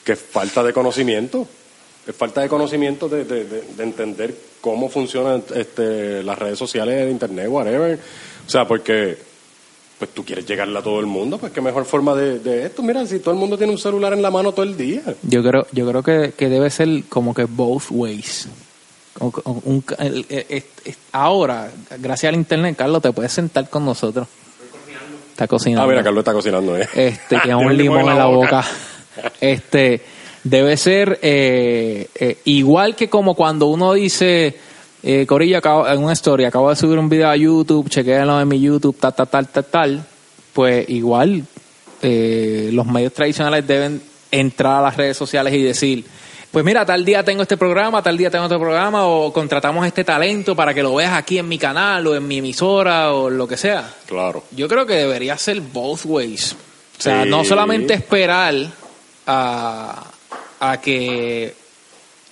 que 0.04 0.12
es 0.14 0.20
falta 0.20 0.64
de 0.64 0.74
conocimiento. 0.74 1.48
Es 2.08 2.16
falta 2.16 2.42
de 2.42 2.48
conocimiento 2.50 3.10
de, 3.10 3.26
de- 3.26 3.44
de- 3.46 3.64
de 3.76 3.84
entender 3.84 4.34
cómo 4.62 4.90
funcionan 4.90 5.44
este, 5.56 6.24
las 6.24 6.40
redes 6.40 6.58
sociales, 6.58 7.02
el 7.04 7.10
internet, 7.12 7.48
whatever. 7.50 8.00
O 8.46 8.50
sea, 8.50 8.66
porque 8.68 9.18
pues 10.00 10.12
tú 10.14 10.24
quieres 10.24 10.46
llegarle 10.46 10.78
a 10.78 10.82
todo 10.84 11.00
el 11.00 11.06
mundo, 11.08 11.38
pues 11.40 11.52
qué 11.52 11.60
mejor 11.60 11.84
forma 11.86 12.14
de, 12.16 12.38
de 12.40 12.68
esto. 12.68 12.82
Mira, 12.84 13.06
si 13.08 13.20
todo 13.20 13.34
el 13.34 13.40
mundo 13.40 13.58
tiene 13.58 13.74
un 13.74 13.80
celular 13.80 14.14
en 14.14 14.22
la 14.22 14.30
mano 14.32 14.52
todo 14.52 14.64
el 14.64 14.78
día. 14.78 15.02
Yo 15.24 15.42
creo, 15.44 15.66
yo 15.72 15.88
creo 15.90 16.04
que, 16.04 16.34
que 16.38 16.50
debe 16.50 16.70
ser 16.70 17.04
como 17.10 17.34
que 17.34 17.46
both 17.46 17.86
ways. 17.90 18.48
Como 19.18 19.32
que 19.32 19.42
un- 19.46 19.84
el- 19.98 20.26
el- 20.30 20.46
el- 20.50 20.64
el- 20.86 20.96
ahora, 21.12 21.72
gracias 22.00 22.30
al 22.30 22.36
internet, 22.36 22.76
Carlos, 22.78 23.02
te 23.02 23.12
puedes 23.12 23.32
sentar 23.34 23.70
con 23.70 23.84
nosotros. 23.86 24.28
Está 25.32 25.48
cocinando. 25.48 25.84
Ah, 25.84 25.88
mira, 25.88 26.04
Carlos 26.04 26.22
está 26.22 26.34
cocinando, 26.34 26.78
¿eh? 26.78 26.88
Este, 26.94 27.40
tiene 27.44 27.56
un 27.56 27.76
limón 27.76 28.08
en 28.10 28.18
la 28.18 28.26
boca. 28.28 28.64
Este, 29.42 30.02
debe 30.44 30.78
ser 30.78 31.20
eh, 31.22 32.08
eh, 32.16 32.38
igual 32.46 32.96
que 32.96 33.10
como 33.10 33.34
cuando 33.36 33.68
uno 33.68 33.94
dice, 33.94 34.56
eh, 35.04 35.26
Corillo, 35.26 35.58
acabo, 35.58 35.88
en 35.88 36.04
una 36.04 36.14
historia, 36.14 36.48
acabo 36.50 36.70
de 36.70 36.76
subir 36.76 36.98
un 36.98 37.10
video 37.10 37.30
a 37.30 37.36
YouTube, 37.36 37.90
chequéenlo 37.90 38.40
en 38.40 38.48
mi 38.48 38.60
YouTube, 38.60 38.98
tal, 39.00 39.14
tal, 39.14 39.28
tal, 39.28 39.48
tal, 39.48 39.66
tal. 39.66 40.06
Pues 40.54 40.90
igual, 40.90 41.44
eh, 42.02 42.70
los 42.74 42.86
medios 42.88 43.14
tradicionales 43.14 43.66
deben 43.68 44.02
entrar 44.32 44.80
a 44.80 44.82
las 44.82 44.98
redes 44.98 45.16
sociales 45.16 45.54
y 45.54 45.62
decir, 45.62 46.04
pues 46.52 46.66
mira, 46.66 46.86
tal 46.86 47.06
día 47.06 47.24
tengo 47.24 47.44
este 47.44 47.58
programa, 47.58 48.02
tal 48.02 48.18
día 48.18 48.32
tengo 48.32 48.46
este 48.46 48.58
programa, 48.58 49.06
o 49.06 49.32
contratamos 49.32 49.86
este 49.86 50.04
talento 50.04 50.56
para 50.56 50.74
que 50.74 50.82
lo 50.82 50.96
veas 50.96 51.14
aquí 51.14 51.38
en 51.38 51.48
mi 51.48 51.58
canal 51.58 52.08
o 52.08 52.16
en 52.16 52.28
mi 52.28 52.38
emisora 52.40 53.14
o 53.14 53.30
lo 53.30 53.48
que 53.48 53.58
sea. 53.58 53.94
Claro. 54.08 54.44
Yo 54.52 54.68
creo 54.68 54.86
que 54.86 54.94
debería 54.96 55.38
ser 55.38 55.62
both 55.62 56.06
ways. 56.06 56.56
O 56.98 57.02
sea, 57.02 57.24
Sí. 57.24 57.30
no 57.30 57.44
solamente 57.44 57.94
esperar 57.94 58.56
a, 59.28 60.04
a 60.60 60.80
que 60.82 61.54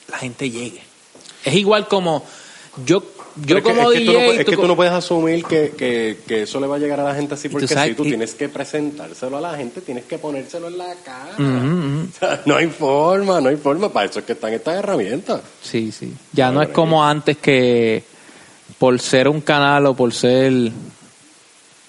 la 0.09 0.17
gente 0.17 0.49
llegue. 0.49 0.81
Es 1.43 1.53
igual 1.55 1.87
como 1.87 2.23
yo, 2.85 3.01
yo 3.01 3.05
Pero 3.47 3.57
es 3.59 3.63
que- 3.63 3.69
como 3.75 3.91
es 3.91 3.99
que, 3.99 4.05
tú 4.05 4.13
no, 4.13 4.19
DJ. 4.19 4.31
es 4.39 4.45
tú 4.45 4.51
que 4.51 4.57
tú 4.57 4.67
no 4.67 4.75
puedes 4.75 4.93
asumir 4.93 5.43
que, 5.45 5.73
que, 5.77 6.19
que 6.27 6.43
eso 6.43 6.59
le 6.59 6.67
va 6.67 6.75
a 6.75 6.79
llegar 6.79 6.99
a 6.99 7.03
la 7.03 7.15
gente 7.15 7.33
así 7.35 7.47
tú 7.49 7.53
porque 7.53 7.67
sabes 7.67 7.89
si 7.91 7.95
tú 7.95 8.03
tienes 8.03 8.33
que 8.33 8.49
presentárselo 8.49 9.37
a 9.37 9.41
la 9.41 9.55
gente, 9.57 9.81
tienes 9.81 10.05
que 10.05 10.17
ponérselo 10.17 10.67
en 10.67 10.77
la 10.77 10.93
cara. 11.03 11.35
No 12.45 12.55
hay 12.55 12.67
forma, 12.67 13.41
no 13.41 13.49
hay 13.49 13.55
forma. 13.57 13.89
Para 13.91 14.09
eso 14.09 14.19
es 14.19 14.25
que 14.25 14.33
están 14.33 14.53
estas 14.53 14.75
herramientas. 14.77 15.41
Sí, 15.61 15.91
sí. 15.91 16.13
Ya 16.33 16.51
no 16.51 16.61
es 16.61 16.69
como 16.69 17.03
antes 17.05 17.37
que 17.37 18.03
por 18.77 18.99
ser 18.99 19.27
un 19.27 19.41
canal 19.41 19.85
o 19.87 19.93
por 19.95 20.13
ser... 20.13 20.71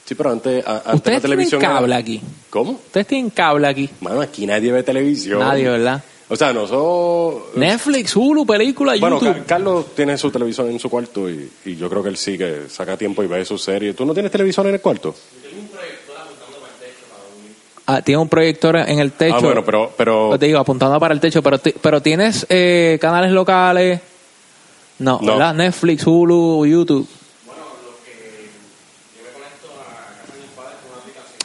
Sí, 0.04 0.14
pero 0.14 0.30
antes, 0.30 0.64
a- 0.66 0.70
antes 0.76 0.86
la 0.86 0.94
Ustedes 0.94 1.02
tienen 1.02 1.22
televisión. 1.22 1.62
era- 1.62 1.72
cable 1.74 1.94
aquí. 1.96 2.20
¿Cómo? 2.50 2.72
Ustedes 2.72 3.06
tienen 3.08 3.30
cable 3.30 3.66
aquí. 3.66 3.90
Mano, 4.00 4.20
aquí 4.20 4.46
nadie 4.46 4.70
ve 4.72 4.82
televisión. 4.82 5.40
Nadie, 5.40 5.68
¿verdad? 5.68 6.02
O 6.28 6.34
sea, 6.34 6.52
nosotros. 6.52 7.54
Netflix, 7.56 8.16
Hulu, 8.16 8.44
película, 8.44 8.94
Bueno, 8.98 9.20
YouTube. 9.20 9.38
Ca- 9.40 9.44
Carlos 9.46 9.86
tiene 9.94 10.18
su 10.18 10.30
televisor 10.30 10.68
en 10.68 10.78
su 10.80 10.90
cuarto 10.90 11.30
y, 11.30 11.48
y 11.64 11.76
yo 11.76 11.88
creo 11.88 12.02
que 12.02 12.08
él 12.08 12.16
sí 12.16 12.36
que 12.36 12.62
saca 12.68 12.96
tiempo 12.96 13.22
y 13.22 13.28
ve 13.28 13.44
su 13.44 13.56
serie. 13.58 13.94
¿Tú 13.94 14.04
no 14.04 14.12
tienes 14.12 14.32
televisor 14.32 14.66
en 14.66 14.74
el 14.74 14.80
cuarto? 14.80 15.14
Ah, 17.88 18.02
tiene 18.02 18.20
un 18.20 18.28
proyector 18.28 18.76
en 18.76 18.98
el 18.98 19.12
techo. 19.12 19.36
Ah, 19.36 19.40
bueno, 19.40 19.64
pero. 19.64 19.92
pero 19.96 20.28
Pues 20.28 20.40
te 20.40 20.46
digo, 20.46 20.58
apuntando 20.58 20.98
para 20.98 21.14
el 21.14 21.20
techo, 21.20 21.40
pero, 21.42 21.58
pero 21.80 22.02
tienes 22.02 22.44
eh, 22.48 22.98
canales 23.00 23.30
locales. 23.30 24.00
No, 24.98 25.20
No. 25.22 25.32
¿verdad? 25.34 25.54
Netflix, 25.54 26.04
Hulu, 26.06 26.66
YouTube. 26.66 27.06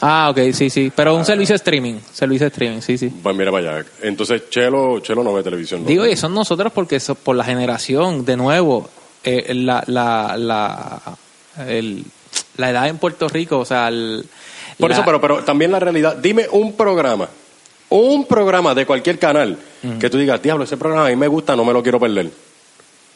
Ah, 0.02 0.30
ok, 0.32 0.52
sí, 0.54 0.70
sí. 0.70 0.92
Pero 0.96 1.16
un 1.16 1.24
servicio 1.26 1.54
de 1.54 1.58
streaming. 1.58 1.96
Servicio 2.12 2.46
de 2.46 2.50
streaming, 2.50 2.82
sí, 2.82 2.98
sí. 2.98 3.10
pues 3.22 3.36
mira 3.36 3.52
para 3.52 3.78
allá. 3.78 3.86
Entonces, 4.02 4.50
Chelo, 4.50 5.00
Chelo 5.00 5.24
no 5.24 5.32
ve 5.34 5.44
televisión. 5.44 5.82
¿no? 5.84 5.88
Digo, 5.88 6.06
y 6.08 6.16
son 6.16 6.34
nosotros 6.34 6.72
porque 6.74 6.96
eso, 6.96 7.14
por 7.16 7.36
la 7.36 7.44
generación, 7.44 8.26
de 8.26 8.36
nuevo, 8.38 8.90
eh, 9.24 9.54
la, 9.54 9.84
la, 9.88 10.36
la, 10.38 11.02
el- 11.68 12.04
la 12.58 12.70
edad 12.72 12.88
en 12.88 12.98
Puerto 12.98 13.28
Rico, 13.30 13.60
o 13.60 13.66
sea, 13.66 13.90
el- 13.90 14.26
Por 14.80 14.90
la- 14.90 14.96
eso, 14.96 15.06
pero, 15.06 15.22
pero 15.22 15.44
también 15.44 15.72
la 15.72 15.80
realidad. 15.80 16.16
Dime 16.18 16.48
un 16.52 16.74
programa, 16.74 17.30
un 17.90 18.26
programa 18.26 18.74
de 18.74 18.86
cualquier 18.86 19.20
canal 19.20 19.58
que 20.00 20.10
tú 20.10 20.18
digas, 20.18 20.42
diablo, 20.42 20.64
ese 20.64 20.78
programa 20.78 21.08
a 21.08 21.10
mí 21.10 21.16
me 21.16 21.28
gusta, 21.28 21.56
no 21.56 21.64
me 21.66 21.74
lo 21.74 21.84
quiero 21.84 22.00
perder. 22.00 22.32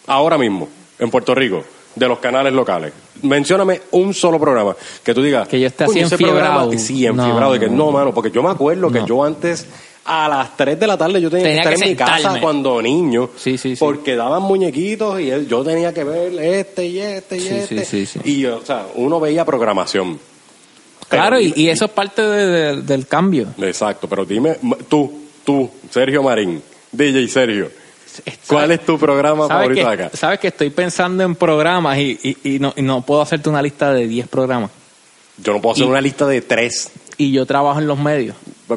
Ahora 0.07 0.37
mismo, 0.37 0.67
en 0.99 1.09
Puerto 1.09 1.33
Rico, 1.33 1.63
de 1.95 2.07
los 2.07 2.19
canales 2.19 2.53
locales. 2.53 2.91
Mencióname 3.21 3.81
un 3.91 4.13
solo 4.13 4.39
programa 4.39 4.75
que 5.03 5.13
tú 5.13 5.21
digas. 5.23 5.47
Que 5.47 5.59
yo 5.59 5.67
esté 5.67 5.85
así 5.85 5.93
"Coño, 5.93 6.05
ese 6.05 6.15
enfiebrado". 6.15 6.39
programa- 6.67 6.77
Sí, 6.77 7.01
No, 7.07 7.23
enfiebrado. 7.23 7.53
de 7.53 7.59
que 7.59 7.67
no, 7.67 7.71
no, 7.75 7.85
no. 7.85 7.91
mano, 7.91 8.13
porque 8.13 8.31
yo 8.31 8.43
me 8.43 8.49
acuerdo 8.49 8.91
que 8.91 8.99
No. 8.99 9.05
yo 9.07 9.23
antes. 9.23 9.65
A 10.07 10.29
las 10.29 10.55
3 10.55 10.79
de 10.79 10.85
la 10.85 10.95
tarde 10.99 11.19
yo 11.19 11.31
tenía, 11.31 11.45
Tenía 11.47 11.63
que 11.63 11.69
estar 11.69 11.79
que 11.79 11.83
en 11.85 11.89
mi 11.89 11.95
casa 11.95 12.39
cuando 12.39 12.79
niño. 12.79 13.31
Sí, 13.37 13.57
sí, 13.57 13.75
sí. 13.75 13.79
Porque 13.79 14.15
daban 14.15 14.43
muñequitos 14.43 15.19
y 15.19 15.31
él- 15.31 15.47
yo 15.47 15.63
tenía 15.63 15.91
que 15.95 16.03
ver 16.03 16.31
este 16.43 16.85
y 16.85 16.99
este 16.99 17.37
y 17.37 17.47
este. 17.47 17.83
sí, 17.85 18.05
sí, 18.05 18.19
sí. 18.23 18.31
Y, 18.31 18.45
o 18.45 18.63
sea, 18.63 18.85
uno 18.93 19.19
veía 19.19 19.43
programación. 19.45 20.19
Claro, 21.09 21.39
y, 21.39 21.49
Pero- 21.49 21.59
y 21.61 21.69
eso 21.69 21.85
es 21.85 21.91
parte 21.91 22.21
de- 22.21 22.45
de- 22.75 22.81
del 22.83 23.07
cambio. 23.07 23.47
Exacto, 23.59 24.07
pero 24.07 24.25
dime, 24.25 24.57
tú, 24.87 25.11
tú, 25.43 25.71
Sergio 25.89 26.21
Marín, 26.21 26.61
DJ 26.91 27.27
Sergio, 27.27 27.69
¿cuál 28.47 28.71
es 28.71 28.85
tu 28.85 28.97
programa 28.97 29.47
¿Sabes 29.47 29.63
favorito 29.63 29.89
que, 29.89 29.97
de 29.97 30.03
acá? 30.05 30.17
Sabes 30.17 30.39
que 30.39 30.47
estoy 30.47 30.69
pensando 30.69 31.23
en 31.23 31.35
programas 31.35 31.97
y, 31.97 32.19
y, 32.21 32.55
y 32.55 32.59
no, 32.59 32.73
y 32.75 32.81
no 32.81 33.01
puedo 33.01 33.21
hacerte 33.21 33.49
una 33.49 33.61
lista 33.61 33.93
de 33.93 34.07
10 34.07 34.27
programas. 34.27 34.71
Yo 35.37 35.53
no 35.53 35.61
puedo 35.61 35.73
hacer 35.73 35.85
una 35.85 36.01
lista 36.01 36.25
de 36.27 36.41
tres. 36.41 36.91
Y 37.17 37.31
yo 37.31 37.45
trabajo 37.45 37.79
en 37.79 37.87
los 37.87 37.99
medios. 37.99 38.35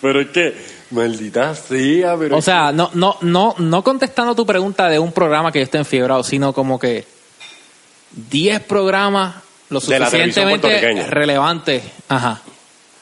pero 0.00 0.20
es 0.20 0.28
que, 0.28 0.54
maldita 0.90 1.54
sea, 1.54 2.16
pero... 2.16 2.36
O 2.36 2.42
sea, 2.42 2.72
no, 2.72 2.90
no, 2.94 3.16
no, 3.20 3.54
no 3.58 3.84
contestando 3.84 4.34
tu 4.34 4.46
pregunta 4.46 4.88
de 4.88 4.98
un 4.98 5.12
programa 5.12 5.52
que 5.52 5.60
yo 5.60 5.64
esté 5.64 5.78
enfiebrado, 5.78 6.22
sino 6.22 6.52
como 6.52 6.78
que 6.78 7.04
10 8.30 8.60
programas 8.62 9.36
lo 9.68 9.80
suficientemente 9.80 11.06
relevantes. 11.08 11.82
Ajá. 12.08 12.40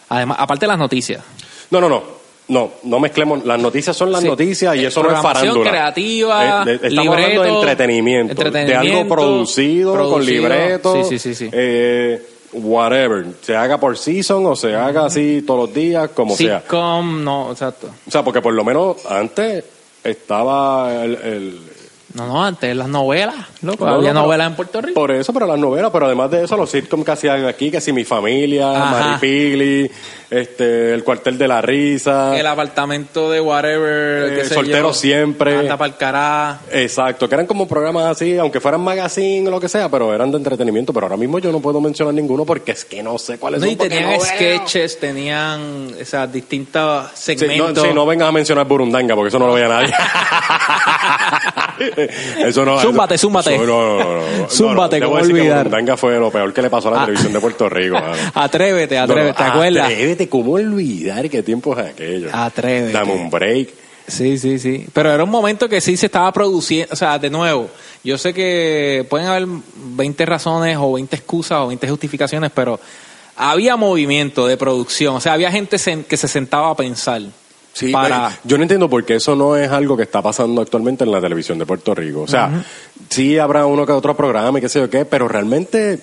Además, 0.09 0.39
aparte 0.41 0.65
de 0.65 0.69
las 0.69 0.79
noticias. 0.79 1.23
No, 1.71 1.81
no, 1.81 1.89
no. 1.89 2.18
No, 2.49 2.71
no 2.85 2.99
mezclemos. 2.99 3.45
Las 3.45 3.61
noticias 3.61 3.95
son 3.97 4.11
las 4.11 4.23
Sí. 4.23 4.27
noticias 4.27 4.75
y 4.77 4.81
Eh, 4.85 4.87
eso 4.89 5.03
no 5.03 5.15
es 5.15 5.21
farándula. 5.21 5.71
creativa, 5.71 6.63
Eh, 6.63 6.65
de- 6.65 6.89
estamos 6.89 6.95
libreto, 7.05 7.13
hablando 7.43 7.43
de 7.43 7.49
entretenimiento, 7.51 8.35
De 8.35 8.41
algo 8.47 8.59
entretenimiento, 8.59 9.15
producido, 9.15 10.11
con 10.11 10.25
libreto. 10.25 11.05
Sí, 11.05 11.19
sí, 11.19 11.19
sí, 11.19 11.35
sí. 11.35 11.51
eh, 11.53 12.23
whatever. 12.55 13.27
Se 13.43 13.55
haga 13.55 13.79
por 13.79 13.99
season 13.99 14.47
o 14.47 14.57
se 14.57 14.75
haga 14.75 15.05
así 15.05 15.43
todos 15.47 15.67
los 15.69 15.75
días, 15.75 16.09
como 16.15 16.35
sea. 16.35 16.61
Sitcom, 16.61 17.23
no, 17.23 17.53
exacto. 17.53 17.89
O 18.07 18.11
sea, 18.11 18.25
porque 18.25 18.41
por 18.41 18.55
lo 18.55 18.65
menos 18.65 19.05
antes 19.07 19.65
estaba 20.03 21.05
el- 21.05 21.17
el 21.17 21.59
No, 22.15 22.27
no, 22.27 22.43
antes 22.45 22.75
las 22.75 22.89
novelas, 22.89 23.35
loco. 23.63 23.85
No, 23.87 23.95
había 23.97 24.13
no, 24.13 24.21
pero- 24.21 24.27
novelas 24.27 24.47
en 24.49 24.57
Puerto 24.57 24.81
Rico. 24.81 24.95
Por 24.99 25.11
eso, 25.11 25.33
pero 25.35 25.47
las 25.47 25.59
novelas, 25.59 25.91
pero 25.93 26.07
además 26.07 26.31
de 26.31 26.45
eso, 26.45 26.57
los 26.57 26.71
sitcoms 26.71 27.05
que 27.05 27.11
hacían 27.13 27.45
aquí, 27.45 27.71
que 27.71 27.81
si 27.83 27.93
Mi 27.93 28.05
Familia. 28.05 28.67
Maripili, 28.73 29.91
este, 30.31 30.95
El 30.95 31.05
Cuartel 31.05 31.37
de 31.37 31.47
la 31.49 31.61
Risa. 31.61 32.39
El 32.39 32.47
apartamento 32.47 33.31
de 33.31 33.41
whatever, 33.43 34.33
Eh, 34.33 34.37
qué 34.37 34.45
sé 34.47 34.55
Soltero 34.55 34.89
yo, 34.89 34.95
Siempre. 34.95 35.59
Anda 35.59 35.79
cará. 35.99 36.61
Exacto, 36.73 37.29
que 37.29 37.35
eran 37.35 37.47
como 37.47 37.69
programas 37.69 38.07
así, 38.07 38.39
aunque 38.39 38.61
fueran 38.61 38.81
magazine 38.81 39.47
o 39.49 39.51
lo 39.51 39.61
que 39.61 39.69
sea, 39.69 39.91
pero 39.91 40.15
eran 40.15 40.31
de 40.31 40.39
entretenimiento. 40.39 40.93
Pero 40.95 41.07
ahora 41.07 41.17
mismo 41.19 41.39
yo 41.39 41.53
no 41.53 41.61
puedo 41.61 41.79
mencionar 41.81 42.15
ninguno 42.15 42.45
porque 42.47 42.73
es 42.73 42.85
que 42.87 43.03
no 43.03 43.19
sé 43.19 43.39
cuáles 43.39 43.61
No, 43.61 43.67
son. 43.67 43.73
y 43.73 43.77
tenían 43.77 44.19
sketches, 44.21 44.99
tenían 44.99 45.91
esas 45.99 46.33
distintos 46.33 47.11
Sí, 47.15 47.35
no, 47.35 47.39
segmentos. 47.41 47.85
sí, 47.87 47.91
no 47.95 48.07
vengas 48.07 48.29
a 48.29 48.33
mencionar 48.33 48.67
Burundanga 48.67 49.15
porque 49.15 49.29
eso 49.29 49.39
no 49.39 49.47
lo 49.47 49.53
veía 49.55 49.69
nadie. 49.69 49.93
eso 52.47 52.65
no. 52.65 52.79
Zúmbate, 52.81 53.15
eso- 53.15 53.27
zúmbate. 53.29 53.55
eso 53.55 53.65
no, 53.67 53.99
no, 53.99 54.17
no. 54.41 54.49
Zúmbate, 54.51 55.01
No, 55.01 55.07
no, 55.07 55.13
¿cómo 55.13 55.17
debo 55.17 55.17
decir 55.19 55.35
que 55.35 55.41
olvidar? 55.41 55.59
Burundanga 55.65 55.97
fue 55.97 56.19
lo 56.19 56.31
peor 56.31 56.53
que 56.53 56.63
le 56.63 56.71
pasó 56.71 56.89
a 56.89 56.91
la 56.93 57.03
Ah. 57.03 57.05
televisión 57.07 57.33
de 57.33 57.41
Puerto 57.41 57.69
Rico. 57.69 57.97
Atrévete, 58.35 58.99
atrévete, 58.99 59.35
¿te 59.37 59.43
acuerdas? 59.43 59.85
Atrévete, 59.87 60.29
¿cómo 60.29 60.53
olvidar 60.53 61.29
qué 61.31 61.43
tiempos 61.43 61.79
aquellos? 61.79 62.31
Atrévete. 62.33 62.93
Dame 62.93 63.13
un 63.13 63.31
break. 63.31 63.69
Sí, 64.07 64.39
sí, 64.39 64.59
sí. 64.59 64.87
Pero 64.93 65.13
era 65.13 65.23
un 65.23 65.29
momento 65.31 65.69
que 65.69 65.81
sí 65.83 65.97
se 65.97 66.07
estaba 66.07 66.33
produciendo, 66.33 66.93
o 66.93 66.97
sea, 66.97 67.19
de 67.19 67.29
nuevo, 67.29 67.69
yo 68.03 68.17
sé 68.17 68.33
que 68.33 69.05
pueden 69.11 69.27
haber 69.27 69.47
20 69.75 70.25
razones 70.25 70.79
o 70.81 70.95
20 70.95 71.15
excusas 71.17 71.59
o 71.61 71.67
20 71.69 71.87
justificaciones, 71.89 72.51
pero 72.55 72.81
había 73.37 73.77
movimiento 73.77 74.47
de 74.47 74.57
producción, 74.57 75.17
o 75.17 75.21
sea, 75.21 75.35
había 75.35 75.53
gente 75.53 75.77
que 76.09 76.17
se 76.17 76.27
sentaba 76.29 76.71
a 76.71 76.75
pensar. 76.75 77.21
Sí, 77.79 77.93
para... 77.93 78.37
yo 78.43 78.57
no 78.57 78.65
entiendo 78.65 78.91
por 78.91 79.05
qué 79.05 79.15
eso 79.17 79.37
no 79.37 79.55
es 79.57 79.71
algo 79.71 79.97
que 79.97 80.03
está 80.03 80.21
pasando 80.21 80.61
actualmente 80.63 81.05
en 81.05 81.13
la 81.13 81.21
televisión 81.21 81.59
de 81.59 81.67
Puerto 81.67 81.95
Rico. 81.95 82.23
O 82.23 82.27
sea, 82.27 82.65
sí 83.09 83.39
habrá 83.39 83.67
uno 83.67 83.87
que 83.87 83.93
otro 83.93 84.17
programa 84.17 84.59
y 84.59 84.63
qué 84.63 84.69
sé 84.69 84.81
yo 84.81 84.91
qué, 84.91 85.05
pero 85.05 85.29
realmente 85.29 86.01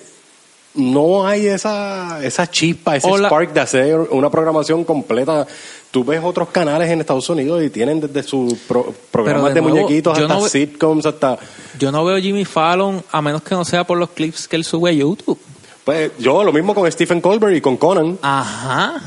no 0.74 1.26
hay 1.26 1.46
esa, 1.46 2.24
esa 2.24 2.50
chispa, 2.50 2.96
ese 2.96 3.08
spark 3.26 3.52
de 3.52 3.60
hacer 3.60 3.96
una 4.10 4.30
programación 4.30 4.84
completa. 4.84 5.46
Tú 5.90 6.04
ves 6.04 6.20
otros 6.22 6.48
canales 6.50 6.90
en 6.90 7.00
Estados 7.00 7.28
Unidos 7.30 7.62
y 7.62 7.70
tienen 7.70 8.00
desde 8.00 8.22
sus 8.22 8.54
pro- 8.54 8.94
programas 9.10 9.50
de 9.50 9.54
de, 9.54 9.60
nuevo, 9.62 9.76
muñequitos 9.76 10.18
hasta 10.18 10.34
no 10.34 10.48
sitcoms, 10.48 11.06
hasta... 11.06 11.38
Yo 11.78 11.90
no 11.92 12.04
veo 12.04 12.18
Jimmy 12.18 12.44
Fallon 12.44 13.02
a 13.10 13.22
menos 13.22 13.42
que 13.42 13.54
no 13.54 13.64
sea 13.64 13.84
por 13.84 13.96
los 13.98 14.10
clips 14.10 14.48
que 14.48 14.56
él 14.56 14.64
sube 14.64 14.90
a 14.90 14.92
YouTube. 14.92 15.38
Pues 15.84 16.10
yo 16.18 16.42
lo 16.42 16.52
mismo 16.52 16.74
con 16.74 16.90
Stephen 16.90 17.20
Colbert 17.20 17.56
y 17.56 17.60
con 17.60 17.76
Conan. 17.76 18.18
Ajá. 18.20 19.00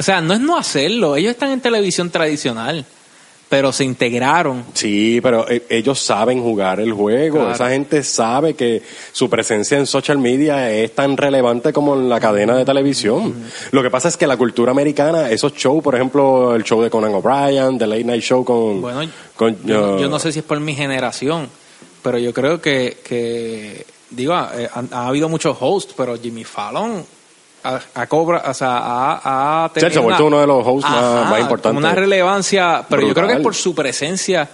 O 0.00 0.02
sea, 0.02 0.22
no 0.22 0.32
es 0.32 0.40
no 0.40 0.56
hacerlo. 0.56 1.14
Ellos 1.14 1.32
están 1.32 1.50
en 1.50 1.60
televisión 1.60 2.08
tradicional, 2.08 2.86
pero 3.50 3.70
se 3.70 3.84
integraron. 3.84 4.64
Sí, 4.72 5.20
pero 5.22 5.46
eh, 5.46 5.66
ellos 5.68 6.00
saben 6.00 6.40
jugar 6.42 6.80
el 6.80 6.94
juego. 6.94 7.36
Claro. 7.36 7.52
Esa 7.52 7.68
gente 7.68 8.02
sabe 8.02 8.54
que 8.54 8.80
su 9.12 9.28
presencia 9.28 9.76
en 9.76 9.84
social 9.86 10.16
media 10.16 10.70
es 10.70 10.94
tan 10.94 11.18
relevante 11.18 11.70
como 11.74 11.96
en 11.96 12.08
la 12.08 12.18
cadena 12.18 12.56
de 12.56 12.64
televisión. 12.64 13.44
Lo 13.72 13.82
que 13.82 13.90
pasa 13.90 14.08
es 14.08 14.16
que 14.16 14.26
la 14.26 14.38
cultura 14.38 14.70
americana, 14.70 15.30
esos 15.30 15.52
shows, 15.52 15.84
por 15.84 15.94
ejemplo, 15.94 16.54
el 16.54 16.64
show 16.64 16.80
de 16.80 16.88
Conan 16.88 17.12
O'Brien, 17.12 17.76
The 17.76 17.86
Late 17.86 18.04
Night 18.04 18.22
Show 18.22 18.42
con... 18.42 18.80
Bueno, 18.80 19.02
con, 19.36 19.62
yo, 19.66 19.96
uh, 19.96 20.00
yo 20.00 20.08
no 20.08 20.18
sé 20.18 20.32
si 20.32 20.38
es 20.38 20.44
por 20.46 20.58
mi 20.60 20.74
generación, 20.74 21.46
pero 22.02 22.16
yo 22.16 22.32
creo 22.32 22.58
que, 22.62 22.96
que 23.04 23.84
digo, 24.08 24.32
eh, 24.32 24.66
ha, 24.72 24.82
ha 24.92 25.08
habido 25.08 25.28
muchos 25.28 25.58
hosts, 25.60 25.92
pero 25.94 26.16
Jimmy 26.18 26.44
Fallon 26.44 27.04
ha, 27.64 27.80
ha 27.94 28.06
cobra, 28.06 28.42
o 28.46 28.54
sea, 28.54 29.70
él 29.74 29.92
se 29.92 29.98
ha 29.98 30.02
vuelto 30.02 30.26
uno 30.26 30.40
de 30.40 30.46
los 30.46 30.66
hosts 30.66 30.88
más- 30.90 31.30
más 31.30 31.40
importantes. 31.40 31.78
Una 31.78 31.94
relevancia, 31.94 32.84
pero 32.88 33.06
yo 33.06 33.14
creo 33.14 33.26
que 33.28 33.34
es 33.34 33.40
por 33.40 33.54
su 33.54 33.74
presencia 33.74 34.48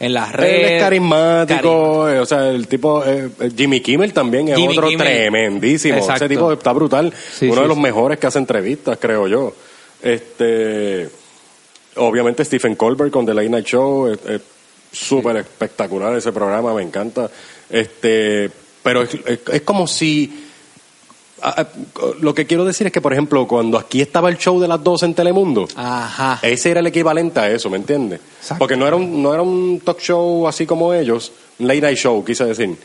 en 0.00 0.14
las 0.14 0.30
Él 0.30 0.34
redes. 0.36 0.70
es 0.72 0.82
carismático, 0.82 2.04
Cari- 2.06 2.14
eh, 2.16 2.18
o 2.20 2.26
sea, 2.26 2.48
el 2.48 2.66
tipo, 2.66 3.04
eh, 3.04 3.28
eh, 3.40 3.50
Jimmy 3.56 3.80
Kimmel 3.80 4.12
también 4.12 4.48
es 4.48 4.56
Jimmy 4.56 4.76
otro 4.76 4.88
Kimmel. 4.88 5.06
tremendísimo. 5.06 5.96
Exacto. 5.98 6.24
Ese 6.24 6.28
tipo 6.34 6.52
está 6.52 6.72
brutal. 6.72 7.12
Sí, 7.12 7.46
Uno 7.46 7.54
sí, 7.56 7.60
de 7.62 7.68
los 7.68 7.76
sí. 7.76 7.82
mejores 7.82 8.18
que 8.18 8.26
hace 8.26 8.38
entrevistas, 8.38 8.98
creo 9.00 9.28
yo. 9.28 9.54
Este, 10.02 11.08
obviamente 11.96 12.44
Stephen 12.44 12.74
Colbert 12.74 13.12
con 13.12 13.24
The 13.26 13.34
Late 13.34 13.48
Night 13.48 13.66
Show, 13.66 14.08
es, 14.08 14.40
súper 14.92 15.36
espectacular 15.36 16.14
ese 16.16 16.32
programa, 16.32 16.74
me 16.74 16.82
encanta. 16.82 17.30
Este, 17.70 18.50
pero 18.82 19.02
es, 19.02 19.14
es- 19.24 19.40
es 19.52 19.62
como 19.62 19.86
si 19.86 20.41
lo 22.20 22.34
que 22.34 22.46
quiero 22.46 22.64
decir 22.64 22.86
es 22.86 22.92
que, 22.92 23.00
por 23.00 23.12
ejemplo, 23.12 23.46
cuando 23.46 23.78
aquí 23.78 24.00
estaba 24.00 24.28
el 24.28 24.38
show 24.38 24.60
de 24.60 24.68
las 24.68 24.82
dos 24.82 25.02
en 25.02 25.14
Telemundo, 25.14 25.66
Ajá. 25.74 26.38
ese 26.42 26.70
era 26.70 26.80
el 26.80 26.86
equivalente 26.86 27.40
a 27.40 27.50
eso, 27.50 27.68
¿me 27.70 27.76
entiendes? 27.76 28.20
Porque 28.58 28.76
no 28.76 28.86
era, 28.86 28.96
un, 28.96 29.22
no 29.22 29.32
era 29.32 29.42
un 29.42 29.80
talk 29.84 29.98
show 30.00 30.46
así 30.46 30.66
como 30.66 30.92
ellos, 30.94 31.32
un 31.58 31.66
late 31.68 31.80
night 31.80 31.98
show, 31.98 32.24
quise 32.24 32.44
decir. 32.44 32.76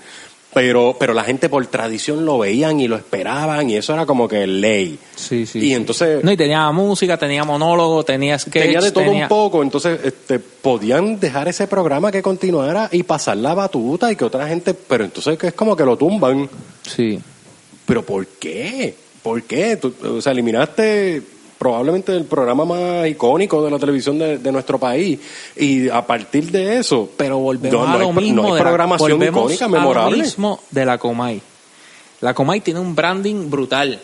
Pero, 0.53 0.95
pero 0.97 1.13
la 1.13 1.23
gente 1.23 1.49
por 1.49 1.63
tradición 1.67 2.25
lo 2.25 2.39
veían 2.39 2.79
y 2.79 2.87
lo 2.87 2.95
esperaban 2.95 3.69
y 3.69 3.75
eso 3.75 3.93
era 3.93 4.05
como 4.07 4.27
que 4.27 4.47
ley. 4.47 4.97
Sí, 5.15 5.45
sí. 5.45 5.59
Y 5.59 5.61
sí. 5.61 5.73
entonces 5.73 6.23
No, 6.23 6.31
y 6.31 6.37
tenía 6.37 6.71
música, 6.71 7.15
tenía 7.17 7.43
monólogo, 7.43 8.03
tenía 8.03 8.39
sketch. 8.39 8.63
tenía 8.63 8.79
de 8.79 8.91
todo 8.91 9.03
tenía- 9.03 9.23
un 9.23 9.29
poco, 9.29 9.61
entonces 9.61 9.99
este, 10.03 10.39
podían 10.39 11.19
dejar 11.19 11.47
ese 11.47 11.67
programa 11.67 12.11
que 12.11 12.23
continuara 12.23 12.89
y 12.91 13.03
pasar 13.03 13.37
la 13.37 13.53
batuta 13.53 14.11
y 14.11 14.15
que 14.15 14.25
otra 14.25 14.47
gente, 14.47 14.73
pero 14.73 15.03
entonces 15.03 15.37
que 15.37 15.47
es 15.47 15.53
como 15.53 15.75
que 15.75 15.83
lo 15.83 15.95
tumban. 15.97 16.49
Sí. 16.81 17.19
¿Pero 17.87 18.03
por 18.03 18.27
qué? 18.27 18.93
¿Por 19.23 19.41
qué? 19.43 19.77
Tú, 19.77 19.93
o 20.03 20.21
sea, 20.21 20.31
eliminaste 20.33 21.23
probablemente 21.57 22.15
el 22.15 22.25
programa 22.25 22.65
más 22.65 23.07
icónico 23.07 23.63
de 23.65 23.71
la 23.71 23.79
televisión 23.79 24.19
de, 24.19 24.37
de 24.37 24.51
nuestro 24.51 24.77
país. 24.77 25.17
Y 25.55 25.89
a 25.89 26.05
partir 26.05 26.51
de 26.51 26.77
eso... 26.77 27.09
Pero 27.17 27.39
volvemos 27.39 27.73
no- 27.79 27.87
no 27.87 27.93
a 27.95 27.97
lo 27.97 28.07
hay, 28.09 28.13
mismo. 28.13 28.41
No 28.43 28.47
hay 28.49 28.53
de 28.53 28.57
la- 28.59 28.63
programación 28.63 29.23
icónica, 29.23 29.65
a 29.65 29.67
lo 29.69 29.73
memorable. 29.79 30.17
mismo 30.17 30.59
de 30.69 30.85
la 30.85 30.97
Comay. 30.99 31.41
La 32.21 32.33
Comay 32.35 32.61
tiene 32.61 32.79
un 32.79 32.93
branding 32.93 33.49
brutal. 33.49 33.99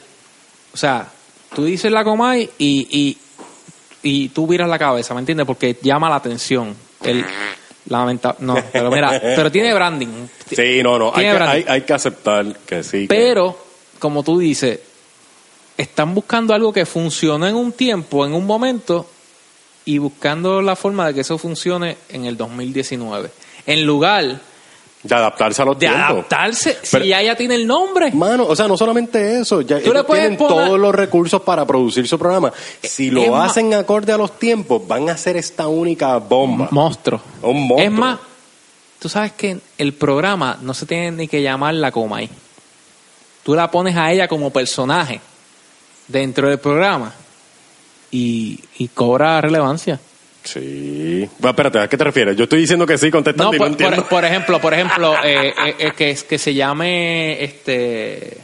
O 0.73 0.77
sea, 0.77 1.07
tú 1.55 1.63
dices 1.65 1.91
la 1.91 2.03
Comay 2.03 2.49
y, 2.57 2.88
y, 2.89 3.17
y 4.01 4.29
tú 4.29 4.47
viras 4.47 4.67
la 4.67 4.79
cabeza, 4.79 5.13
¿me 5.13 5.19
entiendes? 5.19 5.45
Porque 5.45 5.77
llama 5.81 6.09
la 6.09 6.15
atención. 6.15 6.75
El, 7.03 7.23
lamenta- 7.88 8.36
no, 8.39 8.55
pero 8.71 8.89
mira, 8.89 9.19
pero 9.36 9.51
tiene 9.51 9.73
branding. 9.75 10.07
Sí, 10.49 10.81
no, 10.81 10.97
no. 10.97 11.11
Hay 11.13 11.23
que, 11.25 11.29
hay, 11.31 11.65
hay 11.67 11.81
que 11.81 11.93
aceptar 11.93 12.45
que 12.65 12.84
sí. 12.84 13.05
Pero, 13.07 13.62
como 14.04 14.22
tú 14.22 14.38
dices, 14.38 14.82
están 15.78 16.14
buscando 16.14 16.54
algo 16.54 16.74
que 16.74 16.86
funcionó 16.86 17.47
en 17.47 17.56
un 17.56 17.72
tiempo, 17.72 18.26
en 18.26 18.34
un 18.34 18.45
momento, 18.45 19.10
y 19.86 19.97
buscando 19.97 20.62
la 20.62 20.76
forma 20.76 21.08
de 21.08 21.14
que 21.14 21.22
eso 21.22 21.38
funcione 21.38 21.95
en 22.10 22.26
el 22.26 22.36
2019. 22.36 23.32
En 23.66 23.86
lugar 23.86 24.41
de 25.04 25.16
adaptarse 25.16 25.62
a 25.62 25.66
los 25.66 25.80
de 25.80 25.88
tiempos. 25.88 26.10
adaptarse, 26.12 26.78
Pero- 26.91 27.04
si 27.06 27.10
ya 27.12 27.22
ya 27.22 27.36
tiene 27.38 27.56
el 27.56 27.66
nombre. 27.66 28.12
Mano, 28.12 28.45
o 28.45 28.56
sea, 28.58 28.68
no 28.68 28.76
solamente 28.76 29.39
eso, 29.39 29.62
ya 29.62 29.78
ellos 29.78 30.04
puedes 30.06 30.22
tienen 30.24 30.38
poner- 30.38 30.66
todos 30.68 30.78
los 30.80 30.93
recursos 30.93 31.41
para 31.41 31.66
producir 31.66 32.06
su 32.10 32.20
programa. 32.20 32.51
Si 32.82 33.08
es 33.08 33.14
lo 33.14 33.36
hacen 33.38 33.74
acorde 33.74 34.12
a 34.12 34.18
los 34.18 34.38
tiempos, 34.38 34.86
van 34.86 35.08
a 35.10 35.14
hacer 35.14 35.38
esta 35.38 35.68
única 35.70 36.18
bomba. 36.18 36.68
Monstruo. 36.72 37.22
Un 37.41 37.68
monstruo. 37.68 37.80
Es 37.80 37.91
más, 37.91 38.20
tú 38.99 39.08
sabes 39.08 39.32
que 39.32 39.60
el 39.78 39.93
programa 39.93 40.58
no 40.62 40.74
se 40.74 40.86
tiene 40.86 41.12
ni 41.12 41.28
que 41.30 41.41
llamar 41.41 41.74
la 41.74 41.91
Comay. 41.91 42.30
Tú 43.43 43.55
la 43.55 43.69
pones 43.69 43.95
a 43.97 44.11
ella 44.11 44.27
como 44.27 44.49
personaje 44.51 45.19
dentro 46.07 46.47
del 46.49 46.59
programa 46.59 47.13
y, 48.11 48.59
y 48.77 48.87
cobra 48.89 49.41
relevancia. 49.41 49.99
Sí. 50.43 51.27
Bueno, 51.39 51.51
espérate, 51.51 51.79
¿a 51.79 51.87
qué 51.87 51.97
te 51.97 52.03
refieres? 52.03 52.35
Yo 52.35 52.43
estoy 52.43 52.59
diciendo 52.59 52.85
que 52.85 52.97
sí, 52.97 53.05
No, 53.07 53.11
contestando 53.13 53.51
no 53.53 53.57
por, 53.57 53.67
entiendo. 53.67 53.95
por- 53.97 54.07
por 54.09 54.25
ejemplo, 54.25 54.59
por 54.61 54.73
ejemplo, 54.73 55.13
eh, 55.23 55.53
eh, 55.67 55.75
eh, 55.79 55.91
que, 55.95 56.17
que 56.27 56.37
se 56.37 56.53
llame 56.53 57.41
este 57.43 58.37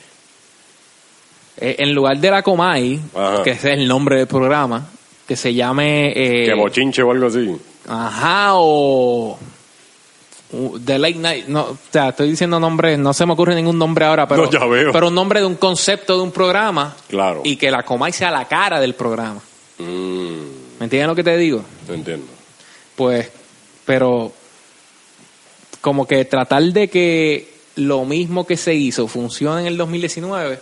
eh, 1.57 1.75
en 1.79 1.93
lugar 1.93 2.17
de 2.17 2.31
la 2.31 2.41
Comay, 2.41 2.99
Ajá. 3.13 3.43
que 3.43 3.51
ese 3.51 3.73
es 3.73 3.79
el 3.79 3.87
nombre 3.87 4.17
del 4.17 4.27
programa, 4.27 4.87
que 5.27 5.35
se 5.35 5.53
llame 5.53 6.09
eh, 6.15 6.45
que 6.45 6.53
bochinche 6.55 7.01
o 7.03 7.11
algo 7.11 7.27
así. 7.27 7.53
Ajá, 7.87 8.51
o 8.53 9.37
The 10.85 10.97
Late 10.97 11.15
Night. 11.15 11.47
No, 11.47 11.61
o 11.61 11.77
sea, 11.91 12.09
estoy 12.09 12.31
diciendo 12.31 12.59
nombres, 12.59 12.97
no 12.97 13.13
se 13.13 13.25
me 13.25 13.33
ocurre 13.33 13.53
ningún 13.55 13.77
nombre 13.77 14.05
ahora, 14.05 14.27
pero, 14.27 14.45
No, 14.45 14.51
ya 14.51 14.65
veo. 14.65 14.91
pero 14.91 15.09
un 15.09 15.15
nombre 15.15 15.39
de 15.41 15.45
un 15.45 15.55
concepto 15.55 16.15
de 16.17 16.23
un 16.23 16.31
programa. 16.31 16.95
Claro. 17.07 17.41
Y 17.43 17.55
que 17.55 17.69
la 17.69 17.83
Comay 17.83 18.11
sea 18.11 18.31
la 18.31 18.47
cara 18.47 18.79
del 18.79 18.95
programa. 18.95 19.41
Mm, 19.77 20.79
¿Me 20.79 20.85
entiendes 20.85 21.07
lo 21.07 21.15
que 21.15 21.23
te 21.23 21.37
digo? 21.37 21.63
te 21.85 21.93
entiendo. 21.93 22.25
Pues, 22.95 23.29
pero 23.85 24.33
como 25.81 26.05
que 26.07 26.25
tratar 26.25 26.63
de 26.63 26.89
que 26.89 27.53
lo 27.75 28.03
mismo 28.05 28.45
que 28.45 28.57
se 28.57 28.73
hizo 28.73 29.07
funcione 29.07 29.61
en 29.61 29.67
el 29.67 29.77
2019, 29.77 30.59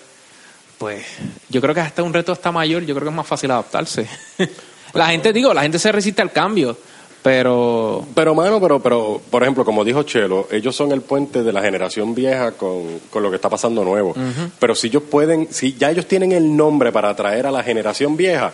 pues 0.77 1.05
yo 1.49 1.61
creo 1.61 1.73
que 1.73 1.81
hasta 1.81 2.03
un 2.03 2.13
reto 2.13 2.31
hasta 2.31 2.51
mayor, 2.51 2.83
yo 2.85 2.93
creo 2.93 3.05
que 3.05 3.09
es 3.09 3.15
más 3.15 3.25
fácil 3.25 3.49
adaptarse. 3.51 4.07
la 4.93 5.07
gente, 5.07 5.33
digo, 5.33 5.53
la 5.53 5.63
gente 5.63 5.79
se 5.79 5.91
resiste 5.91 6.21
al 6.21 6.31
cambio, 6.31 6.77
pero 7.23 8.05
Pero, 8.15 8.33
mano, 8.35 8.59
pero, 8.61 8.79
pero, 8.81 9.21
por 9.29 9.41
ejemplo, 9.43 9.65
como 9.65 9.83
dijo 9.83 10.03
Chelo, 10.03 10.47
ellos 10.51 10.75
son 10.75 10.91
el 10.91 11.01
puente 11.01 11.43
de 11.43 11.51
la 11.51 11.61
generación 11.61 12.15
vieja 12.15 12.51
con, 12.53 12.99
con 13.09 13.21
lo 13.23 13.29
que 13.29 13.35
está 13.35 13.49
pasando 13.49 13.83
nuevo. 13.83 14.15
Pero 14.59 14.75
si 14.75 14.87
ellos 14.87 15.03
pueden, 15.03 15.47
si 15.51 15.73
ya 15.73 15.91
ellos 15.91 16.05
tienen 16.07 16.31
el 16.31 16.55
nombre 16.55 16.91
para 16.91 17.09
atraer 17.09 17.45
a 17.47 17.51
la 17.51 17.63
generación 17.63 18.15
vieja, 18.15 18.51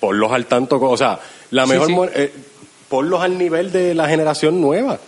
ponlos 0.00 0.32
al 0.32 0.46
tanto, 0.46 0.80
o 0.80 0.96
sea, 0.96 1.20
la 1.50 1.64
Sí, 1.64 1.70
mejor, 1.72 1.86
sí. 1.86 1.92
mo- 1.94 2.04
eh, 2.06 2.32
ponlos 2.88 3.20
al 3.22 3.38
nivel 3.38 3.72
de 3.72 3.94
la 3.94 4.08
generación 4.08 4.60
nueva. 4.60 4.98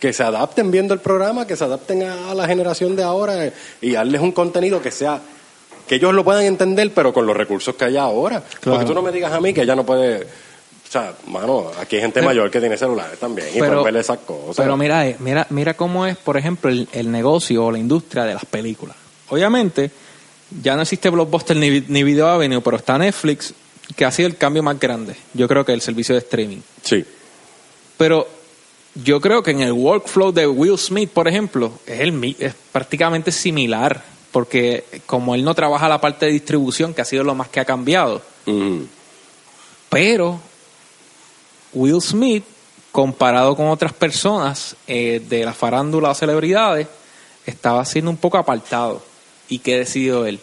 Que 0.00 0.12
se 0.12 0.24
adapten 0.24 0.72
viendo 0.72 0.94
el 0.94 1.00
programa, 1.00 1.46
que 1.46 1.54
se 1.54 1.62
adapten 1.62 2.02
a, 2.02 2.34
la 2.34 2.48
generación 2.48 2.96
de 2.96 3.04
ahora 3.04 3.46
eh, 3.46 3.52
y 3.80 3.92
darles 3.92 4.20
un 4.20 4.32
contenido 4.32 4.82
que 4.82 4.90
sea, 4.90 5.20
que 5.86 5.94
ellos 5.94 6.12
lo 6.12 6.24
puedan 6.24 6.42
entender, 6.42 6.90
pero 6.92 7.12
con 7.12 7.24
los 7.24 7.36
recursos 7.36 7.76
que 7.76 7.84
hay 7.84 7.96
ahora. 7.96 8.42
Claro. 8.60 8.78
Porque 8.78 8.84
tú 8.84 8.94
no 8.94 9.02
me 9.02 9.12
digas 9.12 9.32
a 9.32 9.40
mí 9.40 9.54
que 9.54 9.64
ya 9.64 9.76
no 9.76 9.86
puede. 9.86 10.26
O 10.92 10.98
sea, 11.00 11.14
mano, 11.26 11.70
aquí 11.80 11.96
hay 11.96 12.02
gente 12.02 12.20
Pero- 12.20 12.26
mayor 12.26 12.50
que 12.50 12.60
tiene 12.60 12.76
celulares 12.76 13.18
también 13.18 13.48
y 13.48 13.58
pero- 13.58 13.80
pueden 13.80 13.94
ver 13.94 13.96
esas 14.02 14.18
cosas. 14.18 14.56
Pero 14.56 14.76
mira, 14.76 15.06
eh, 15.08 15.16
mira, 15.20 15.46
mira 15.48 15.72
cómo 15.72 16.04
es, 16.06 16.18
por 16.18 16.36
ejemplo, 16.36 16.70
el, 16.70 16.86
el 16.92 17.10
negocio 17.10 17.64
o 17.64 17.72
la 17.72 17.78
industria 17.78 18.24
de 18.24 18.34
las 18.34 18.44
películas. 18.44 18.94
Obviamente, 19.30 19.90
ya 20.62 20.76
no 20.76 20.82
existe 20.82 21.08
Blockbuster 21.08 21.56
ni, 21.56 21.80
ni 21.88 22.02
Video 22.02 22.28
Avenue, 22.28 22.60
pero 22.60 22.76
está 22.76 22.98
Netflix, 22.98 23.54
que 23.96 24.04
ha 24.04 24.10
sido 24.10 24.28
el 24.28 24.36
cambio 24.36 24.62
más 24.62 24.78
grande. 24.78 25.16
Yo 25.32 25.48
creo 25.48 25.64
que 25.64 25.72
el 25.72 25.80
servicio 25.80 26.14
de 26.14 26.18
streaming. 26.18 26.58
Sí. 26.82 27.02
Pero 27.96 28.28
yo 28.94 29.18
creo 29.22 29.42
que 29.42 29.52
en 29.52 29.60
el 29.62 29.72
workflow 29.72 30.30
de 30.30 30.46
Will 30.46 30.76
Smith, 30.76 31.08
por 31.08 31.26
ejemplo, 31.26 31.72
es, 31.86 32.00
el, 32.00 32.36
es 32.38 32.52
prácticamente 32.70 33.32
similar, 33.32 34.04
porque 34.30 34.84
como 35.06 35.34
él 35.34 35.42
no 35.42 35.54
trabaja 35.54 35.88
la 35.88 36.02
parte 36.02 36.26
de 36.26 36.32
distribución, 36.32 36.92
que 36.92 37.00
ha 37.00 37.06
sido 37.06 37.24
lo 37.24 37.34
más 37.34 37.48
que 37.48 37.60
ha 37.60 37.64
cambiado, 37.64 38.20
pero 39.88 40.38
Will 41.72 42.00
Smith, 42.00 42.44
comparado 42.90 43.56
con 43.56 43.68
otras 43.68 43.92
personas 43.92 44.76
eh, 44.86 45.22
de 45.28 45.44
la 45.44 45.52
farándula 45.52 46.10
o 46.10 46.14
celebridades, 46.14 46.86
estaba 47.46 47.84
siendo 47.84 48.10
un 48.10 48.16
poco 48.16 48.38
apartado. 48.38 49.02
¿Y 49.48 49.58
qué 49.58 49.78
decidió 49.78 50.26
él? 50.26 50.40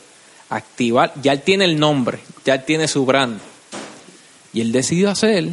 Activar, 0.50 1.14
ya 1.22 1.32
él 1.32 1.42
tiene 1.42 1.66
el 1.66 1.80
nombre, 1.80 2.20
ya 2.44 2.56
él 2.56 2.64
tiene 2.66 2.88
su 2.88 3.06
brand. 3.06 3.40
Y 4.52 4.62
él 4.62 4.72
decidió 4.72 5.12
hacer 5.12 5.50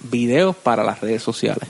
videos 0.00 0.54
para 0.56 0.84
las 0.84 1.00
redes 1.00 1.22
sociales. 1.22 1.68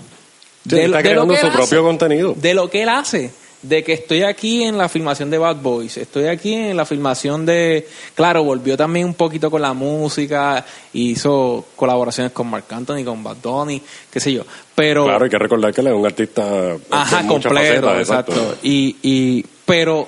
Sí, 0.69 0.77
él 0.77 0.95
está 0.95 1.03
creando 1.03 1.35
que 1.35 1.41
su 1.41 1.51
propio 1.51 1.83
contenido. 1.83 2.35
De 2.37 2.55
lo 2.55 2.69
que 2.69 2.83
él 2.83 2.89
hace. 2.89 3.33
De 3.63 3.85
que 3.85 3.93
estoy 3.93 4.23
aquí 4.23 4.63
en 4.63 4.79
la 4.79 4.89
filmación 4.89 5.29
de 5.29 5.37
Bad 5.37 5.57
Boys, 5.57 5.99
estoy 5.99 6.29
aquí 6.29 6.55
en 6.55 6.75
la 6.79 6.87
filmación 6.87 7.45
de... 7.45 7.87
Claro, 8.15 8.43
volvió 8.43 8.75
también 8.75 9.05
un 9.05 9.13
poquito 9.13 9.51
con 9.51 9.61
la 9.61 9.75
música, 9.75 10.65
hizo 10.95 11.67
colaboraciones 11.77 12.33
con 12.33 12.47
Marc 12.49 12.73
Anthony, 12.73 13.05
con 13.05 13.23
Bad 13.23 13.37
Bunny, 13.43 13.83
qué 14.11 14.19
sé 14.19 14.33
yo. 14.33 14.45
Pero... 14.75 15.05
Claro, 15.05 15.25
hay 15.25 15.31
que 15.31 15.39
recordar 15.39 15.75
que 15.75 15.83
él 15.83 15.89
es 15.89 15.93
un 15.93 16.07
artista 16.07 16.75
Ajá, 16.91 17.27
completo, 17.27 17.87
facetas, 17.87 17.99
exacto. 17.99 18.57
Y, 18.63 18.97
y, 19.03 19.45
pero, 19.67 20.01
o 20.01 20.07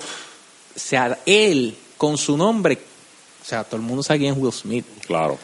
sea, 0.75 1.19
él, 1.23 1.75
con 1.95 2.17
su 2.17 2.35
nombre, 2.35 2.79
o 3.39 3.45
sea, 3.45 3.63
todo 3.63 3.75
el 3.75 3.83
mundo 3.83 4.01
sabe 4.01 4.21
quién 4.21 4.33
es 4.33 4.39
Will 4.41 4.51
Smith. 4.51 4.85
Claro. 5.05 5.37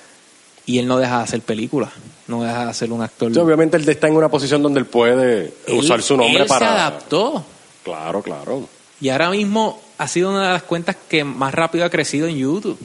Y 0.66 0.80
él 0.80 0.88
no 0.88 0.98
deja 0.98 1.18
de 1.20 1.24
hacer 1.26 1.42
películas, 1.42 1.92
no 2.28 2.42
deja 2.42 2.66
de 2.66 2.74
ser 2.74 2.92
un 2.92 3.04
actor. 3.04 3.32
Sí, 3.32 3.40
obviamente 3.40 3.78
él 3.78 3.88
está 3.88 4.08
en 4.08 4.16
una 4.16 4.30
posición 4.30 4.64
donde 4.64 4.80
él 4.80 4.88
puede 4.88 5.54
Él- 5.68 5.78
usar 5.78 6.02
su 6.02 6.18
nombre 6.18 6.42
él 6.42 6.48
para... 6.48 6.60
se 6.60 6.66
adaptó. 6.74 7.46
Claro, 7.90 8.22
claro. 8.22 8.70
Y 9.02 9.10
ahora 9.10 9.32
mismo 9.32 9.82
ha 9.98 10.08
sido 10.08 10.30
una 10.30 10.48
de 10.48 10.54
las 10.54 10.64
cuentas 10.64 10.96
que 11.10 11.24
más 11.24 11.54
rápido 11.54 11.86
ha 11.86 11.90
crecido 11.90 12.28
en 12.28 12.38
YouTube. 12.38 12.78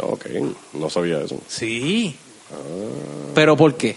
Ok, 0.00 0.26
no 0.74 0.90
sabía 0.90 1.20
eso. 1.22 1.40
Sí. 1.48 2.14
¿Pero 3.34 3.56
por 3.56 3.76
qué? 3.76 3.96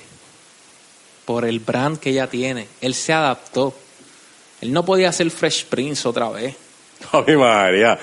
Por 1.26 1.44
el 1.44 1.60
brand 1.60 2.00
que 2.00 2.12
ella 2.12 2.28
tiene. 2.28 2.68
Él 2.80 2.94
se 2.94 3.12
adaptó. 3.12 3.74
Él 4.62 4.72
no 4.72 4.86
podía 4.86 5.10
hacer 5.10 5.30
Fresh 5.32 5.66
Prince 5.66 6.08
otra 6.08 6.30
vez. 6.30 6.56
Ay, 7.12 7.36
María. 7.36 8.00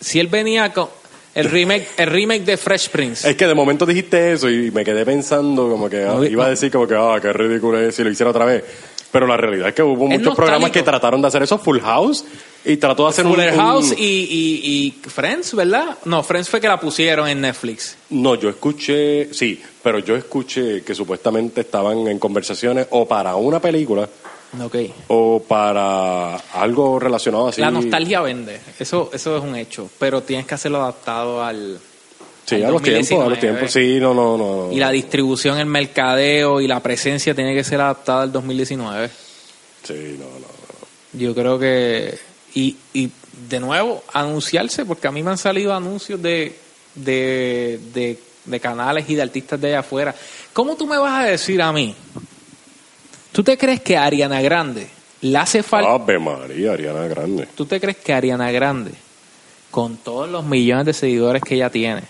Si 0.00 0.20
él 0.20 0.28
venía 0.28 0.72
con 0.72 0.88
el 1.34 1.50
remake, 1.50 1.88
el 1.96 2.06
remake 2.06 2.44
de 2.44 2.56
Fresh 2.56 2.90
Prince. 2.90 3.28
Es 3.28 3.36
que 3.36 3.46
de 3.46 3.54
momento 3.54 3.84
dijiste 3.84 4.32
eso 4.32 4.48
y 4.48 4.70
me 4.70 4.84
quedé 4.84 5.04
pensando 5.04 5.68
como 5.68 5.90
que 5.90 6.04
ah, 6.04 6.20
iba 6.28 6.46
a 6.46 6.50
decir 6.50 6.70
como 6.70 6.86
que, 6.86 6.94
ah, 6.94 7.18
qué 7.20 7.32
ridículo 7.32 7.80
es 7.80 7.96
si 7.96 8.04
lo 8.04 8.10
hiciera 8.10 8.30
otra 8.30 8.44
vez. 8.44 8.64
Pero 9.10 9.26
la 9.26 9.36
realidad 9.38 9.68
es 9.68 9.74
que 9.74 9.82
hubo 9.82 10.06
muchos 10.06 10.34
programas 10.34 10.70
que 10.70 10.82
trataron 10.82 11.22
de 11.22 11.28
hacer 11.28 11.42
eso, 11.42 11.58
Full 11.58 11.80
House, 11.80 12.24
y 12.64 12.76
trató 12.76 13.04
de 13.04 13.08
hacer 13.10 13.24
un- 13.26 13.32
Fuller 13.32 13.54
un, 13.54 13.58
House 13.58 13.94
y, 13.96 14.04
y, 14.04 14.60
y 15.04 15.08
Friends, 15.08 15.54
¿verdad? 15.54 15.96
No, 16.04 16.22
Friends 16.22 16.50
fue 16.50 16.60
que 16.60 16.68
la 16.68 16.78
pusieron 16.78 17.26
en 17.28 17.40
Netflix. 17.40 17.96
No, 18.10 18.34
yo 18.34 18.50
escuché, 18.50 19.32
sí, 19.32 19.62
pero 19.82 19.98
yo 20.00 20.14
escuché 20.14 20.82
que 20.82 20.94
supuestamente 20.94 21.62
estaban 21.62 22.06
en 22.06 22.18
conversaciones 22.18 22.86
o 22.90 23.08
para 23.08 23.34
una 23.36 23.60
película 23.60 24.06
Ok. 24.62 24.76
o 25.08 25.42
para 25.46 26.36
algo 26.36 26.98
relacionado 26.98 27.48
así. 27.48 27.62
La 27.62 27.70
nostalgia 27.70 28.20
vende, 28.20 28.60
eso, 28.78 29.08
eso 29.14 29.36
es 29.38 29.42
un 29.42 29.56
hecho, 29.56 29.88
pero 29.98 30.22
tienes 30.22 30.44
que 30.46 30.54
hacerlo 30.54 30.82
adaptado 30.82 31.42
al... 31.42 31.78
Sí, 32.48 32.62
a 32.62 32.70
los 32.70 32.82
tiempos, 32.82 33.10
a 33.12 33.28
los 33.28 33.40
2019. 33.40 33.40
tiempos, 33.40 33.72
sí, 33.72 34.00
no, 34.00 34.14
no, 34.14 34.38
no. 34.38 34.72
Y 34.72 34.76
la 34.76 34.90
distribución, 34.90 35.58
el 35.58 35.66
mercadeo 35.66 36.62
y 36.62 36.66
la 36.66 36.80
presencia 36.80 37.34
tiene 37.34 37.54
que 37.54 37.62
ser 37.62 37.80
adaptada 37.80 38.22
al 38.22 38.32
2019. 38.32 39.10
Sí, 39.82 40.16
no, 40.18 40.24
no. 40.24 40.46
Yo 41.12 41.34
creo 41.34 41.58
que... 41.58 42.18
Y, 42.54 42.76
y 42.94 43.10
de 43.50 43.60
nuevo, 43.60 44.02
anunciarse, 44.14 44.86
porque 44.86 45.08
a 45.08 45.10
mí 45.12 45.22
me 45.22 45.30
han 45.30 45.38
salido 45.38 45.74
anuncios 45.74 46.22
de, 46.22 46.56
de, 46.94 47.78
de, 47.92 48.18
de 48.46 48.60
canales 48.60 49.08
y 49.10 49.14
de 49.14 49.22
artistas 49.22 49.60
de 49.60 49.68
allá 49.68 49.80
afuera. 49.80 50.14
¿Cómo 50.54 50.74
tú 50.74 50.86
me 50.86 50.96
vas 50.96 51.20
a 51.20 51.24
decir 51.26 51.60
a 51.60 51.70
mí? 51.70 51.94
¿Tú 53.30 53.44
te 53.44 53.58
crees 53.58 53.82
que 53.82 53.96
a 53.96 54.04
Ariana 54.04 54.40
Grande 54.40 54.88
le 55.20 55.36
hace 55.36 55.62
falta... 55.62 55.90
Ave 55.90 56.18
María, 56.18 56.72
Ariana 56.72 57.06
Grande. 57.08 57.46
¿Tú 57.54 57.66
te 57.66 57.78
crees 57.78 57.98
que 57.98 58.14
Ariana 58.14 58.50
Grande, 58.50 58.92
con 59.70 59.98
todos 59.98 60.28
los 60.30 60.46
millones 60.46 60.86
de 60.86 60.94
seguidores 60.94 61.42
que 61.42 61.54
ella 61.56 61.68
tiene, 61.70 62.02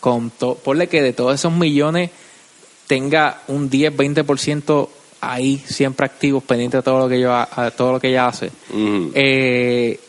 con 0.00 0.30
to- 0.30 0.54
ponle 0.56 0.88
que 0.88 1.02
de 1.02 1.12
todos 1.12 1.34
esos 1.34 1.52
millones 1.52 2.10
tenga 2.86 3.42
un 3.48 3.68
10, 3.70 3.94
20% 3.96 4.88
ahí 5.20 5.58
siempre 5.66 6.06
activos, 6.06 6.42
pendientes 6.42 6.78
de 6.78 6.82
todo 6.82 7.00
lo 7.00 7.08
que 7.08 7.16
ella, 7.16 7.48
a 7.50 7.70
todo 7.70 7.92
lo 7.92 8.00
que 8.00 8.08
ella 8.08 8.26
hace, 8.28 8.50
eh, 9.14 10.00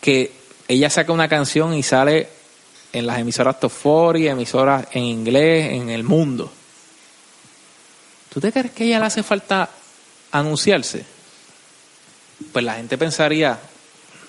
que 0.00 0.32
ella 0.68 0.90
saca 0.90 1.12
una 1.12 1.28
canción 1.28 1.74
y 1.74 1.82
sale 1.82 2.28
en 2.92 3.06
las 3.06 3.18
emisoras 3.18 3.60
top 3.60 3.70
40, 3.82 4.30
emisoras 4.32 4.86
en 4.92 5.04
inglés, 5.04 5.72
en 5.72 5.90
el 5.90 6.02
mundo. 6.02 6.50
¿Tú 8.32 8.40
te 8.40 8.52
crees 8.52 8.70
que 8.72 8.84
a 8.84 8.86
ella 8.86 8.98
le 9.00 9.06
hace 9.06 9.22
falta 9.22 9.68
anunciarse? 10.32 11.04
Pues 12.52 12.64
la 12.64 12.74
gente 12.74 12.98
pensaría, 12.98 13.58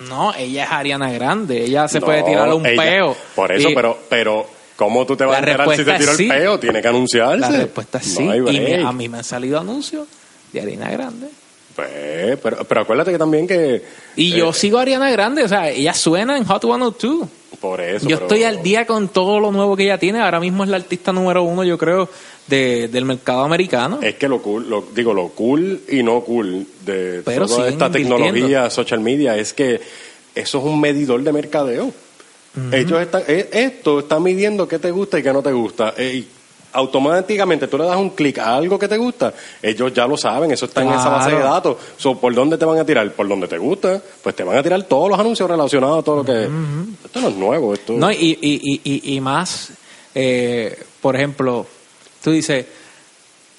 no, 0.02 0.34
ella 0.34 0.64
es 0.66 0.72
Ariana 0.72 1.12
Grande, 1.12 1.64
ella 1.66 1.88
se 1.88 2.00
puede 2.02 2.24
tirar 2.24 2.54
un 2.54 2.66
ella- 2.66 2.82
peo. 2.82 3.18
Por 3.36 3.52
eso, 3.52 3.70
Y 3.70 3.76
pero, 3.76 3.98
pero, 4.10 4.48
¿cómo 4.78 5.06
tú 5.06 5.18
te 5.18 5.26
vas 5.26 5.42
La 5.42 5.48
a 5.48 5.52
enterar 5.52 5.76
si 5.76 5.84
te 5.84 5.94
tiró 5.98 6.12
el 6.12 6.18
sí. 6.18 6.28
peo? 6.30 6.58
Tiene 6.60 6.82
que 6.82 6.88
anunciarse. 6.88 7.40
La 7.40 7.50
respuesta 7.50 7.98
es 7.98 8.20
No 8.20 8.32
sí. 8.48 8.56
y 8.56 8.60
me- 8.62 8.84
a 8.86 8.92
mí 8.94 9.10
me 9.10 9.18
han 9.18 9.24
salido 9.26 9.60
anuncios 9.60 10.08
de 10.54 10.62
Ariana 10.62 10.90
Grande. 10.92 11.28
Pues, 11.76 12.40
pero, 12.42 12.64
pero 12.64 12.82
acuérdate 12.82 13.12
que 13.12 13.18
también 13.20 13.46
que... 13.48 13.84
Y 14.16 14.34
eh, 14.34 14.38
yo 14.38 14.52
sigo 14.54 14.80
a 14.80 14.82
Ariana 14.82 15.12
Grande, 15.12 15.44
o 15.44 15.48
sea, 15.48 15.70
ella 15.70 15.94
suena 15.94 16.36
en 16.38 16.44
Hot 16.46 16.64
102. 16.64 17.28
Por 17.62 17.82
eso. 17.82 18.08
Yo 18.08 18.18
pero- 18.18 18.28
estoy 18.28 18.44
al 18.46 18.64
día 18.64 18.86
con 18.88 19.10
todo 19.10 19.40
lo 19.40 19.52
nuevo 19.52 19.76
que 19.76 19.84
ella 19.84 19.98
tiene. 20.00 20.20
Ahora 20.22 20.40
mismo 20.40 20.64
es 20.64 20.70
la 20.70 20.78
artista 20.78 21.12
número 21.14 21.44
uno, 21.44 21.64
yo 21.64 21.78
creo, 21.78 22.10
de, 22.48 22.88
del 22.88 23.06
mercado 23.06 23.42
americano. 23.44 24.00
Es 24.02 24.16
que 24.16 24.28
lo 24.28 24.42
cool, 24.42 24.68
lo, 24.70 24.86
digo, 24.96 25.14
lo 25.14 25.30
cool 25.30 25.82
y 25.88 26.02
no 26.02 26.22
cool 26.22 26.66
de 26.86 27.22
Pero 27.26 27.46
toda 27.48 27.68
esta 27.70 27.92
tecnología, 27.92 28.70
social 28.72 29.00
media, 29.00 29.36
es 29.38 29.54
que 29.54 29.80
eso 30.34 30.58
es 30.60 30.64
un 30.64 30.80
medidor 30.82 31.22
de 31.22 31.32
mercadeo. 31.32 31.92
Ellos 32.72 33.02
están, 33.02 33.24
eh, 33.28 33.50
esto 33.52 34.00
está 34.00 34.20
midiendo 34.20 34.68
qué 34.68 34.80
te 34.80 34.92
gusta 34.92 35.20
y 35.20 35.24
qué 35.24 35.32
no 35.32 35.42
te 35.42 35.52
gusta. 35.52 35.94
Eh, 35.98 36.16
y 36.16 36.28
automáticamente 36.74 37.68
tú 37.68 37.78
le 37.78 37.86
das 37.86 37.98
un 37.98 38.12
clic 38.12 38.38
a 38.40 38.56
algo 38.56 38.78
que 38.78 38.88
te 38.88 38.98
gusta, 38.98 39.34
ellos 39.62 39.94
ya 39.94 40.06
lo 40.06 40.18
saben, 40.18 40.52
eso 40.52 40.66
está 40.66 40.84
en 40.84 40.90
esa 40.90 41.10
base 41.10 41.32
de 41.32 41.40
datos. 41.40 41.78
So, 41.98 42.18
¿Por 42.18 42.34
dónde 42.34 42.58
te 42.58 42.66
van 42.66 42.78
a 42.78 42.86
tirar? 42.86 43.12
Por 43.14 43.28
donde 43.28 43.48
te 43.48 43.58
gusta, 43.58 44.02
pues 44.22 44.36
te 44.36 44.44
van 44.44 44.58
a 44.58 44.64
tirar 44.64 44.84
todos 44.84 45.10
los 45.10 45.20
anuncios 45.20 45.50
relacionados 45.50 46.00
a 46.00 46.04
todo 46.04 46.18
lo 46.18 46.26
que... 46.26 46.48
Esto 47.06 47.22
no 47.22 47.30
es 47.30 47.36
nuevo, 47.36 47.74
esto... 47.74 47.94
No, 47.94 48.12
y, 48.12 48.38
y, 48.42 48.82
y, 48.84 49.16
y, 49.16 49.22
más, 49.22 49.72
eh, 50.14 50.78
por 51.02 51.16
ejemplo, 51.16 51.66
tú 52.24 52.32
dices, 52.32 52.66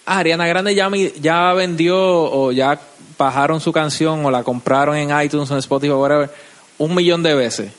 ah, 0.06 0.18
Ariana 0.18 0.46
Grande 0.46 0.74
ya, 0.74 0.90
ya 1.20 1.52
vendió 1.54 1.96
o 1.98 2.52
ya 2.52 2.78
bajaron 3.18 3.60
su 3.60 3.72
canción 3.72 4.24
o 4.24 4.30
la 4.30 4.44
compraron 4.44 4.96
en 4.96 5.20
iTunes 5.20 5.50
o 5.50 5.54
en 5.54 5.58
Spotify 5.58 5.90
o 5.90 6.00
whatever 6.00 6.30
un 6.78 6.94
millón 6.94 7.22
de 7.22 7.34
veces. 7.34 7.72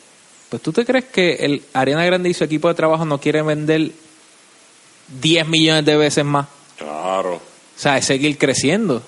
Pues 0.50 0.62
tú 0.62 0.72
te 0.74 0.86
crees 0.86 1.06
que 1.06 1.34
el 1.34 1.64
Ariana 1.74 2.06
Grande 2.06 2.30
y 2.30 2.34
su 2.34 2.43
equipo 2.43 2.68
de 2.68 2.74
trabajo 2.74 3.06
no 3.06 3.20
quieren 3.20 3.45
vender 3.45 3.91
10 5.22 5.47
millones 5.47 5.86
de 5.86 5.95
veces 5.97 6.26
más. 6.26 6.47
Claro. 6.78 7.36
O 7.36 7.41
sea, 7.82 7.97
es 7.97 8.06
seguir 8.06 8.38
creciendo. 8.38 9.02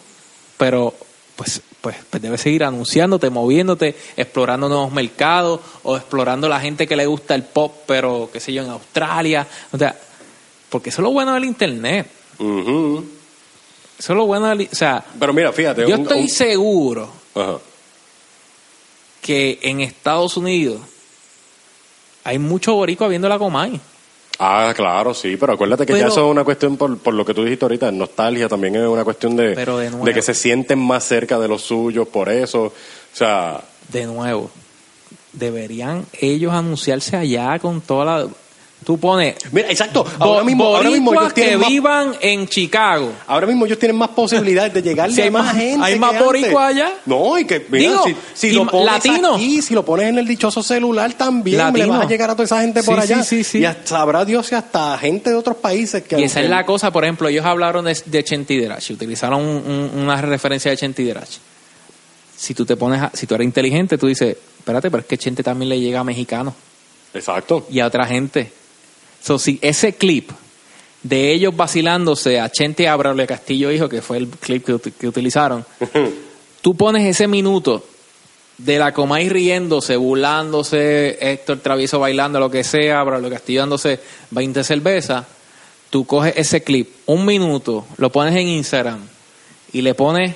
Pero, 0.57 0.93
pues, 1.35 1.61
pues, 1.81 1.95
pues 2.09 2.21
debes 2.21 2.41
seguir 2.41 2.63
anunciándote, 2.63 3.29
moviéndote, 3.31 3.95
explorando 4.15 4.69
nuevos 4.69 4.91
mercados 4.91 5.59
o 5.83 5.97
explorando 5.97 6.47
la 6.47 6.59
gente 6.59 6.85
que 6.85 6.95
le 6.95 7.07
gusta 7.07 7.33
el 7.33 7.43
pop, 7.43 7.73
pero, 7.87 8.29
qué 8.31 8.39
sé 8.39 8.53
yo, 8.53 8.61
en 8.63 8.69
Australia. 8.69 9.47
O 9.71 9.77
sea, 9.79 9.97
porque 10.69 10.89
eso 10.89 11.01
es 11.01 11.03
lo 11.03 11.11
bueno 11.11 11.33
del 11.33 11.45
Internet. 11.45 12.07
Ujú. 12.37 13.03
Eso 13.97 14.13
es 14.13 14.17
lo 14.17 14.25
bueno 14.27 14.47
del... 14.49 14.69
O 14.71 14.75
sea, 14.75 15.03
Pero 15.19 15.33
mira, 15.33 15.51
fíjate... 15.51 15.87
yo 15.87 15.95
un- 15.95 16.01
estoy 16.03 16.21
un- 16.21 16.29
seguro 16.29 17.09
que 19.21 19.59
en 19.61 19.81
Estados 19.81 20.37
Unidos 20.37 20.81
hay 22.23 22.39
mucho 22.39 22.73
boricua 22.73 23.07
viendo 23.07 23.27
la 23.29 23.37
Comay. 23.37 23.79
Ah, 24.39 24.73
claro, 24.75 25.13
sí, 25.13 25.37
pero 25.37 25.53
acuérdate 25.53 25.85
que 25.85 25.93
ya 25.93 26.07
eso 26.07 26.25
es 26.25 26.31
una 26.31 26.43
cuestión, 26.43 26.75
por, 26.75 26.97
por 26.97 27.13
lo 27.13 27.23
que 27.23 27.33
tú 27.33 27.43
dijiste 27.43 27.63
ahorita, 27.65 27.91
nostalgia 27.91 28.49
también 28.49 28.75
es 28.75 28.87
una 28.87 29.03
cuestión 29.03 29.35
de, 29.35 29.53
Pero 29.53 29.77
de 29.77 29.91
nuevo. 29.91 30.05
que 30.05 30.21
se 30.21 30.33
sienten 30.33 30.79
más 30.79 31.03
cerca 31.03 31.37
de 31.37 31.47
los 31.47 31.61
suyos, 31.61 32.07
por 32.07 32.27
eso, 32.27 32.63
o 32.63 32.73
sea, 33.13 33.61
de 33.89 34.05
nuevo, 34.05 34.49
deberían 35.33 36.05
ellos 36.19 36.53
anunciarse 36.53 37.17
allá 37.17 37.59
con 37.59 37.81
toda 37.81 38.05
la... 38.05 38.27
Tú 38.83 38.97
pones... 38.99 39.35
mira, 39.51 39.69
exacto, 39.69 40.03
ahora 40.17 40.43
mismo, 40.43 40.65
ahora 40.75 40.89
mismo 40.89 41.13
ellos 41.13 41.33
que 41.33 41.55
más, 41.55 41.67
vivan 41.69 42.15
en 42.19 42.47
Chicago. 42.47 43.11
ahora 43.27 43.45
mismo 43.45 43.67
ellos 43.67 43.77
tienen 43.77 43.95
más 43.95 44.09
posibilidades 44.09 44.73
de 44.73 44.81
llegarle 44.81 45.13
Sí, 45.15 45.21
hay 45.21 45.27
a 45.27 45.31
más 45.31 45.55
gente. 45.55 45.85
hay 45.85 45.99
más 45.99 46.17
boricuas 46.19 46.69
allá. 46.71 46.91
No, 47.05 47.37
y 47.37 47.45
que, 47.45 47.63
mira, 47.69 47.91
Digo, 47.91 48.03
si, 48.05 48.15
si 48.33 48.51
lo 48.53 48.65
pones 48.65 48.87
latino. 48.87 49.35
aquí, 49.35 49.61
si 49.61 49.75
lo 49.75 49.85
pones 49.85 50.07
en 50.09 50.17
el 50.17 50.25
dichoso 50.25 50.63
celular 50.63 51.13
también, 51.13 51.57
le 51.57 51.63
Latino. 51.63 51.89
vas 51.89 52.05
a 52.07 52.09
llegar 52.09 52.31
a 52.31 52.33
toda 52.33 52.45
esa 52.45 52.61
gente 52.61 52.81
por 52.81 52.95
Sí, 52.95 53.01
allá. 53.13 53.23
sí, 53.23 53.37
sí, 53.37 53.43
sí. 53.43 53.59
Y 53.59 53.65
hasta, 53.65 53.85
sabrá 53.97 54.25
Dios 54.25 54.47
si 54.47 54.55
hasta 54.55 54.97
gente 54.97 55.29
de 55.29 55.35
otros 55.35 55.57
países 55.57 56.01
que... 56.01 56.19
Y 56.19 56.23
esa 56.23 56.41
es 56.41 56.49
la 56.49 56.65
cosa, 56.65 56.89
por 56.91 57.03
ejemplo, 57.03 57.27
ellos 57.27 57.45
hablaron 57.45 57.85
de, 57.85 57.95
de 58.07 58.25
utilizaron 58.93 59.41
un- 59.41 59.91
un- 59.93 59.99
una 60.03 60.19
referencia 60.21 60.71
de 60.71 60.77
Chenti 60.77 61.03
Derachi. 61.03 61.37
Si 62.35 62.55
tú 62.55 62.65
te 62.65 62.75
pones, 62.75 62.99
a- 62.99 63.11
si 63.13 63.27
tú 63.27 63.35
eres 63.35 63.45
inteligente, 63.45 63.99
tú 63.99 64.07
dices, 64.07 64.35
espérate, 64.57 64.89
pero 64.89 65.01
es 65.01 65.07
que 65.07 65.19
Chente 65.19 65.43
también 65.43 65.69
le 65.69 65.79
llega 65.79 65.99
a 65.99 66.03
mexicanos 66.03 66.55
Exacto. 67.13 67.67
y 67.69 67.79
a 67.79 67.85
otra 67.85 68.07
gente. 68.07 68.51
So, 69.23 69.37
si 69.39 69.59
ese 69.61 69.93
clip 69.93 70.29
de 71.03 71.31
ellos 71.31 71.55
vacilándose 71.55 72.39
a 72.39 72.49
Chente 72.49 72.87
Abrable 72.87 73.25
Castillo 73.27 73.71
Hijo, 73.71 73.87
que 73.89 74.01
fue 74.01 74.17
el 74.17 74.27
clip 74.27 74.65
que, 74.65 74.91
que 74.91 75.07
utilizaron, 75.07 75.65
tú 76.61 76.75
pones 76.75 77.05
ese 77.07 77.27
minuto 77.27 77.83
de 78.57 78.77
la 78.77 78.93
Comay 78.93 79.29
riéndose, 79.29 79.95
burlándose, 79.97 81.17
Héctor 81.19 81.59
Travieso 81.59 81.99
bailando, 81.99 82.39
lo 82.39 82.51
que 82.51 82.63
sea, 82.63 83.03
Braulio 83.03 83.29
Castillo 83.31 83.61
dándose 83.61 83.99
20 84.31 84.63
cervezas, 84.63 85.25
tú 85.89 86.05
coges 86.05 86.33
ese 86.37 86.61
clip, 86.63 86.89
un 87.07 87.25
minuto, 87.25 87.85
lo 87.97 88.11
pones 88.11 88.35
en 88.35 88.47
Instagram 88.47 88.99
y 89.73 89.81
le 89.81 89.95
pones 89.95 90.35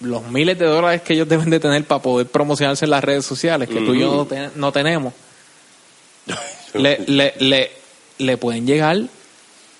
los 0.00 0.24
miles 0.30 0.58
de 0.58 0.66
dólares 0.66 1.02
que 1.02 1.12
ellos 1.14 1.28
deben 1.28 1.50
de 1.50 1.60
tener 1.60 1.84
para 1.84 2.02
poder 2.02 2.26
promocionarse 2.26 2.84
en 2.86 2.90
las 2.90 3.04
redes 3.04 3.24
sociales, 3.26 3.68
que 3.68 3.80
tú 3.80 3.94
y 3.94 4.00
yo 4.00 4.12
no, 4.14 4.26
ten- 4.26 4.50
no 4.56 4.72
tenemos, 4.72 5.12
le, 6.74 6.98
le, 7.06 7.34
le, 7.38 7.70
le 8.20 8.36
pueden 8.36 8.66
llegar 8.66 8.96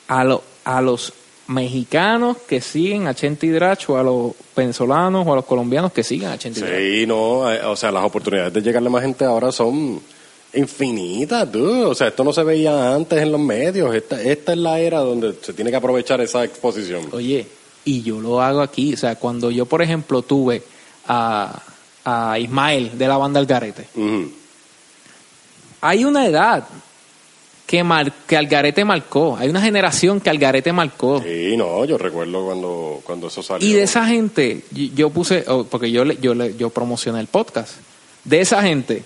a, 0.09 0.25
lo- 0.25 0.43
a 0.65 0.81
los 0.81 1.13
mexicanos 1.47 2.37
que 2.49 2.61
siguen 2.61 3.07
a 3.09 3.15
Chente 3.15 3.47
y 3.47 3.51
Dracho, 3.51 3.97
a 3.99 4.03
los 4.03 4.33
venezolanos 4.57 5.27
o 5.27 5.33
a 5.33 5.37
los 5.37 5.45
colombianos 5.45 5.93
que 5.93 6.03
siguen 6.05 6.29
a 6.31 6.39
Chente 6.39 6.61
y 6.61 6.63
Dracho. 6.63 6.77
Sí, 6.79 7.07
no, 7.07 7.53
eh, 7.53 7.61
o 7.65 7.75
sea, 7.77 7.91
las 7.91 8.05
oportunidades 8.05 8.53
de 8.53 8.63
llegarle 8.63 8.89
a 8.89 8.93
más 8.93 9.03
gente 9.03 9.25
ahora 9.25 9.51
son 9.51 10.01
infinitas, 10.55 11.51
dude. 11.51 11.85
O 11.85 11.95
sea, 11.95 12.09
esto 12.09 12.23
no 12.25 12.33
se 12.33 12.43
veía 12.45 12.95
antes 12.95 13.21
en 13.21 13.33
los 13.33 13.41
medios. 13.41 13.95
Esta, 13.95 14.21
esta 14.23 14.53
es 14.53 14.59
la 14.59 14.79
era 14.81 14.99
donde 15.01 15.35
se 15.43 15.53
tiene 15.53 15.71
que 15.71 15.77
aprovechar 15.77 16.21
esa 16.21 16.45
exposición. 16.45 17.09
Oye, 17.13 17.47
y 17.85 18.03
yo 18.03 18.21
lo 18.21 18.41
hago 18.41 18.61
aquí. 18.61 18.95
O 18.95 18.97
sea, 18.97 19.17
cuando 19.17 19.51
yo, 19.51 19.67
por 19.67 19.83
ejemplo, 19.83 20.23
tuve 20.23 20.63
a, 21.09 21.61
a 22.05 22.39
Ismael 22.39 22.97
de 22.97 23.09
la 23.09 23.17
banda 23.17 23.41
Algarete, 23.41 23.89
Ujú. 23.97 24.31
hay 25.81 26.05
una 26.05 26.27
edad 26.27 26.65
que, 27.71 27.85
mar, 27.85 28.13
que 28.27 28.37
Algarete 28.37 28.85
marcó. 28.85 29.37
Hay 29.39 29.49
una 29.49 29.61
generación 29.63 30.21
que 30.21 30.29
Algarete 30.29 30.73
marcó. 30.73 31.23
Sí, 31.23 31.57
no, 31.57 31.85
yo 31.85 31.97
recuerdo 31.99 32.45
cuando, 32.45 33.01
cuando 33.05 33.29
eso 33.29 33.45
salió. 33.45 33.69
Y 33.69 33.75
de 33.75 33.85
esa 33.85 34.05
gente, 34.07 34.65
yo 34.73 35.11
puse, 35.11 35.45
oh, 35.47 35.63
porque 35.63 35.89
yo, 35.93 36.05
le- 36.05 36.17
yo, 36.21 36.35
le- 36.35 36.57
yo 36.57 36.71
promocioné 36.71 37.21
el 37.21 37.29
podcast, 37.29 37.75
de 38.25 38.41
esa 38.41 38.61
gente 38.63 39.05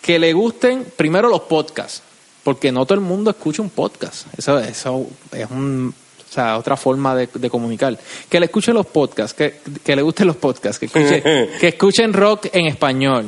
que 0.00 0.18
le 0.18 0.32
gusten 0.32 0.86
primero 0.96 1.28
los 1.28 1.42
podcasts, 1.42 2.02
porque 2.42 2.72
no 2.72 2.86
todo 2.86 2.94
el 2.94 3.02
mundo 3.04 3.28
escucha 3.32 3.60
un 3.60 3.68
podcast. 3.68 4.26
Eso, 4.38 4.58
eso 4.58 5.06
es 5.32 5.50
un, 5.50 5.92
o 6.26 6.32
sea, 6.32 6.56
otra 6.56 6.78
forma 6.78 7.14
de, 7.14 7.28
de 7.34 7.50
comunicar. 7.50 7.98
Que 8.30 8.40
le 8.40 8.46
escuchen 8.46 8.72
los 8.72 8.86
podcasts, 8.86 9.34
que, 9.34 9.60
que 9.84 9.94
le 9.94 10.00
gusten 10.00 10.26
los 10.26 10.36
podcasts, 10.36 10.78
que, 10.78 10.86
escuche- 10.86 11.22
que 11.60 11.68
escuchen 11.68 12.14
rock 12.14 12.46
en 12.52 12.64
español. 12.66 13.26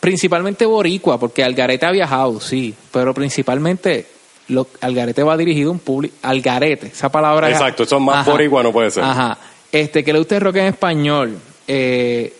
Principalmente 0.00 0.64
boricua, 0.64 1.18
porque 1.18 1.42
Algarete 1.42 1.86
ha 1.86 1.90
viajado, 1.90 2.40
sí, 2.40 2.74
pero 2.92 3.12
principalmente 3.12 4.06
lo, 4.48 4.66
Algarete 4.80 5.22
va 5.22 5.36
dirigido 5.36 5.70
a 5.70 5.72
un 5.72 5.78
público. 5.80 6.14
Algarete, 6.22 6.88
esa 6.88 7.08
palabra. 7.08 7.50
Exacto, 7.50 7.82
eso 7.82 7.98
más 7.98 8.18
Ajá. 8.18 8.30
boricua 8.30 8.62
no 8.62 8.72
puede 8.72 8.90
ser. 8.90 9.04
Ajá. 9.04 9.38
Este, 9.72 10.04
que 10.04 10.12
le 10.12 10.20
guste 10.20 10.36
el 10.36 10.40
rock 10.40 10.56
en 10.56 10.66
español, 10.66 11.38
eh, 11.66 12.32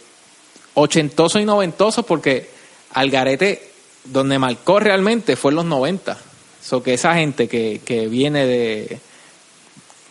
ochentoso 0.75 1.39
y 1.41 1.45
noventoso, 1.45 2.05
porque 2.05 2.49
Algarete, 2.95 3.71
donde 4.05 4.39
marcó 4.39 4.79
realmente, 4.79 5.37
fue 5.37 5.51
en 5.51 5.57
los 5.57 5.65
90. 5.65 6.17
So 6.63 6.83
que 6.83 6.95
esa 6.95 7.15
gente 7.15 7.49
que, 7.49 7.81
que 7.85 8.07
viene 8.09 8.47
de. 8.47 9.01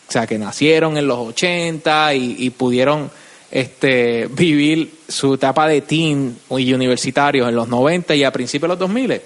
O 0.08 0.12
sea, 0.12 0.26
que 0.26 0.38
nacieron 0.38 0.96
en 0.96 1.06
los 1.06 1.18
80 1.18 2.14
y, 2.14 2.36
y 2.38 2.50
pudieron 2.50 3.10
este, 3.50 4.26
vivir 4.30 5.00
su 5.08 5.34
etapa 5.34 5.66
de 5.68 5.80
teen 5.80 6.38
y 6.50 6.72
universitarios 6.72 7.48
en 7.48 7.54
los 7.54 7.68
90 7.68 8.14
y 8.14 8.24
a 8.24 8.32
principios 8.32 8.68
de 8.68 8.74
los 8.74 8.78
2000. 8.78 9.20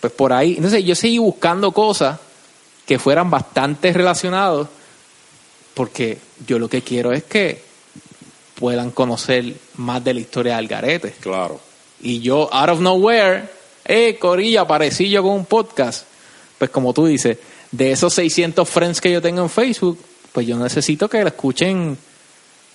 Pues 0.00 0.12
por 0.12 0.32
ahí. 0.32 0.54
Entonces 0.56 0.84
yo 0.84 0.94
seguí 0.94 1.18
buscando 1.18 1.72
cosas 1.72 2.18
que 2.86 2.98
fueran 2.98 3.30
bastante 3.30 3.92
relacionados 3.92 4.68
porque 5.74 6.18
yo 6.46 6.58
lo 6.58 6.68
que 6.68 6.82
quiero 6.82 7.12
es 7.12 7.24
que 7.24 7.62
puedan 8.54 8.92
conocer 8.92 9.54
más 9.76 10.02
de 10.04 10.14
la 10.14 10.20
historia 10.20 10.52
de 10.52 10.58
Algarete. 10.58 11.14
Claro. 11.20 11.60
Y 12.00 12.20
yo, 12.20 12.48
out 12.52 12.70
of 12.70 12.80
nowhere, 12.80 13.44
eh, 13.84 14.16
Corilla, 14.18 14.62
aparecí 14.62 15.10
yo 15.10 15.22
con 15.22 15.32
un 15.32 15.46
podcast. 15.46 16.06
Pues 16.58 16.70
como 16.70 16.92
tú 16.92 17.06
dices, 17.06 17.38
de 17.72 17.90
esos 17.90 18.14
600 18.14 18.68
friends 18.68 19.00
que 19.00 19.10
yo 19.10 19.20
tengo 19.20 19.42
en 19.42 19.50
Facebook, 19.50 19.98
pues 20.32 20.46
yo 20.46 20.56
necesito 20.56 21.08
que 21.08 21.22
lo 21.22 21.28
escuchen 21.28 21.98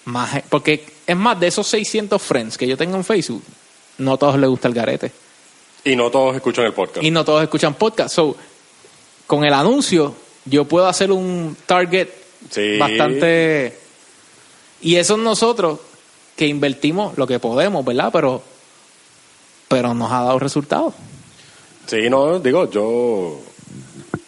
más. 0.06 0.32
gen- 0.32 0.44
Porque 0.50 0.86
es 1.06 1.16
más, 1.18 1.40
de 1.40 1.48
esos 1.48 1.68
600 1.68 2.22
friends 2.22 2.58
que 2.58 2.68
yo 2.68 2.78
tengo 2.78 2.96
en 2.98 3.04
Facebook, 3.04 3.44
no 3.98 4.14
a 4.14 4.18
todos 4.18 4.38
les 4.40 4.50
gusta 4.50 4.68
el 4.68 4.74
garete. 4.74 5.12
Y 5.84 5.96
no 5.96 6.10
todos 6.12 6.36
escuchan 6.36 6.66
el 6.66 6.74
podcast. 6.74 7.04
Y 7.04 7.12
no 7.12 7.24
todos 7.24 7.42
escuchan 7.44 7.74
podcast. 7.74 8.14
So, 8.16 8.36
con 9.28 9.44
el 9.46 9.54
anuncio, 9.54 10.14
yo 10.46 10.66
puedo 10.66 10.88
hacer 10.88 11.12
un 11.12 11.56
target 11.66 12.10
Sí. 12.50 12.78
bastante. 12.78 13.78
Y 14.82 14.96
eso 14.96 15.14
es 15.16 15.20
nosotros 15.20 15.80
que 16.36 16.48
invertimos 16.48 17.18
lo 17.18 17.28
que 17.28 17.40
podemos, 17.40 17.84
¿verdad? 17.86 18.10
Pero, 18.14 18.42
pero 19.68 19.94
nos 19.94 20.12
ha 20.12 20.24
dado 20.24 20.40
resultados. 20.40 20.94
Sí, 21.88 22.10
no, 22.10 22.40
digo, 22.40 22.70
yo. 22.70 23.40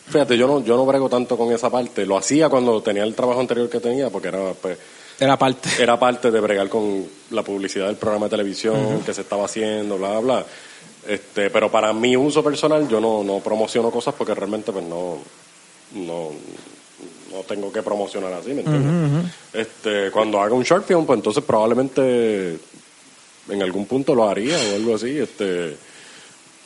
Fíjate, 0.10 0.38
yo 0.38 0.46
no, 0.48 0.62
yo 0.64 0.76
no 0.76 0.86
brego 0.86 1.08
tanto 1.10 1.38
con 1.38 1.54
esa 1.54 1.70
parte. 1.70 2.06
Lo 2.06 2.18
hacía 2.18 2.50
cuando 2.50 2.82
tenía 2.82 3.04
el 3.04 3.16
trabajo 3.16 3.40
anterior 3.40 3.70
que 3.70 3.80
tenía, 3.80 4.10
porque 4.10 4.28
era, 4.28 4.54
pues, 4.54 4.78
Era 5.22 5.38
parte. 5.38 5.70
era 5.80 6.00
parte 6.00 6.32
de 6.32 6.40
bregar 6.40 6.68
con 6.68 7.06
la 7.30 7.44
publicidad 7.44 7.86
del 7.86 7.96
programa 7.96 8.26
de 8.26 8.32
televisión 8.32 9.02
que 9.06 9.14
se 9.14 9.22
estaba 9.22 9.46
haciendo, 9.46 10.00
bla, 10.00 10.20
bla. 10.20 10.46
Este, 11.08 11.52
pero 11.52 11.70
para 11.70 11.94
mi 11.94 12.18
uso 12.18 12.44
personal, 12.44 12.88
yo 12.88 13.00
no, 13.00 13.24
no 13.24 13.40
promociono 13.40 13.92
cosas 13.92 14.16
porque 14.18 14.34
realmente, 14.34 14.72
pues, 14.72 14.84
no, 14.84 15.20
no, 15.94 16.30
no 17.32 17.40
tengo 17.48 17.72
que 17.72 17.84
promocionar 17.84 18.34
así, 18.34 18.54
¿me 18.54 18.62
entiendes? 18.62 19.32
Este, 19.54 20.10
cuando 20.10 20.42
haga 20.42 20.56
un 20.56 20.64
short 20.64 20.88
film, 20.88 21.06
pues 21.06 21.18
entonces 21.18 21.44
probablemente 21.44 22.58
en 23.50 23.62
algún 23.62 23.86
punto 23.86 24.16
lo 24.16 24.28
haría 24.28 24.58
o 24.58 24.76
algo 24.76 24.96
así, 24.96 25.20
este, 25.20 25.78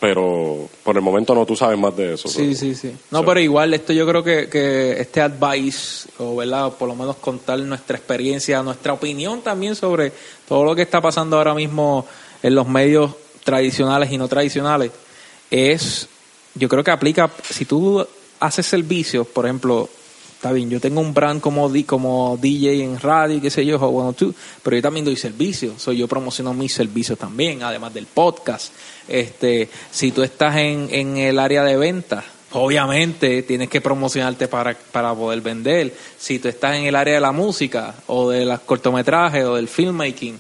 pero 0.05 0.69
por 0.83 0.95
el 0.95 1.01
momento 1.01 1.33
no, 1.33 1.47
tú 1.47 1.55
sabes 1.55 1.79
más 1.79 1.97
de 1.97 2.13
eso. 2.13 2.27
Sí, 2.27 2.53
sí, 2.53 2.75
sí. 2.75 2.95
No, 3.09 3.25
pero 3.25 3.39
igual 3.39 3.73
esto 3.73 3.91
yo 3.91 4.05
creo 4.05 4.23
que, 4.23 4.47
que 4.47 5.01
este 5.01 5.19
advice, 5.19 6.07
o 6.19 6.35
verdad, 6.35 6.73
por 6.73 6.87
lo 6.87 6.93
menos 6.93 7.15
contar 7.15 7.57
nuestra 7.57 7.97
experiencia, 7.97 8.61
nuestra 8.61 8.93
opinión 8.93 9.41
también 9.41 9.75
sobre 9.75 10.11
todo 10.47 10.63
lo 10.63 10.75
que 10.75 10.83
está 10.83 11.01
pasando 11.01 11.37
ahora 11.37 11.55
mismo 11.55 12.05
en 12.43 12.53
los 12.53 12.67
medios 12.67 13.15
tradicionales 13.43 14.11
y 14.11 14.19
no 14.19 14.27
tradicionales, 14.27 14.91
es, 15.49 16.07
yo 16.53 16.69
creo 16.69 16.83
que 16.83 16.91
aplica, 16.91 17.31
si 17.49 17.65
tú 17.65 18.05
haces 18.39 18.67
servicios, 18.67 19.25
por 19.25 19.45
ejemplo, 19.45 19.89
está 20.35 20.51
bien, 20.51 20.69
yo 20.69 20.79
tengo 20.79 21.01
un 21.01 21.13
brand 21.13 21.41
como, 21.41 21.71
como 21.85 22.37
DJ 22.39 22.83
en 22.83 22.99
radio, 22.99 23.41
qué 23.41 23.49
sé 23.49 23.65
yo, 23.65 23.79
bueno, 23.79 24.13
tú, 24.13 24.33
pero 24.61 24.75
yo 24.75 24.81
también 24.81 25.05
doy 25.05 25.15
servicios, 25.15 25.81
soy 25.81 25.97
yo 25.97 26.07
promociono 26.07 26.53
mis 26.53 26.73
servicios 26.73 27.17
también, 27.17 27.63
además 27.63 27.93
del 27.93 28.05
podcast. 28.05 28.71
Este, 29.07 29.69
si 29.91 30.11
tú 30.11 30.21
estás 30.23 30.57
en, 30.57 30.87
en 30.91 31.17
el 31.17 31.39
área 31.39 31.63
de 31.63 31.77
ventas, 31.77 32.23
obviamente 32.51 33.43
tienes 33.43 33.69
que 33.69 33.81
promocionarte 33.81 34.47
para, 34.47 34.75
para 34.91 35.13
poder 35.13 35.41
vender. 35.41 35.93
Si 36.17 36.39
tú 36.39 36.47
estás 36.47 36.75
en 36.75 36.85
el 36.85 36.95
área 36.95 37.15
de 37.15 37.21
la 37.21 37.31
música 37.31 37.95
o 38.07 38.29
de 38.29 38.45
los 38.45 38.59
cortometrajes 38.61 39.43
o 39.45 39.55
del 39.55 39.67
filmmaking, 39.67 40.39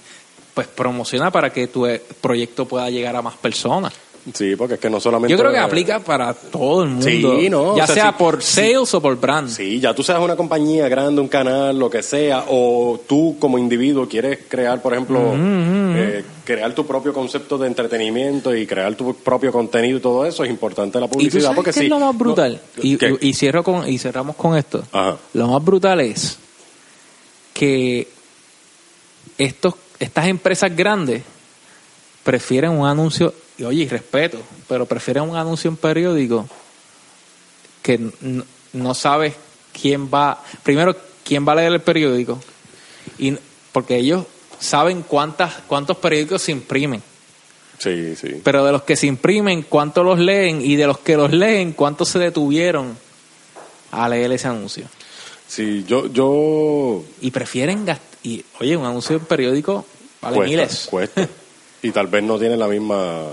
pues 0.53 0.67
promociona 0.67 1.31
para 1.31 1.51
que 1.51 1.67
tu 1.67 1.85
eh, 1.85 2.01
proyecto 2.21 2.65
pueda 2.65 2.89
llegar 2.89 3.15
a 3.15 3.21
más 3.21 3.35
personas. 3.35 3.93
Sí, 4.33 4.55
porque 4.55 4.73
es 4.73 4.79
que 4.79 4.89
no 4.89 4.99
solamente... 4.99 5.31
Yo 5.31 5.37
creo 5.37 5.51
que 5.51 5.59
aplica 5.59 5.99
para 5.99 6.33
todo 6.33 6.83
el 6.83 6.89
mundo, 6.89 7.05
Sí, 7.05 7.47
no, 7.49 7.77
ya 7.77 7.83
o 7.83 7.87
sea, 7.87 7.95
sea 7.95 8.09
sí, 8.11 8.15
por 8.17 8.41
sí. 8.41 8.55
sales 8.55 8.93
o 8.95 9.01
por 9.01 9.19
brand. 9.19 9.49
Sí, 9.49 9.79
ya 9.79 9.93
tú 9.93 10.01
seas 10.01 10.19
una 10.19 10.35
compañía 10.35 10.89
grande, 10.89 11.21
un 11.21 11.27
canal, 11.27 11.77
lo 11.77 11.89
que 11.91 12.01
sea, 12.01 12.45
o 12.49 12.99
tú 13.07 13.37
como 13.39 13.59
individuo 13.59 14.07
quieres 14.07 14.39
crear, 14.47 14.81
por 14.81 14.93
ejemplo, 14.93 15.33
eh, 15.35 16.23
crear 16.43 16.73
tu 16.73 16.87
propio 16.87 17.13
concepto 17.13 17.57
de 17.59 17.67
entretenimiento 17.67 18.55
y 18.55 18.65
crear 18.65 18.95
tu 18.95 19.13
propio 19.15 19.51
contenido 19.51 19.99
y 19.99 20.01
todo 20.01 20.25
eso, 20.25 20.43
es 20.43 20.49
importante 20.49 20.99
la 20.99 21.05
Y 21.05 21.09
tú 21.09 21.13
publicidad 21.13 21.41
sabes 21.43 21.55
porque 21.57 21.71
qué 21.71 21.79
sí. 21.79 21.85
es 21.85 21.89
lo 21.89 21.99
más 21.99 22.17
brutal. 22.17 22.59
No, 22.77 22.83
y, 22.83 22.97
y 23.21 23.33
cierro 23.35 23.63
con 23.63 23.87
y 23.87 23.99
cerramos 23.99 24.35
con 24.35 24.57
esto. 24.57 24.83
Ajá. 24.91 25.17
Lo 25.33 25.47
más 25.47 25.63
brutal 25.63 26.01
es 26.01 26.39
que 27.53 28.07
estos 29.37 29.75
estas 29.99 30.27
empresas 30.27 30.75
grandes 30.75 31.21
prefieren 32.23 32.71
un 32.71 32.87
anuncio 32.87 33.33
y 33.57 33.63
oye 33.63 33.83
y 33.83 33.87
respeto, 33.87 34.39
pero 34.67 34.85
prefieren 34.85 35.23
un 35.23 35.35
anuncio 35.35 35.69
en 35.69 35.77
periódico 35.77 36.47
que 37.81 37.93
n- 37.93 38.43
no 38.73 38.93
sabes 38.93 39.33
quién 39.79 40.09
va 40.13 40.41
primero 40.63 40.95
quién 41.23 41.47
va 41.47 41.53
a 41.53 41.55
leer 41.55 41.71
el 41.73 41.81
periódico 41.81 42.39
y 43.17 43.35
porque 43.71 43.97
ellos 43.97 44.25
saben 44.59 45.01
cuántas 45.03 45.53
cuántos 45.67 45.97
periódicos 45.97 46.41
se 46.41 46.51
imprimen 46.51 47.01
Sí, 47.77 48.15
sí. 48.15 48.41
pero 48.43 48.63
de 48.65 48.71
los 48.71 48.83
que 48.83 48.95
se 48.95 49.05
imprimen, 49.05 49.61
¿cuántos 49.63 50.05
los 50.05 50.17
leen? 50.17 50.61
Y 50.61 50.77
de 50.77 50.87
los 50.87 50.97
que 50.99 51.17
los 51.17 51.31
leen, 51.33 51.73
¿cuántos 51.73 52.07
se 52.07 52.19
detuvieron 52.19 52.97
a 53.91 54.07
leer 54.07 54.31
ese 54.31 54.47
anuncio? 54.47 54.85
Sí, 55.45 55.83
yo, 55.85 56.07
yo 56.07 57.03
Y 57.19 57.31
prefieren 57.31 57.85
gastar. 57.85 58.07
Y 58.23 58.45
oye, 58.61 58.77
un 58.77 58.85
anuncio 58.85 59.17
en 59.17 59.25
periódico 59.25 59.85
vale 60.21 60.37
cuesta, 60.37 60.49
miles. 60.49 60.87
cuesta. 60.89 61.27
y 61.85 61.91
tal 61.91 62.07
vez 62.07 62.23
no 62.23 62.37
tiene 62.39 62.57
la 62.57 62.67
misma, 62.67 63.23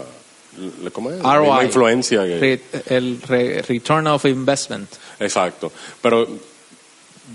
¿cómo 0.92 1.10
es? 1.10 1.22
La 1.22 1.34
ROI. 1.36 1.46
misma 1.46 1.64
influencia 1.64 2.24
que... 2.24 2.38
Re- 2.38 2.60
el 2.96 3.20
re- 3.22 3.62
return 3.62 4.06
of 4.08 4.24
investment. 4.26 4.88
Exacto. 5.20 5.72
Pero 6.00 6.26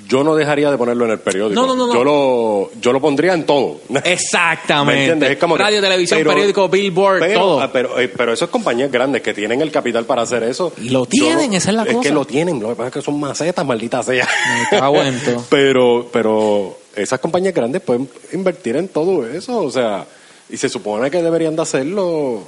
yo 0.08 0.24
no 0.24 0.36
dejaría 0.36 0.70
de 0.70 0.78
ponerlo 0.78 1.06
en 1.06 1.12
el 1.12 1.20
periódico. 1.20 1.60
No, 1.60 1.66
no, 1.66 1.76
no, 1.76 1.88
no. 1.88 1.94
Yo 1.94 2.04
lo, 2.04 2.72
yo 2.80 2.94
lo 2.94 3.02
pondría 3.02 3.34
en 3.34 3.46
todo. 3.46 3.80
¿Me 3.90 4.00
Exactamente. 4.00 5.32
Es 5.32 5.38
como 5.40 5.56
que- 5.58 5.64
Radio, 5.64 5.82
televisión, 5.82 6.20
pero- 6.20 6.32
periódico, 6.32 6.70
billboard, 6.70 7.20
pero, 7.20 7.40
todo. 7.40 7.62
ah, 7.62 7.72
Pero, 7.72 8.00
eh, 8.00 8.08
pero 8.10 8.34
esas 8.34 8.50
compañías 8.50 8.92
grandes 8.92 9.22
que 9.22 9.34
tienen 9.34 9.62
el 9.62 9.72
capital 9.72 10.06
para 10.06 10.22
hacer 10.22 10.44
eso. 10.44 10.72
Lo 10.84 11.06
tienen, 11.06 11.52
no- 11.52 11.58
esa 11.58 11.70
es 11.70 11.76
la 11.76 11.86
cosa. 11.86 11.98
Es 12.00 12.04
que 12.08 12.12
lo 12.14 12.26
tienen, 12.26 12.60
lo 12.62 12.70
que 12.70 12.76
pasa 12.76 12.88
es 12.90 12.94
que 12.94 13.02
son 13.02 13.20
macetas, 13.20 13.66
maldita 13.66 14.04
sea. 14.04 14.28
Me 14.72 14.78
cago 14.78 15.02
en 15.02 15.20
todo. 15.24 15.44
pero, 15.50 16.10
pero 16.14 16.78
esas 16.96 17.20
compañías 17.20 17.54
grandes 17.54 17.82
pueden 17.82 18.08
invertir 18.34 18.76
en 18.76 18.90
todo 18.90 19.26
eso, 19.28 19.60
o 19.62 19.72
sea, 19.72 20.06
y 20.50 20.58
se 20.58 20.70
supone 20.70 21.10
que 21.12 21.22
deberían 21.22 21.56
de 21.56 21.62
hacerlo 21.62 22.44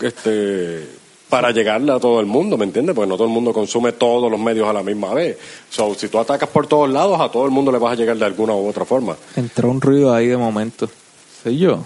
este 0.00 0.88
para 1.28 1.50
llegarle 1.50 1.90
a 1.92 1.98
todo 1.98 2.20
el 2.20 2.26
mundo, 2.26 2.56
¿me 2.56 2.64
entiendes? 2.64 2.94
Porque 2.94 3.08
no 3.08 3.16
todo 3.16 3.26
el 3.26 3.32
mundo 3.32 3.52
consume 3.52 3.92
todos 3.92 4.30
los 4.30 4.38
medios 4.38 4.68
a 4.68 4.72
la 4.72 4.82
misma 4.84 5.12
vez. 5.14 5.36
So, 5.68 5.94
si 5.94 6.08
tú 6.08 6.18
atacas 6.18 6.48
por 6.48 6.66
todos 6.68 6.88
lados, 6.88 7.20
a 7.20 7.28
todo 7.30 7.44
el 7.44 7.50
mundo 7.50 7.72
le 7.72 7.78
vas 7.78 7.92
a 7.92 7.96
llegar 7.96 8.16
de 8.16 8.24
alguna 8.24 8.52
u 8.54 8.68
otra 8.68 8.84
forma. 8.84 9.16
Entró 9.34 9.68
un 9.70 9.80
ruido 9.80 10.14
ahí 10.14 10.28
de 10.28 10.36
momento. 10.36 10.88
¿Soy 11.42 11.58
yo? 11.58 11.82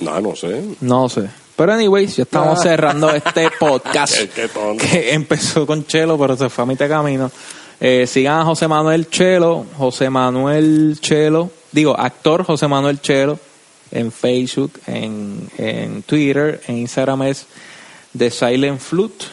No, 0.00 0.20
no 0.20 0.36
sé. 0.36 0.62
No 0.80 1.08
sé. 1.08 1.28
Pero 1.56 1.72
anyways, 1.72 2.16
ya 2.16 2.24
estamos 2.24 2.58
Ah. 2.58 2.62
cerrando 2.62 3.10
este 3.10 3.48
podcast 3.58 4.18
Qué- 4.18 4.28
qué 4.28 4.48
tonto. 4.48 4.84
que 4.84 5.14
empezó 5.14 5.66
con 5.66 5.86
Chelo, 5.86 6.18
pero 6.18 6.36
se 6.36 6.50
fue 6.50 6.64
a 6.64 6.66
mitad 6.66 6.88
camino. 6.88 7.30
Eh, 7.80 8.06
sigan 8.06 8.40
a 8.40 8.44
José 8.44 8.68
Manuel 8.68 9.08
Chelo, 9.08 9.64
José 9.78 10.10
Manuel 10.10 10.98
Chelo, 11.00 11.50
digo, 11.70 11.98
actor 11.98 12.44
José 12.44 12.68
Manuel 12.68 13.00
Chelo, 13.00 13.38
en 13.92 14.10
Facebook, 14.10 14.72
en, 14.86 15.48
en 15.58 16.02
Twitter, 16.02 16.60
en 16.66 16.78
Instagram 16.78 17.22
es 17.22 17.46
The 18.16 18.30
Silent 18.30 18.80
Flute, 18.80 19.26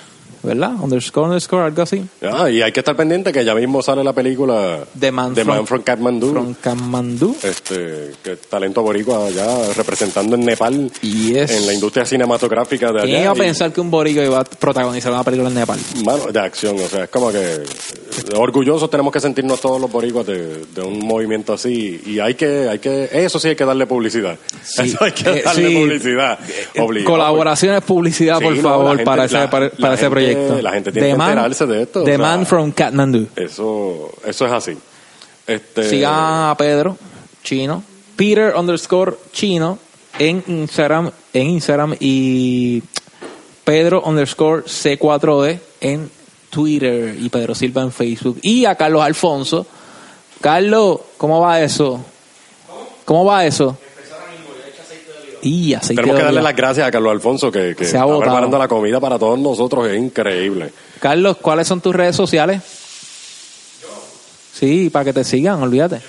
¿verdad? 0.43 0.71
Underscore, 0.81 1.27
underscore, 1.27 1.63
algo 1.65 1.81
así. 1.81 2.03
Ah, 2.23 2.49
y 2.49 2.61
hay 2.61 2.71
que 2.71 2.79
estar 2.79 2.95
pendiente 2.95 3.31
que 3.31 3.43
ya 3.43 3.53
mismo 3.55 3.81
sale 3.81 4.03
la 4.03 4.13
película 4.13 4.79
The 4.99 5.11
Man, 5.11 5.33
The 5.33 5.43
Man 5.43 5.65
from 5.67 5.81
Kathmandu. 5.81 6.31
From 6.31 6.53
Kathmandu. 6.61 7.35
este, 7.43 8.11
que 8.23 8.35
talento 8.37 8.81
boricua 8.81 9.27
allá 9.27 9.73
representando 9.75 10.35
en 10.35 10.45
Nepal 10.45 10.91
Yes. 11.01 11.51
en 11.51 11.65
la 11.67 11.73
industria 11.73 12.05
cinematográfica 12.05 12.91
de 12.91 12.99
allá. 13.01 13.05
¿Quién 13.07 13.21
iba 13.23 13.31
a 13.31 13.35
pensar 13.35 13.71
que 13.73 13.81
un 13.81 13.91
borico 13.91 14.21
iba 14.21 14.39
a 14.39 14.43
protagonizar 14.43 15.11
una 15.11 15.23
película 15.23 15.49
en 15.49 15.55
Nepal? 15.55 15.79
Mano, 16.05 16.25
de 16.31 16.39
acción, 16.39 16.75
o 16.79 16.87
sea, 16.87 17.03
es 17.05 17.09
como 17.09 17.31
que 17.31 17.63
orgullosos 18.35 18.89
tenemos 18.89 19.11
que 19.13 19.19
sentirnos 19.19 19.59
todos 19.61 19.79
los 19.79 19.91
boricuas 19.91 20.25
de, 20.25 20.65
de 20.65 20.81
un 20.81 20.99
movimiento 20.99 21.53
así 21.53 22.01
y 22.05 22.19
hay 22.19 22.35
que, 22.35 22.67
hay 22.69 22.79
que, 22.79 23.09
eso 23.11 23.39
sí 23.39 23.49
hay 23.49 23.55
que 23.55 23.65
darle 23.65 23.87
publicidad. 23.87 24.37
Sí. 24.63 24.83
Eso 24.83 25.03
hay 25.03 25.11
que 25.11 25.29
Eh, 25.29 25.41
darle 25.43 25.69
sí. 25.69 25.75
publicidad. 25.75 26.39
Eh, 26.73 26.81
Obligado. 26.81 27.11
Colaboraciones, 27.11 27.81
publicidad, 27.83 28.37
Sí, 28.39 28.43
por 28.43 28.55
no, 28.55 28.61
favor, 28.61 28.89
gente- 28.89 29.03
para 29.05 29.25
ese, 29.25 29.47
para, 29.47 29.65
ese 29.67 29.77
gente- 29.77 30.09
proyecto. 30.33 30.61
la 30.61 30.71
gente 30.73 30.91
tiene 30.91 31.07
The 31.07 31.11
que 31.13 31.17
Man- 31.17 31.29
enterarse 31.31 31.65
de 31.67 31.81
esto, 31.83 32.01
o 32.01 32.03
The 32.03 32.11
sea. 32.11 32.17
Man 32.19 32.45
from 32.45 32.71
Kathmandu. 32.71 33.27
Eso, 33.35 34.11
eso 34.25 34.45
es 34.45 34.51
así. 34.51 34.77
Este, 35.47 35.83
Sigan 35.89 36.49
a 36.49 36.55
Pedro, 36.57 36.97
chino, 37.43 37.83
Peter 38.15 38.53
underscore 38.55 39.15
chino, 39.31 39.79
en 40.17 40.43
Instagram, 40.47 41.11
en 41.33 41.47
Instagram 41.47 41.95
y 41.99 42.83
Pedro 43.63 44.01
underscore 44.03 44.63
C4D 44.65 45.59
en 45.81 46.09
Twitter 46.49 47.15
y 47.19 47.29
Pedro 47.29 47.53
Silva 47.55 47.81
en 47.83 47.91
Facebook. 47.91 48.39
Y 48.41 48.65
a 48.65 48.75
Carlos 48.75 49.01
Alfonso. 49.03 49.65
Carlos, 50.41 50.99
¿cómo 51.17 51.39
va 51.41 51.61
eso? 51.61 52.03
¿Cómo 53.05 53.25
va 53.25 53.45
eso? 53.45 53.77
Y 55.41 55.73
aceite 55.73 56.01
Tenemos 56.01 56.19
que 56.19 56.25
darle 56.25 56.41
las 56.41 56.55
gracias 56.55 56.87
a 56.87 56.91
Carlos 56.91 57.11
Alfonso 57.11 57.51
que, 57.51 57.75
que 57.75 57.85
está 57.85 58.05
preparando 58.05 58.57
la 58.57 58.67
comida 58.67 58.99
para 58.99 59.17
todos 59.17 59.39
nosotros. 59.39 59.87
Es 59.87 59.97
increíble. 59.97 60.71
Carlos, 60.99 61.37
¿cuáles 61.37 61.67
son 61.67 61.81
tus 61.81 61.95
redes 61.95 62.15
sociales? 62.15 62.61
Sí, 64.53 64.89
para 64.89 65.05
que 65.05 65.13
te 65.13 65.23
sigan, 65.23 65.61
olvídate. 65.61 66.01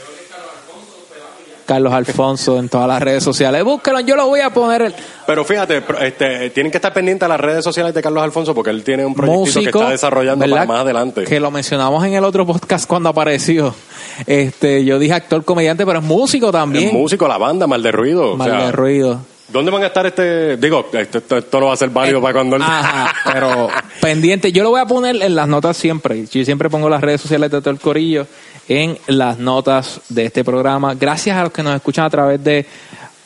Carlos 1.70 1.92
Alfonso 1.92 2.58
en 2.58 2.68
todas 2.68 2.88
las 2.88 3.00
redes 3.00 3.22
sociales. 3.22 3.62
Búscalo, 3.62 4.00
yo 4.00 4.16
lo 4.16 4.26
voy 4.26 4.40
a 4.40 4.50
poner. 4.50 4.82
El 4.82 4.94
Pero 5.24 5.44
fíjate, 5.44 5.80
este, 6.00 6.50
tienen 6.50 6.72
que 6.72 6.78
estar 6.78 6.92
pendientes 6.92 7.24
a 7.24 7.28
las 7.28 7.38
redes 7.38 7.62
sociales 7.62 7.94
de 7.94 8.02
Carlos 8.02 8.24
Alfonso 8.24 8.52
porque 8.56 8.70
él 8.70 8.82
tiene 8.82 9.06
un 9.06 9.14
proyectito 9.14 9.40
músico. 9.40 9.62
que 9.62 9.78
está 9.84 9.90
desarrollando 9.90 10.44
para 10.50 10.64
más 10.66 10.80
adelante. 10.80 11.22
Que 11.22 11.38
lo 11.38 11.52
mencionamos 11.52 12.04
en 12.04 12.14
el 12.14 12.24
otro 12.24 12.44
podcast 12.44 12.88
cuando 12.88 13.08
apareció. 13.08 13.72
Este, 14.26 14.84
yo 14.84 14.98
dije 14.98 15.14
actor, 15.14 15.44
comediante, 15.44 15.86
pero 15.86 16.00
es 16.00 16.04
músico 16.04 16.50
también. 16.50 16.88
El 16.88 16.94
músico, 16.94 17.28
la 17.28 17.38
banda, 17.38 17.68
mal 17.68 17.82
de 17.84 17.92
ruido. 17.92 18.32
o 18.32 18.36
Mal 18.36 18.50
sea, 18.50 18.66
de 18.66 18.72
ruido. 18.72 19.20
¿Dónde 19.48 19.70
van 19.72 19.82
a 19.82 19.86
estar 19.86 20.06
este? 20.06 20.56
Digo, 20.56 20.86
esto, 20.92 21.18
esto- 21.18 21.36
esto 21.38 21.60
no 21.60 21.66
va 21.66 21.72
a 21.74 21.76
ser 21.76 21.90
válido 21.90 22.20
para 22.20 22.34
cuando 22.34 22.54
él. 22.56 22.62
Eh, 22.62 22.66
Ajá, 22.68 23.12
pero 23.32 23.68
pendiente. 24.00 24.52
Yo 24.52 24.62
lo 24.62 24.70
voy 24.70 24.80
a 24.80 24.86
poner 24.86 25.20
en 25.22 25.34
las 25.34 25.48
notas 25.48 25.76
siempre. 25.76 26.24
Yo 26.26 26.44
siempre 26.44 26.68
pongo 26.70 26.88
las 26.88 27.00
redes 27.00 27.20
sociales 27.20 27.50
de 27.50 27.60
todo 27.60 27.70
el 27.70 27.80
corillo 27.80 28.26
en 28.68 28.98
las 29.06 29.38
notas 29.38 30.00
de 30.08 30.26
este 30.26 30.44
programa. 30.44 30.94
Gracias 30.94 31.36
a 31.36 31.44
los 31.44 31.52
que 31.52 31.62
nos 31.62 31.74
escuchan 31.74 32.04
a 32.04 32.10
través 32.10 32.42
de 32.42 32.66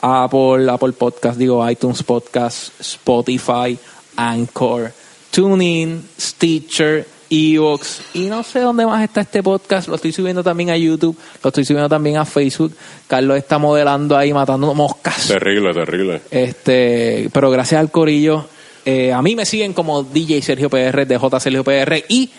Apple, 0.00 0.70
Apple 0.70 0.92
Podcast, 0.92 1.38
digo 1.38 1.68
iTunes 1.68 2.02
Podcast, 2.02 2.80
Spotify, 2.80 3.78
Anchor, 4.16 4.92
TuneIn, 5.30 6.08
Stitcher, 6.18 7.06
Evox 7.30 8.02
y 8.14 8.26
no 8.26 8.42
sé 8.42 8.60
dónde 8.60 8.86
más 8.86 9.02
está 9.02 9.22
este 9.22 9.42
podcast. 9.42 9.88
Lo 9.88 9.96
estoy 9.96 10.12
subiendo 10.12 10.42
también 10.42 10.70
a 10.70 10.76
YouTube, 10.76 11.16
lo 11.42 11.48
estoy 11.48 11.64
subiendo 11.64 11.88
también 11.88 12.16
a 12.16 12.24
Facebook. 12.24 12.74
Carlos 13.06 13.36
está 13.36 13.58
modelando 13.58 14.16
ahí, 14.16 14.32
matando 14.32 14.74
moscas. 14.74 15.28
Terrible, 15.28 15.72
terrible. 15.72 16.20
Este, 16.30 17.28
pero 17.32 17.50
gracias 17.50 17.80
al 17.80 17.90
corillo, 17.90 18.46
eh, 18.84 19.12
a 19.12 19.22
mí 19.22 19.34
me 19.34 19.46
siguen 19.46 19.72
como 19.72 20.02
DJ 20.02 20.42
Sergio 20.42 20.68
PR, 20.68 21.06
DJ 21.06 21.40
Sergio 21.40 21.64
PR 21.64 22.04
y 22.08 22.30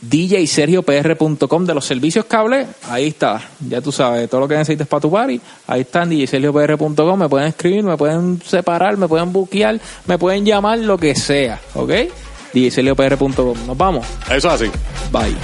djsergiopr.com 0.00 1.64
de 1.64 1.74
los 1.74 1.84
servicios 1.84 2.24
cable. 2.26 2.66
Ahí 2.88 3.08
está, 3.08 3.40
ya 3.60 3.80
tú 3.80 3.92
sabes, 3.92 4.28
todo 4.28 4.42
lo 4.42 4.48
que 4.48 4.56
necesites 4.56 4.86
para 4.86 5.00
tu 5.00 5.10
party. 5.10 5.40
Ahí 5.66 5.82
está 5.82 6.02
en 6.02 6.10
djsergiopr.com. 6.10 7.18
Me 7.18 7.28
pueden 7.28 7.48
escribir, 7.48 7.82
me 7.84 7.96
pueden 7.96 8.40
separar, 8.42 8.96
me 8.96 9.08
pueden 9.08 9.32
buquear, 9.32 9.80
me 10.06 10.18
pueden 10.18 10.44
llamar, 10.44 10.78
lo 10.78 10.98
que 10.98 11.14
sea, 11.14 11.60
¿ok? 11.74 11.90
djsergiopr.com. 12.52 13.66
Nos 13.66 13.76
vamos. 13.76 14.06
Eso 14.30 14.48
es 14.48 14.62
así. 14.62 14.70
Bye. 15.12 15.36